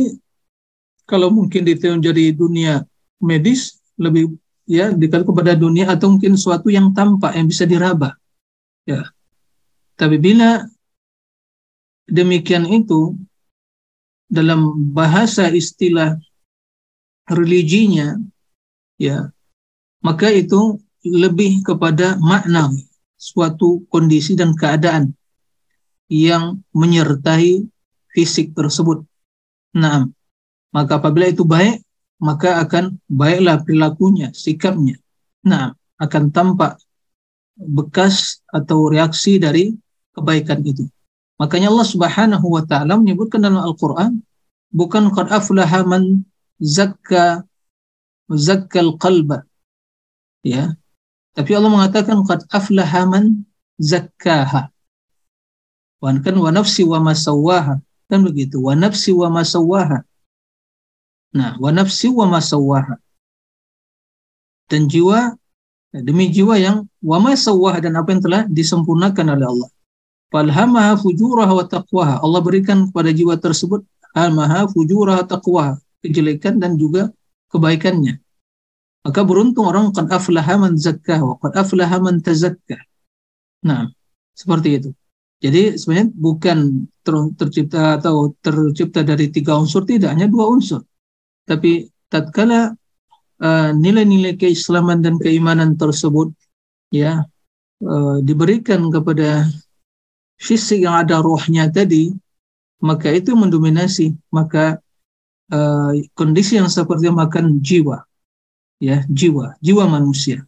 kalau 1.09 1.33
mungkin 1.33 1.65
detail 1.65 1.97
jadi 1.97 2.37
dunia 2.37 2.85
medis 3.17 3.81
lebih 3.97 4.37
ya 4.69 4.93
dikali 4.93 5.25
kepada 5.25 5.57
dunia 5.57 5.89
atau 5.89 6.13
mungkin 6.13 6.37
suatu 6.37 6.69
yang 6.69 6.93
tampak 6.93 7.33
yang 7.33 7.49
bisa 7.49 7.65
diraba. 7.65 8.13
Ya. 8.85 9.09
Tapi 9.97 10.21
bila 10.21 10.69
demikian 12.05 12.69
itu 12.69 13.17
dalam 14.29 14.93
bahasa 14.93 15.49
istilah 15.49 16.21
religinya 17.33 18.21
ya 19.01 19.33
maka 20.05 20.29
itu 20.29 20.77
lebih 21.01 21.65
kepada 21.65 22.21
makna 22.21 22.69
suatu 23.17 23.83
kondisi 23.89 24.37
dan 24.37 24.53
keadaan 24.53 25.17
yang 26.09 26.61
menyertai 26.73 27.65
fisik 28.13 28.57
tersebut. 28.57 29.05
Nah, 29.77 30.09
maka 30.75 31.01
apabila 31.01 31.29
itu 31.29 31.45
baik, 31.45 31.81
maka 32.19 32.61
akan 32.63 32.99
baiklah 33.07 33.63
perilakunya, 33.63 34.35
sikapnya. 34.35 34.99
Nah, 35.47 35.73
akan 35.99 36.35
tampak 36.35 36.79
bekas 37.59 38.43
atau 38.51 38.87
reaksi 38.91 39.39
dari 39.39 39.75
kebaikan 40.15 40.63
itu. 40.63 40.87
Makanya 41.39 41.71
Allah 41.71 41.87
Subhanahu 41.87 42.47
wa 42.51 42.63
taala 42.67 42.99
menyebutkan 42.99 43.43
dalam 43.43 43.63
Al-Qur'an 43.63 44.19
bukan 44.75 45.11
qad 45.15 45.31
aflaha 45.31 45.87
man 45.87 46.27
zakka 46.59 47.47
zakkal 48.31 48.99
qalba. 48.99 49.47
Ya. 50.43 50.75
Tapi 51.35 51.55
Allah 51.55 51.71
mengatakan 51.71 52.27
qad 52.27 52.43
aflaha 52.51 53.07
man 53.07 53.47
zakkaha. 53.79 54.71
Wa 56.03 56.11
kan 56.19 56.35
wa 56.35 56.51
nafsi 56.51 56.83
wa 56.83 56.99
masawaha. 56.99 57.79
Kan 58.11 58.21
begitu. 58.27 58.59
Wa 58.59 58.75
nafsi 58.75 59.15
wa 59.15 59.31
masawaha. 59.31 60.03
Nah, 61.35 61.61
wa 61.61 61.71
nafsi 61.73 62.09
wa 62.09 62.25
masawaha. 62.25 62.97
Dan 64.69 64.89
jiwa 64.89 65.37
demi 65.93 66.29
jiwa 66.29 66.61
yang 66.61 66.85
wama 67.01 67.33
sawah 67.33 67.73
dan 67.81 67.97
apa 67.97 68.13
yang 68.13 68.23
telah 68.25 68.43
disempurnakan 68.49 69.37
oleh 69.37 69.47
Allah. 69.49 69.71
Falhamaha 70.29 71.01
fujuraha 71.01 71.53
wa 71.57 71.65
taqwaha. 71.65 72.21
Allah 72.21 72.41
berikan 72.45 72.93
kepada 72.93 73.09
jiwa 73.13 73.41
tersebut 73.41 73.81
almaha 74.13 74.69
fujuraha 74.69 75.25
taqwaha, 75.25 75.81
kejelekan 76.05 76.61
dan 76.61 76.77
juga 76.77 77.09
kebaikannya. 77.49 78.21
Maka 79.09 79.21
beruntung 79.25 79.65
orang 79.65 79.89
qad 79.97 80.13
aflaha 80.13 80.61
man 80.61 80.77
zakkah 80.77 81.25
wa 81.25 81.41
qad 81.41 81.57
aflaha 81.57 81.97
man 81.97 82.21
tazakka. 82.21 82.77
Nah, 83.65 83.89
seperti 84.37 84.69
itu. 84.77 84.91
Jadi 85.39 85.79
sebenarnya 85.79 86.13
bukan 86.13 86.59
ter, 87.01 87.15
tercipta 87.39 87.97
atau 87.97 88.35
tercipta 88.43 89.01
dari 89.07 89.33
tiga 89.33 89.57
unsur, 89.57 89.87
tidak 89.89 90.13
hanya 90.13 90.29
dua 90.29 90.51
unsur. 90.51 90.85
Tapi 91.49 91.89
tatkala 92.13 92.77
uh, 93.41 93.71
nilai-nilai 93.73 94.37
keislaman 94.37 95.01
dan 95.01 95.17
keimanan 95.17 95.81
tersebut 95.81 96.29
ya 96.93 97.25
uh, 97.81 98.17
diberikan 98.21 98.93
kepada 98.93 99.49
fisik 100.37 100.85
yang 100.85 100.95
ada 101.01 101.25
rohnya 101.25 101.73
tadi, 101.73 102.13
maka 102.85 103.09
itu 103.17 103.33
mendominasi. 103.33 104.13
Maka 104.29 104.77
uh, 105.51 105.91
kondisi 106.13 106.61
yang 106.61 106.69
seperti 106.69 107.09
makan 107.09 107.65
jiwa, 107.65 108.05
ya 108.79 109.03
jiwa, 109.09 109.57
jiwa 109.65 109.85
manusia, 109.89 110.45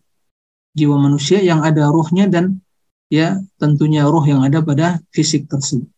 jiwa 0.76 1.00
manusia 1.00 1.40
yang 1.40 1.64
ada 1.64 1.88
rohnya 1.88 2.28
dan 2.28 2.60
ya 3.10 3.40
tentunya 3.58 4.06
roh 4.06 4.22
yang 4.22 4.44
ada 4.46 4.62
pada 4.62 5.00
fisik 5.10 5.50
tersebut. 5.50 5.88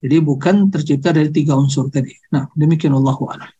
Jadi 0.00 0.16
bukan 0.24 0.72
tercipta 0.72 1.12
dari 1.12 1.28
tiga 1.28 1.56
unsur 1.56 1.92
tadi. 1.92 2.12
Nah, 2.32 2.48
demikian 2.56 2.96
Allah 2.96 3.16
a'lam. 3.16 3.50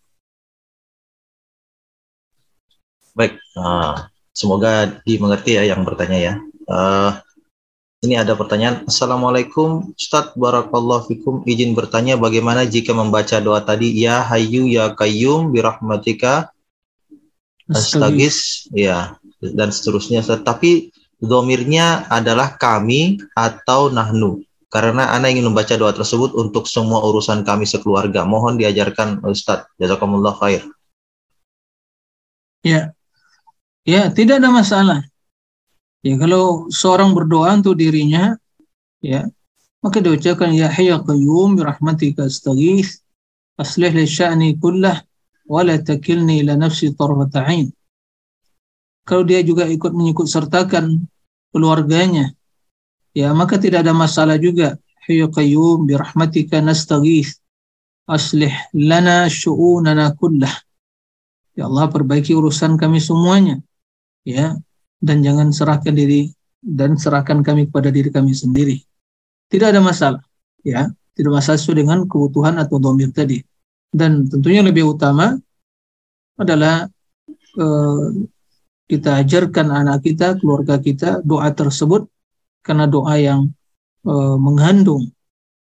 Baik, 3.21 3.37
uh, 3.61 4.09
semoga 4.33 4.97
dimengerti 5.05 5.61
ya 5.61 5.69
yang 5.69 5.85
bertanya 5.85 6.17
ya. 6.17 6.35
Uh, 6.65 7.13
ini 8.01 8.17
ada 8.17 8.33
pertanyaan. 8.33 8.89
Assalamualaikum, 8.89 9.93
Ustaz 9.93 10.33
Barakallahu 10.33 11.05
Fikum. 11.05 11.45
Izin 11.45 11.77
bertanya 11.77 12.17
bagaimana 12.17 12.65
jika 12.65 12.97
membaca 12.97 13.37
doa 13.45 13.61
tadi, 13.61 13.93
Ya 13.93 14.25
Hayyu 14.25 14.65
Ya 14.73 14.97
Qayyum 14.97 15.53
Birahmatika 15.53 16.49
Astagis, 17.69 18.65
ya, 18.73 19.21
dan 19.45 19.69
seterusnya. 19.69 20.25
Tapi 20.25 20.89
domirnya 21.21 22.09
adalah 22.09 22.57
kami 22.57 23.21
atau 23.37 23.93
nahnu. 23.93 24.41
Karena 24.73 25.13
Anda 25.13 25.29
ingin 25.29 25.53
membaca 25.53 25.77
doa 25.77 25.93
tersebut 25.93 26.33
untuk 26.41 26.65
semua 26.65 27.05
urusan 27.05 27.45
kami 27.45 27.69
sekeluarga. 27.69 28.25
Mohon 28.25 28.57
diajarkan 28.65 29.21
Ustaz. 29.29 29.69
Jazakumullah 29.77 30.33
khair. 30.41 30.65
Ya, 32.65 32.97
ya 33.85 34.11
tidak 34.11 34.41
ada 34.41 34.51
masalah. 34.51 35.01
Ya 36.01 36.17
kalau 36.17 36.73
seorang 36.73 37.13
berdoa 37.13 37.53
untuk 37.61 37.77
dirinya, 37.77 38.37
ya 39.05 39.29
maka 39.85 40.01
diucapkan 40.01 40.53
ya 40.57 40.69
hayya 40.73 41.01
qayyum 41.05 41.57
bi 41.57 41.63
rahmatika 41.65 42.29
astaghith 42.29 43.01
aslih 43.61 43.93
li 43.93 44.09
sya'ni 44.09 44.57
kullah 44.57 45.05
wa 45.45 45.61
la 45.61 45.77
takilni 45.77 46.41
ila 46.41 46.57
nafsi 46.57 46.93
tarfata 46.97 47.45
ain 47.45 47.69
kalau 49.11 49.27
dia 49.27 49.43
juga 49.43 49.67
ikut 49.67 49.91
mengikut 49.91 50.31
sertakan 50.31 51.03
keluarganya, 51.51 52.31
ya 53.11 53.35
maka 53.35 53.59
tidak 53.59 53.83
ada 53.83 53.91
masalah 53.91 54.39
juga. 54.39 54.79
Hayya 55.09 55.27
qayyum 55.27 55.89
bi 55.89 55.99
rahmatika 55.99 56.63
nastaghith. 56.63 57.35
Aslih 58.07 58.55
lana 58.71 59.27
syu'unana 59.27 60.15
kullah. 60.15 60.51
Ya 61.59 61.67
Allah 61.67 61.91
perbaiki 61.91 62.35
urusan 62.39 62.79
kami 62.79 63.03
semuanya. 63.03 63.59
Ya, 64.27 64.57
dan 65.01 65.25
jangan 65.25 65.49
serahkan 65.51 65.97
diri 65.97 66.29
dan 66.61 67.01
serahkan 67.01 67.41
kami 67.41 67.73
kepada 67.73 67.89
diri 67.89 68.13
kami 68.13 68.37
sendiri. 68.37 68.77
Tidak 69.49 69.67
ada 69.73 69.81
masalah, 69.81 70.23
ya. 70.61 70.93
Tidak 71.17 71.33
masalah 71.33 71.59
sesuai 71.59 71.85
dengan 71.85 71.99
kebutuhan 72.07 72.57
atau 72.61 72.79
domir 72.79 73.11
tadi. 73.11 73.41
Dan 73.91 74.29
tentunya 74.31 74.63
lebih 74.63 74.95
utama 74.95 75.35
adalah 76.39 76.87
eh, 77.59 78.07
kita 78.91 79.23
ajarkan 79.23 79.71
anak 79.71 80.03
kita, 80.03 80.35
keluarga 80.43 80.83
kita 80.83 81.23
doa 81.23 81.47
tersebut 81.55 82.11
karena 82.67 82.91
doa 82.91 83.15
yang 83.15 83.47
e, 84.03 84.15
mengandung 84.35 85.15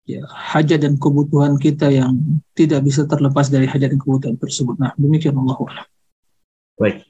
ya, 0.02 0.26
hajat 0.26 0.82
dan 0.82 0.98
kebutuhan 0.98 1.54
kita 1.54 1.86
yang 1.94 2.18
tidak 2.58 2.82
bisa 2.82 3.06
terlepas 3.06 3.46
dari 3.46 3.70
hajat 3.70 3.94
dan 3.94 4.00
kebutuhan 4.02 4.34
tersebut. 4.34 4.74
Nah, 4.82 4.90
demikian 4.98 5.38
Allah 5.38 5.86
Baik. 6.74 7.06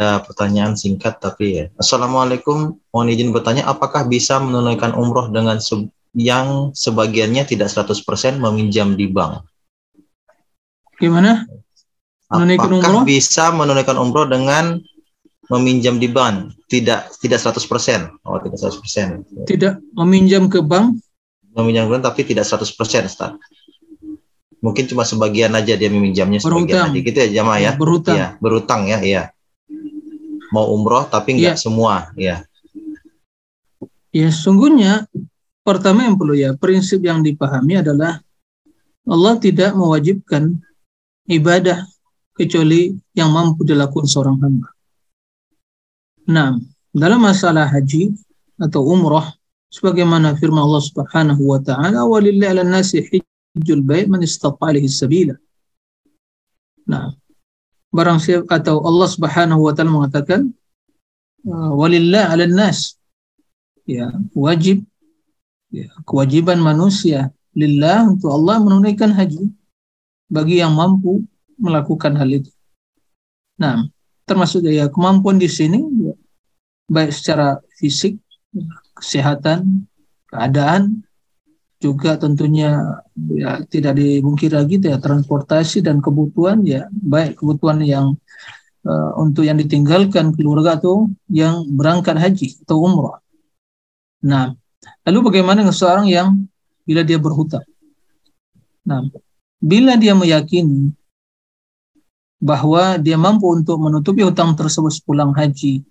Ada 0.00 0.24
pertanyaan 0.24 0.80
singkat 0.80 1.20
tapi 1.20 1.60
ya. 1.60 1.64
Assalamualaikum. 1.76 2.72
Mohon 2.88 3.08
izin 3.12 3.36
bertanya, 3.36 3.68
apakah 3.68 4.08
bisa 4.08 4.40
menunaikan 4.40 4.96
umroh 4.96 5.28
dengan 5.28 5.60
se 5.60 5.76
yang 6.16 6.72
sebagiannya 6.72 7.44
tidak 7.44 7.68
100% 7.68 8.40
meminjam 8.40 8.96
di 8.96 9.12
bank? 9.12 9.44
Gimana? 10.96 11.44
menunaikan 12.32 12.72
Apakah 12.72 12.90
umroh? 12.96 13.04
bisa 13.04 13.52
menunaikan 13.52 14.00
umroh 14.00 14.24
dengan 14.24 14.80
meminjam 15.52 16.00
di 16.00 16.08
bank? 16.08 16.56
Tidak 16.72 17.20
tidak 17.20 17.36
100%. 17.36 18.24
Oh, 18.24 18.40
tidak 18.40 18.56
100%. 18.56 19.44
Tidak 19.52 19.84
meminjam 20.00 20.48
ke 20.48 20.64
bank? 20.64 20.96
Meminjam 21.52 21.92
ke 21.92 22.00
bank 22.00 22.08
tapi 22.08 22.24
tidak 22.24 22.48
100%, 22.48 22.72
Ustaz. 23.04 23.36
Mungkin 24.64 24.88
cuma 24.88 25.04
sebagian 25.04 25.52
aja 25.52 25.76
dia 25.76 25.92
meminjamnya 25.92 26.40
sebagian 26.40 26.88
berhutang. 26.88 26.88
aja 26.88 27.00
gitu 27.04 27.18
ya 27.20 27.28
jamaah 27.44 27.60
ya. 27.60 27.72
Berhutang. 27.76 28.16
Ya, 28.16 28.26
berhutang 28.40 28.88
ya, 28.88 29.04
iya. 29.04 29.24
Mau 30.50 30.74
umroh 30.74 31.06
tapi 31.06 31.38
enggak 31.38 31.56
ya. 31.56 31.62
semua, 31.62 31.94
ya. 32.18 32.36
Ya, 34.10 34.28
sungguhnya 34.34 35.06
pertama 35.62 36.02
yang 36.02 36.18
perlu 36.18 36.34
ya, 36.34 36.50
prinsip 36.58 36.98
yang 37.06 37.22
dipahami 37.22 37.78
adalah 37.78 38.18
Allah 39.06 39.34
tidak 39.38 39.70
mewajibkan 39.78 40.58
ibadah 41.30 41.86
kecuali 42.34 42.90
yang 43.14 43.30
mampu 43.30 43.62
dilakukan 43.62 44.10
seorang 44.10 44.36
hamba. 44.42 44.68
Nah, 46.26 46.58
dalam 46.90 47.22
masalah 47.22 47.70
haji 47.70 48.10
atau 48.58 48.82
umrah, 48.82 49.30
sebagaimana 49.70 50.34
firman 50.34 50.66
Allah 50.66 50.82
Subhanahu 50.82 51.42
wa 51.46 51.60
taala, 51.62 52.02
"Walillahi 52.02 52.50
'alan 52.50 52.70
nasi 52.74 53.06
hajjul 53.54 53.82
bait 53.86 54.10
man 54.10 54.22
istata'a 54.26 54.74
sabila." 54.90 55.38
Nah, 56.90 57.14
barang 57.90 58.18
siapa 58.22 58.62
atau 58.62 58.82
Allah 58.86 59.08
Subhanahu 59.10 59.66
wa 59.66 59.72
taala 59.74 59.90
mengatakan, 59.90 60.50
"Walillahi 61.46 62.26
'alan 62.30 62.54
nas." 62.54 62.98
Ya, 63.86 64.06
wajib 64.36 64.86
ya, 65.74 65.90
kewajiban 66.06 66.62
manusia 66.62 67.34
lillah 67.58 68.06
untuk 68.06 68.30
Allah 68.30 68.62
menunaikan 68.62 69.10
haji 69.10 69.50
bagi 70.30 70.62
yang 70.62 70.78
mampu 70.78 71.26
melakukan 71.58 72.14
hal 72.14 72.30
itu. 72.30 72.50
Nah, 73.58 73.90
termasuk 74.24 74.62
ya 74.70 74.86
kemampuan 74.86 75.42
di 75.42 75.50
sini 75.50 75.82
ya, 76.06 76.14
baik 76.86 77.10
secara 77.10 77.58
fisik, 77.74 78.14
kesehatan, 78.94 79.90
keadaan, 80.30 81.02
juga 81.80 82.20
tentunya 82.20 83.00
ya 83.32 83.64
tidak 83.64 83.96
dibungkir 83.96 84.52
lagi 84.52 84.76
ya 84.76 85.00
transportasi 85.00 85.80
dan 85.80 86.04
kebutuhan 86.04 86.60
ya 86.68 86.92
baik 86.92 87.40
kebutuhan 87.40 87.80
yang 87.80 88.06
uh, 88.84 89.16
untuk 89.16 89.48
yang 89.48 89.56
ditinggalkan 89.56 90.36
keluarga 90.36 90.76
atau 90.76 91.08
yang 91.32 91.64
berangkat 91.72 92.20
haji 92.20 92.60
atau 92.64 92.84
umrah. 92.84 93.18
Nah, 94.20 94.52
lalu 95.08 95.32
bagaimana 95.32 95.64
dengan 95.64 95.76
seorang 95.76 96.06
yang 96.08 96.36
bila 96.84 97.00
dia 97.00 97.16
berhutang? 97.16 97.64
Nah, 98.84 99.08
bila 99.60 99.96
dia 99.96 100.12
meyakini 100.12 100.92
bahwa 102.40 102.96
dia 102.96 103.20
mampu 103.20 103.48
untuk 103.52 103.76
menutupi 103.76 104.24
hutang 104.24 104.56
tersebut 104.56 104.92
sepulang 104.96 105.36
haji, 105.36 105.84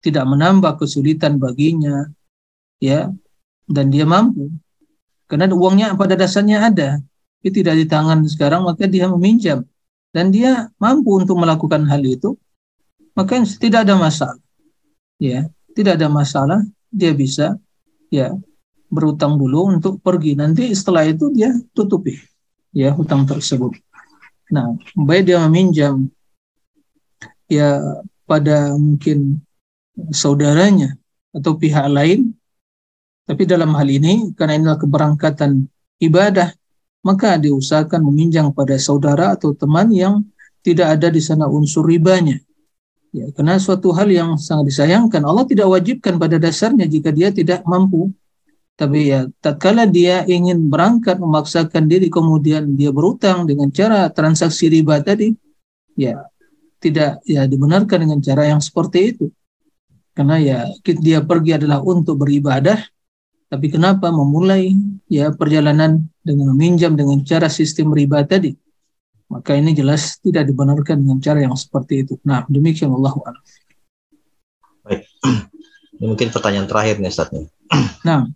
tidak 0.00 0.24
menambah 0.24 0.80
kesulitan 0.80 1.36
baginya, 1.36 2.08
ya, 2.80 3.12
dan 3.68 3.92
dia 3.92 4.08
mampu. 4.08 4.48
Karena 5.32 5.48
uangnya 5.48 5.96
pada 5.96 6.12
dasarnya 6.12 6.68
ada, 6.68 7.00
dia 7.40 7.48
tidak 7.48 7.80
di 7.80 7.88
tangan 7.88 8.20
sekarang, 8.28 8.68
maka 8.68 8.84
dia 8.84 9.08
meminjam. 9.08 9.64
Dan 10.12 10.28
dia 10.28 10.68
mampu 10.76 11.16
untuk 11.16 11.40
melakukan 11.40 11.88
hal 11.88 12.04
itu, 12.04 12.36
maka 13.16 13.40
tidak 13.56 13.88
ada 13.88 13.96
masalah. 13.96 14.36
Ya, 15.16 15.48
tidak 15.72 15.96
ada 15.96 16.12
masalah, 16.12 16.60
dia 16.92 17.16
bisa 17.16 17.56
ya 18.12 18.36
berutang 18.92 19.40
dulu 19.40 19.72
untuk 19.72 20.04
pergi. 20.04 20.36
Nanti 20.36 20.68
setelah 20.76 21.08
itu 21.08 21.32
dia 21.32 21.56
tutupi 21.72 22.20
ya 22.76 22.92
hutang 22.92 23.24
tersebut. 23.24 23.72
Nah, 24.52 24.76
baik 24.92 25.32
dia 25.32 25.40
meminjam 25.48 26.12
ya 27.48 27.80
pada 28.28 28.76
mungkin 28.76 29.40
saudaranya 30.12 30.92
atau 31.32 31.56
pihak 31.56 31.88
lain, 31.88 32.36
tapi 33.22 33.46
dalam 33.46 33.70
hal 33.78 33.86
ini 33.86 34.34
karena 34.34 34.58
inilah 34.58 34.78
keberangkatan 34.82 35.70
ibadah, 36.02 36.50
maka 37.06 37.38
diusahakan 37.38 38.02
meminjam 38.02 38.50
pada 38.50 38.78
saudara 38.78 39.34
atau 39.34 39.54
teman 39.54 39.90
yang 39.94 40.26
tidak 40.62 40.98
ada 40.98 41.10
di 41.10 41.22
sana 41.22 41.46
unsur 41.50 41.86
ribanya. 41.86 42.38
Ya, 43.12 43.28
karena 43.36 43.60
suatu 43.60 43.92
hal 43.92 44.08
yang 44.08 44.40
sangat 44.40 44.72
disayangkan 44.72 45.20
Allah 45.28 45.44
tidak 45.44 45.68
wajibkan 45.68 46.16
pada 46.16 46.40
dasarnya 46.40 46.88
jika 46.88 47.12
dia 47.12 47.28
tidak 47.28 47.60
mampu. 47.68 48.08
Tapi 48.72 49.12
ya 49.12 49.28
tatkala 49.44 49.84
dia 49.84 50.24
ingin 50.24 50.72
berangkat 50.72 51.20
memaksakan 51.20 51.92
diri 51.92 52.08
kemudian 52.08 52.72
dia 52.72 52.88
berutang 52.88 53.44
dengan 53.44 53.68
cara 53.68 54.08
transaksi 54.08 54.72
riba 54.72 54.96
tadi, 55.04 55.28
ya 55.92 56.24
tidak 56.80 57.20
ya 57.28 57.44
dibenarkan 57.44 58.08
dengan 58.08 58.18
cara 58.24 58.48
yang 58.48 58.64
seperti 58.64 59.12
itu. 59.12 59.26
Karena 60.16 60.40
ya 60.40 60.58
dia 60.82 61.20
pergi 61.20 61.60
adalah 61.60 61.84
untuk 61.84 62.24
beribadah, 62.24 62.80
tapi 63.52 63.68
kenapa 63.68 64.08
memulai 64.08 64.72
ya 65.12 65.28
perjalanan 65.28 66.08
dengan 66.24 66.56
meminjam 66.56 66.96
dengan 66.96 67.20
cara 67.20 67.52
sistem 67.52 67.92
riba 67.92 68.24
tadi? 68.24 68.56
maka 69.32 69.56
ini 69.56 69.72
jelas 69.72 70.20
tidak 70.20 70.44
dibenarkan 70.44 71.00
dengan 71.00 71.16
cara 71.24 71.40
yang 71.40 71.56
seperti 71.56 72.04
itu. 72.04 72.20
Nah, 72.28 72.44
demikian 72.52 72.92
Allah 72.92 73.16
Baik. 74.84 75.08
Ini 75.96 76.04
mungkin 76.04 76.28
pertanyaan 76.28 76.68
terakhir 76.68 77.00
nih 77.00 77.08
Ustaz 77.08 77.32
Nah. 78.08 78.28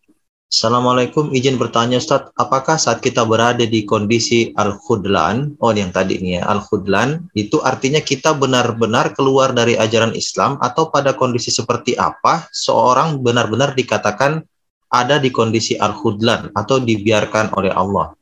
Assalamualaikum, 0.47 1.35
izin 1.35 1.59
bertanya 1.59 1.99
Ustaz, 1.99 2.31
apakah 2.39 2.79
saat 2.79 3.03
kita 3.03 3.27
berada 3.27 3.67
di 3.67 3.83
kondisi 3.83 4.55
al-khudlan, 4.55 5.59
oh 5.59 5.75
yang 5.75 5.91
tadi 5.91 6.23
ini 6.23 6.39
ya, 6.39 6.47
al-khudlan, 6.47 7.27
itu 7.35 7.59
artinya 7.67 7.99
kita 7.99 8.31
benar-benar 8.31 9.11
keluar 9.19 9.51
dari 9.51 9.75
ajaran 9.75 10.15
Islam 10.15 10.55
atau 10.63 10.87
pada 10.95 11.19
kondisi 11.19 11.51
seperti 11.51 11.99
apa 11.99 12.47
seorang 12.55 13.19
benar-benar 13.27 13.75
dikatakan 13.75 14.47
ada 14.93 15.19
di 15.19 15.35
kondisi 15.35 15.75
al-khudlan 15.75 16.55
atau 16.55 16.79
dibiarkan 16.83 17.53
oleh 17.57 17.73
Allah? 17.75 18.15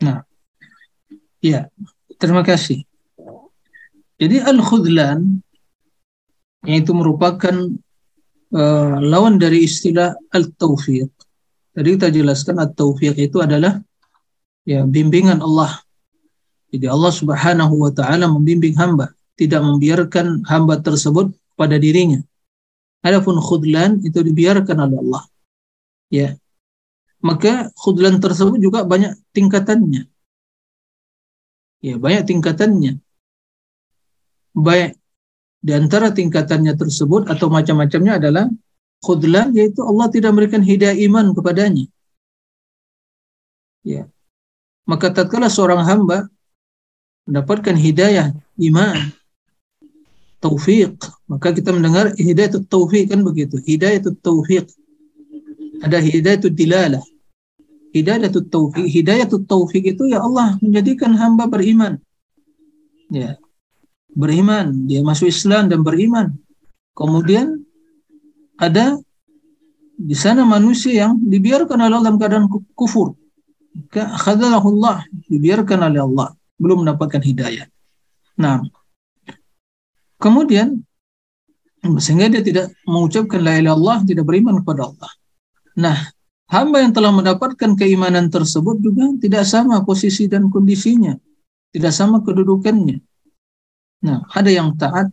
Nah, 0.00 0.24
Ya, 1.40 1.72
terima 2.20 2.44
kasih. 2.44 2.84
Jadi 4.20 4.44
al-khudlan 4.44 5.40
itu 6.68 6.92
merupakan 6.92 7.56
uh, 8.52 8.94
lawan 9.00 9.40
dari 9.40 9.64
istilah 9.64 10.12
al-taufiq. 10.36 11.08
Tadi 11.72 11.88
kita 11.96 12.12
jelaskan 12.12 12.60
al-taufiq 12.60 13.16
itu 13.16 13.40
adalah 13.40 13.80
ya 14.68 14.84
bimbingan 14.84 15.40
Allah. 15.40 15.80
Jadi 16.68 16.84
Allah 16.84 17.08
Subhanahu 17.08 17.88
wa 17.88 17.90
taala 17.96 18.28
membimbing 18.28 18.76
hamba, 18.76 19.16
tidak 19.40 19.64
membiarkan 19.64 20.44
hamba 20.44 20.76
tersebut 20.84 21.32
pada 21.56 21.80
dirinya. 21.80 22.20
Adapun 23.00 23.40
khudlan 23.40 24.04
itu 24.04 24.20
dibiarkan 24.20 24.76
oleh 24.76 25.00
Allah. 25.00 25.24
Ya. 26.10 26.36
Maka 27.22 27.70
khudlan 27.78 28.18
tersebut 28.18 28.58
juga 28.58 28.82
banyak 28.82 29.14
tingkatannya. 29.32 30.10
Ya, 31.80 31.94
banyak 31.96 32.28
tingkatannya. 32.28 33.00
Baik 34.52 35.00
di 35.60 35.72
antara 35.76 36.08
tingkatannya 36.10 36.72
tersebut 36.74 37.28
atau 37.28 37.52
macam-macamnya 37.52 38.16
adalah 38.16 38.48
khudlan 39.04 39.52
yaitu 39.52 39.84
Allah 39.84 40.08
tidak 40.08 40.32
memberikan 40.32 40.64
hidayah 40.64 40.96
iman 41.08 41.36
kepadanya. 41.36 41.86
Ya. 43.84 44.08
Maka 44.88 45.12
tatkala 45.12 45.52
seorang 45.52 45.84
hamba 45.84 46.26
mendapatkan 47.28 47.76
hidayah 47.76 48.34
iman, 48.58 49.12
taufik, 50.42 50.98
maka 51.30 51.54
kita 51.54 51.70
mendengar 51.70 52.16
hidayah 52.16 52.58
taufik 52.66 53.12
kan 53.12 53.20
begitu. 53.22 53.60
Hidayah 53.60 54.02
taufik. 54.18 54.66
Ada 55.80 55.98
hidayah 56.00 56.50
dilalah. 56.52 57.04
Hidayatul 57.90 58.46
taufik 58.46 58.86
hidayatul 58.86 59.42
taufik 59.50 59.82
itu 59.82 60.06
ya 60.06 60.22
Allah 60.22 60.54
menjadikan 60.62 61.10
hamba 61.18 61.50
beriman. 61.50 61.98
Ya. 63.10 63.34
Beriman. 64.14 64.86
Dia 64.86 65.02
masuk 65.02 65.26
Islam 65.26 65.66
dan 65.66 65.82
beriman. 65.82 66.38
Kemudian 66.94 67.66
ada 68.60 68.94
di 69.98 70.14
sana 70.14 70.46
manusia 70.46 71.06
yang 71.06 71.18
dibiarkan 71.18 71.82
oleh 71.82 71.96
Allah 71.98 72.06
dalam 72.14 72.20
keadaan 72.20 72.46
kufur. 72.78 73.18
Khadalahullah 73.90 75.10
dibiarkan 75.26 75.90
oleh 75.90 76.00
Allah. 76.06 76.28
Belum 76.60 76.86
mendapatkan 76.86 77.18
hidayah. 77.18 77.66
Nah. 78.38 78.62
Kemudian 80.20 80.84
sehingga 81.96 82.28
dia 82.28 82.44
tidak 82.44 82.76
mengucapkan 82.84 83.40
la 83.40 83.56
ilaha 83.56 83.72
Allah 83.72 83.96
tidak 84.04 84.28
beriman 84.28 84.60
kepada 84.60 84.92
Allah 84.92 85.10
nah 85.76 85.96
hamba 86.50 86.82
yang 86.82 86.90
telah 86.90 87.14
mendapatkan 87.14 87.78
keimanan 87.78 88.26
tersebut 88.26 88.82
juga 88.82 89.14
tidak 89.22 89.44
sama 89.46 89.80
posisi 89.86 90.26
dan 90.26 90.50
kondisinya, 90.50 91.14
tidak 91.70 91.94
sama 91.94 92.20
kedudukannya. 92.26 92.98
Nah, 94.02 94.26
ada 94.34 94.50
yang 94.50 94.74
taat, 94.74 95.12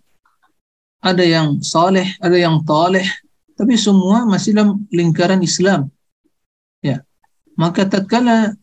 ada 1.03 1.23
yang 1.23 1.61
saleh, 1.61 2.17
ada 2.17 2.33
yang 2.33 2.65
taleh, 2.65 3.05
tapi 3.53 3.77
semua 3.77 4.25
masih 4.25 4.57
dalam 4.57 4.81
lingkaran 4.89 5.43
Islam. 5.45 5.91
Ya. 6.81 7.05
Maka 7.53 7.85
tatkala 7.85 8.57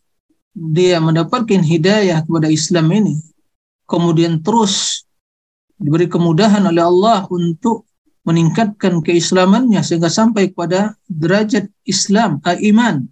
dia 0.55 1.03
mendapatkan 1.03 1.63
hidayah 1.63 2.23
kepada 2.23 2.47
Islam 2.51 2.87
ini, 2.95 3.15
kemudian 3.91 4.39
terus 4.43 5.03
diberi 5.79 6.07
kemudahan 6.07 6.63
oleh 6.63 6.83
Allah 6.83 7.27
untuk 7.27 7.87
meningkatkan 8.25 9.05
keislamannya 9.05 9.85
sehingga 9.85 10.09
sampai 10.09 10.51
kepada 10.51 10.97
derajat 11.07 11.69
Islam, 11.85 12.41
iman. 12.45 13.05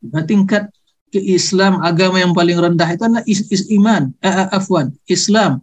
Nah, 0.00 0.24
tingkat 0.24 0.72
ke 1.12 1.20
Islam 1.20 1.80
agama 1.84 2.20
yang 2.20 2.32
paling 2.32 2.58
rendah 2.58 2.88
itu 2.88 3.02
adalah 3.04 3.24
is, 3.28 3.44
is 3.52 3.68
iman, 3.72 4.16
uh, 4.24 4.48
afwan, 4.52 4.96
Islam. 5.06 5.60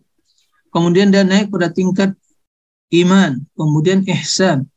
Kemudian 0.69 1.13
dia 1.13 1.25
naik 1.25 1.49
pada 1.53 1.69
tingkat 1.69 2.13
iman, 2.93 3.41
kemudian 3.57 4.05
ihsan. 4.09 4.69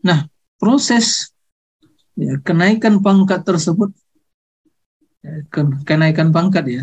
Nah, 0.00 0.28
proses 0.56 1.32
ya, 2.16 2.40
kenaikan 2.40 3.00
pangkat 3.04 3.44
tersebut 3.44 3.92
ya, 5.24 5.44
kenaikan 5.84 6.32
pangkat 6.32 6.64
ya. 6.68 6.82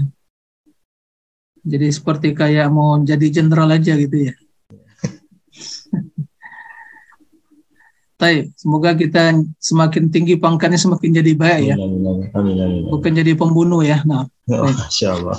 Jadi 1.68 1.88
seperti 1.92 2.32
kayak 2.32 2.72
mau 2.72 2.96
jadi 3.04 3.28
jenderal 3.28 3.70
aja 3.76 3.94
gitu 3.98 4.32
ya. 4.32 4.34
Baik, 8.18 8.50
semoga 8.58 8.98
kita 8.98 9.46
semakin 9.62 10.10
tinggi 10.10 10.42
pangkatnya 10.42 10.82
semakin 10.82 11.22
jadi 11.22 11.38
baik 11.38 11.62
ya. 11.70 11.76
Amin, 11.78 12.02
amin, 12.34 12.58
amin, 12.58 12.82
Bukan 12.90 13.14
jadi 13.14 13.38
pembunuh 13.38 13.86
ya. 13.86 14.02
Nah, 14.10 14.26
Masya 14.50 15.22
Allah. 15.22 15.38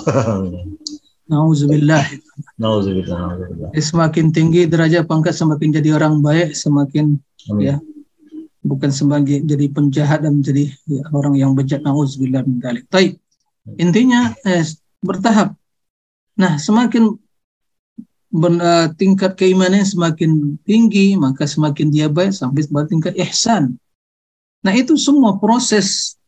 Nauzubillah. 1.29 2.07
Nauzubillah. 2.55 3.35
Semakin 3.75 4.31
tinggi 4.31 4.63
derajat 4.63 5.05
pangkat 5.05 5.35
semakin 5.35 5.75
jadi 5.75 5.99
orang 5.99 6.23
baik, 6.23 6.55
semakin 6.55 7.19
amin. 7.51 7.67
ya 7.67 7.75
bukan 8.63 8.91
sebagai 8.91 9.39
jadi 9.43 9.71
penjahat 9.71 10.23
dan 10.23 10.39
menjadi 10.39 10.71
ya, 10.87 11.03
orang 11.11 11.35
yang 11.35 11.51
bejat. 11.55 11.83
Nauzubillah 11.83 12.47
min. 12.47 12.63
Baik. 12.63 13.19
Intinya 13.75 14.31
eh, 14.47 14.63
bertahap. 15.03 15.55
Nah, 16.39 16.55
semakin 16.55 17.11
uh, 18.35 18.87
tingkat 18.95 19.33
keimanan 19.33 19.81
semakin 19.81 20.57
tinggi, 20.63 21.17
maka 21.17 21.49
semakin 21.49 21.89
dia 21.89 22.07
baik 22.07 22.33
sampai 22.33 22.65
pada 22.69 22.85
tingkat 22.85 23.13
ihsan. 23.17 23.77
Nah, 24.61 24.73
itu 24.75 24.93
semua 24.99 25.39
proses 25.41 26.19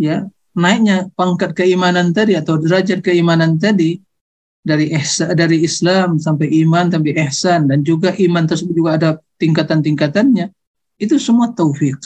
ya, 0.00 0.26
naiknya 0.56 1.12
pangkat 1.14 1.54
keimanan 1.54 2.10
tadi 2.10 2.34
atau 2.34 2.58
derajat 2.58 3.04
keimanan 3.04 3.60
tadi 3.60 4.00
dari 4.66 4.90
ihsan, 4.98 5.38
dari 5.38 5.62
Islam 5.62 6.18
sampai 6.18 6.50
iman 6.66 6.90
sampai 6.90 7.14
ihsan 7.30 7.70
dan 7.70 7.86
juga 7.86 8.10
iman 8.18 8.44
tersebut 8.48 8.74
juga 8.74 8.90
ada 8.98 9.10
tingkatan-tingkatannya. 9.38 10.50
Itu 10.98 11.20
semua 11.20 11.52
taufik. 11.54 12.00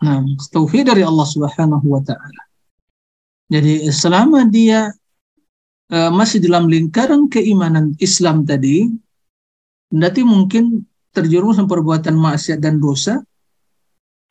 Nah, 0.00 0.24
taufik 0.48 0.88
dari 0.88 1.04
Allah 1.04 1.26
Subhanahu 1.28 1.86
wa 1.90 2.00
taala. 2.00 2.42
Jadi 3.52 3.92
selama 3.92 4.48
dia 4.48 4.88
uh, 5.94 6.10
masih 6.10 6.42
dalam 6.42 6.66
lingkaran 6.66 7.30
keimanan 7.30 7.94
Islam 8.02 8.42
tadi, 8.42 8.90
nanti 9.94 10.26
mungkin 10.26 10.82
terjerumus 11.14 11.54
dalam 11.62 11.70
perbuatan 11.70 12.18
maksiat 12.18 12.58
dan 12.58 12.82
dosa, 12.82 13.22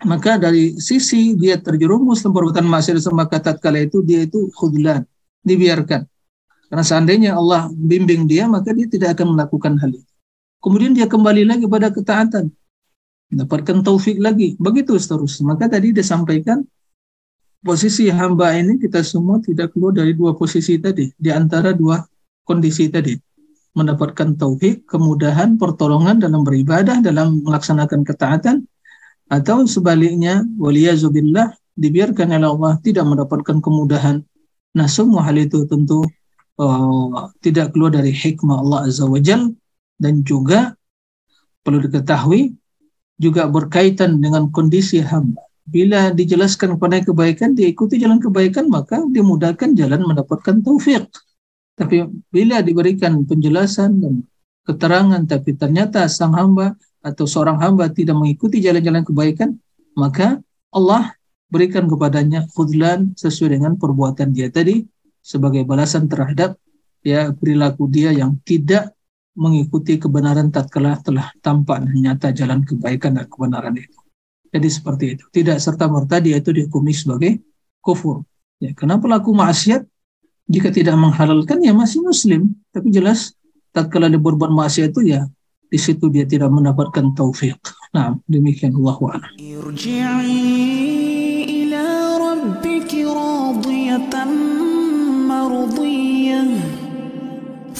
maka 0.04 0.36
dari 0.36 0.76
sisi 0.84 1.40
dia 1.40 1.56
terjerumus 1.56 2.20
dalam 2.20 2.36
perbuatan 2.36 2.68
maksiat 2.68 3.00
maka 3.16 3.40
tatkala 3.40 3.80
itu 3.80 4.04
dia 4.04 4.28
itu 4.28 4.52
khudlan, 4.52 5.08
dibiarkan. 5.48 6.04
Karena 6.68 6.84
seandainya 6.84 7.32
Allah 7.38 7.70
bimbing 7.72 8.28
dia, 8.28 8.50
maka 8.50 8.76
dia 8.76 8.90
tidak 8.90 9.16
akan 9.16 9.38
melakukan 9.38 9.78
hal 9.80 9.94
itu. 9.94 10.12
Kemudian 10.58 10.96
dia 10.98 11.06
kembali 11.06 11.44
lagi 11.46 11.66
pada 11.70 11.94
ketaatan, 11.94 12.50
mendapatkan 13.30 13.84
taufik 13.86 14.18
lagi, 14.18 14.56
begitu 14.58 14.98
seterusnya. 14.98 15.54
Maka 15.54 15.70
tadi 15.70 15.94
dia 15.94 16.02
sampaikan 16.02 16.66
posisi 17.64 18.12
hamba 18.12 18.54
ini 18.54 18.78
kita 18.78 19.00
semua 19.02 19.40
tidak 19.40 19.72
keluar 19.74 19.96
dari 19.96 20.12
dua 20.14 20.36
posisi 20.36 20.76
tadi, 20.78 21.10
di 21.16 21.32
antara 21.32 21.72
dua 21.72 22.04
kondisi 22.44 22.92
tadi. 22.92 23.16
Mendapatkan 23.74 24.38
tauhid, 24.38 24.86
kemudahan, 24.86 25.58
pertolongan 25.58 26.22
dalam 26.22 26.46
beribadah, 26.46 27.02
dalam 27.02 27.42
melaksanakan 27.42 28.06
ketaatan, 28.06 28.70
atau 29.32 29.66
sebaliknya, 29.66 30.46
waliyazubillah, 30.62 31.58
dibiarkan 31.74 32.38
oleh 32.38 32.50
Allah 32.54 32.74
tidak 32.86 33.02
mendapatkan 33.10 33.58
kemudahan. 33.58 34.22
Nah, 34.78 34.86
semua 34.86 35.26
hal 35.26 35.42
itu 35.42 35.66
tentu 35.66 36.06
uh, 36.62 37.34
tidak 37.42 37.74
keluar 37.74 37.98
dari 37.98 38.14
hikmah 38.14 38.62
Allah 38.62 38.80
Azza 38.86 39.10
wa 39.10 39.18
Jal, 39.18 39.50
dan 39.98 40.22
juga 40.22 40.78
perlu 41.66 41.82
diketahui 41.82 42.54
juga 43.18 43.50
berkaitan 43.50 44.22
dengan 44.22 44.54
kondisi 44.54 45.02
hamba. 45.02 45.42
Bila 45.64 46.12
dijelaskan 46.12 46.76
kepada 46.76 47.00
kebaikan, 47.00 47.56
dia 47.56 47.72
ikuti 47.72 47.96
jalan 47.96 48.20
kebaikan, 48.20 48.68
maka 48.68 49.00
dimudahkan 49.08 49.72
jalan 49.80 50.04
mendapatkan 50.04 50.60
taufik. 50.60 51.08
Tapi 51.74 52.06
bila 52.30 52.60
diberikan 52.60 53.24
penjelasan 53.24 54.04
dan 54.04 54.14
keterangan, 54.68 55.24
tapi 55.24 55.56
ternyata 55.56 56.06
sang 56.12 56.36
hamba 56.36 56.76
atau 57.00 57.24
seorang 57.24 57.64
hamba 57.64 57.88
tidak 57.90 58.20
mengikuti 58.20 58.60
jalan-jalan 58.60 59.08
kebaikan, 59.08 59.50
maka 59.96 60.44
Allah 60.74 61.16
berikan 61.48 61.88
kepadanya 61.88 62.50
khudlan 62.52 63.14
sesuai 63.16 63.62
dengan 63.62 63.78
perbuatan 63.78 64.34
dia 64.34 64.50
tadi 64.50 64.84
sebagai 65.22 65.64
balasan 65.64 66.10
terhadap 66.10 66.58
ya 67.06 67.30
perilaku 67.32 67.86
dia 67.88 68.10
yang 68.10 68.42
tidak 68.42 68.92
mengikuti 69.38 70.02
kebenaran 70.02 70.50
tatkala 70.50 70.98
telah 71.02 71.30
tampak 71.42 71.82
nyata 71.90 72.34
jalan 72.34 72.62
kebaikan 72.66 73.18
dan 73.18 73.26
kebenaran 73.30 73.74
itu. 73.78 74.03
Jadi 74.53 74.69
seperti 74.69 75.05
itu. 75.17 75.25
Tidak 75.29 75.57
serta-merta 75.61 76.19
dia 76.25 76.41
itu 76.41 76.51
dihukumi 76.53 76.93
sebagai 76.97 77.41
kufur. 77.85 78.25
Ya, 78.59 78.73
karena 78.75 78.99
pelaku 78.99 79.37
maksiat 79.37 79.85
jika 80.49 80.73
tidak 80.73 80.97
menghalalkan 80.97 81.61
ya 81.61 81.77
masih 81.77 82.01
muslim, 82.01 82.57
tapi 82.73 82.89
jelas 82.89 83.37
tatkala 83.71 84.09
dia 84.09 84.19
berbuat 84.19 84.51
maksiat 84.51 84.97
itu 84.97 85.13
ya 85.13 85.29
di 85.69 85.77
situ 85.77 86.09
dia 86.09 86.25
tidak 86.25 86.49
mendapatkan 86.49 87.13
taufik. 87.13 87.61
Nah, 87.93 88.17
demikian 88.25 88.73
Allah 88.77 88.97
wa'ala. 88.97 89.29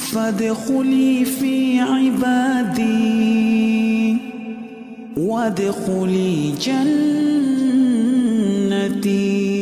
فادخلي 0.09 1.25
في 1.25 1.81
عبادي 1.81 3.19
وادخلي 5.18 6.54
جنتي. 9.02 9.53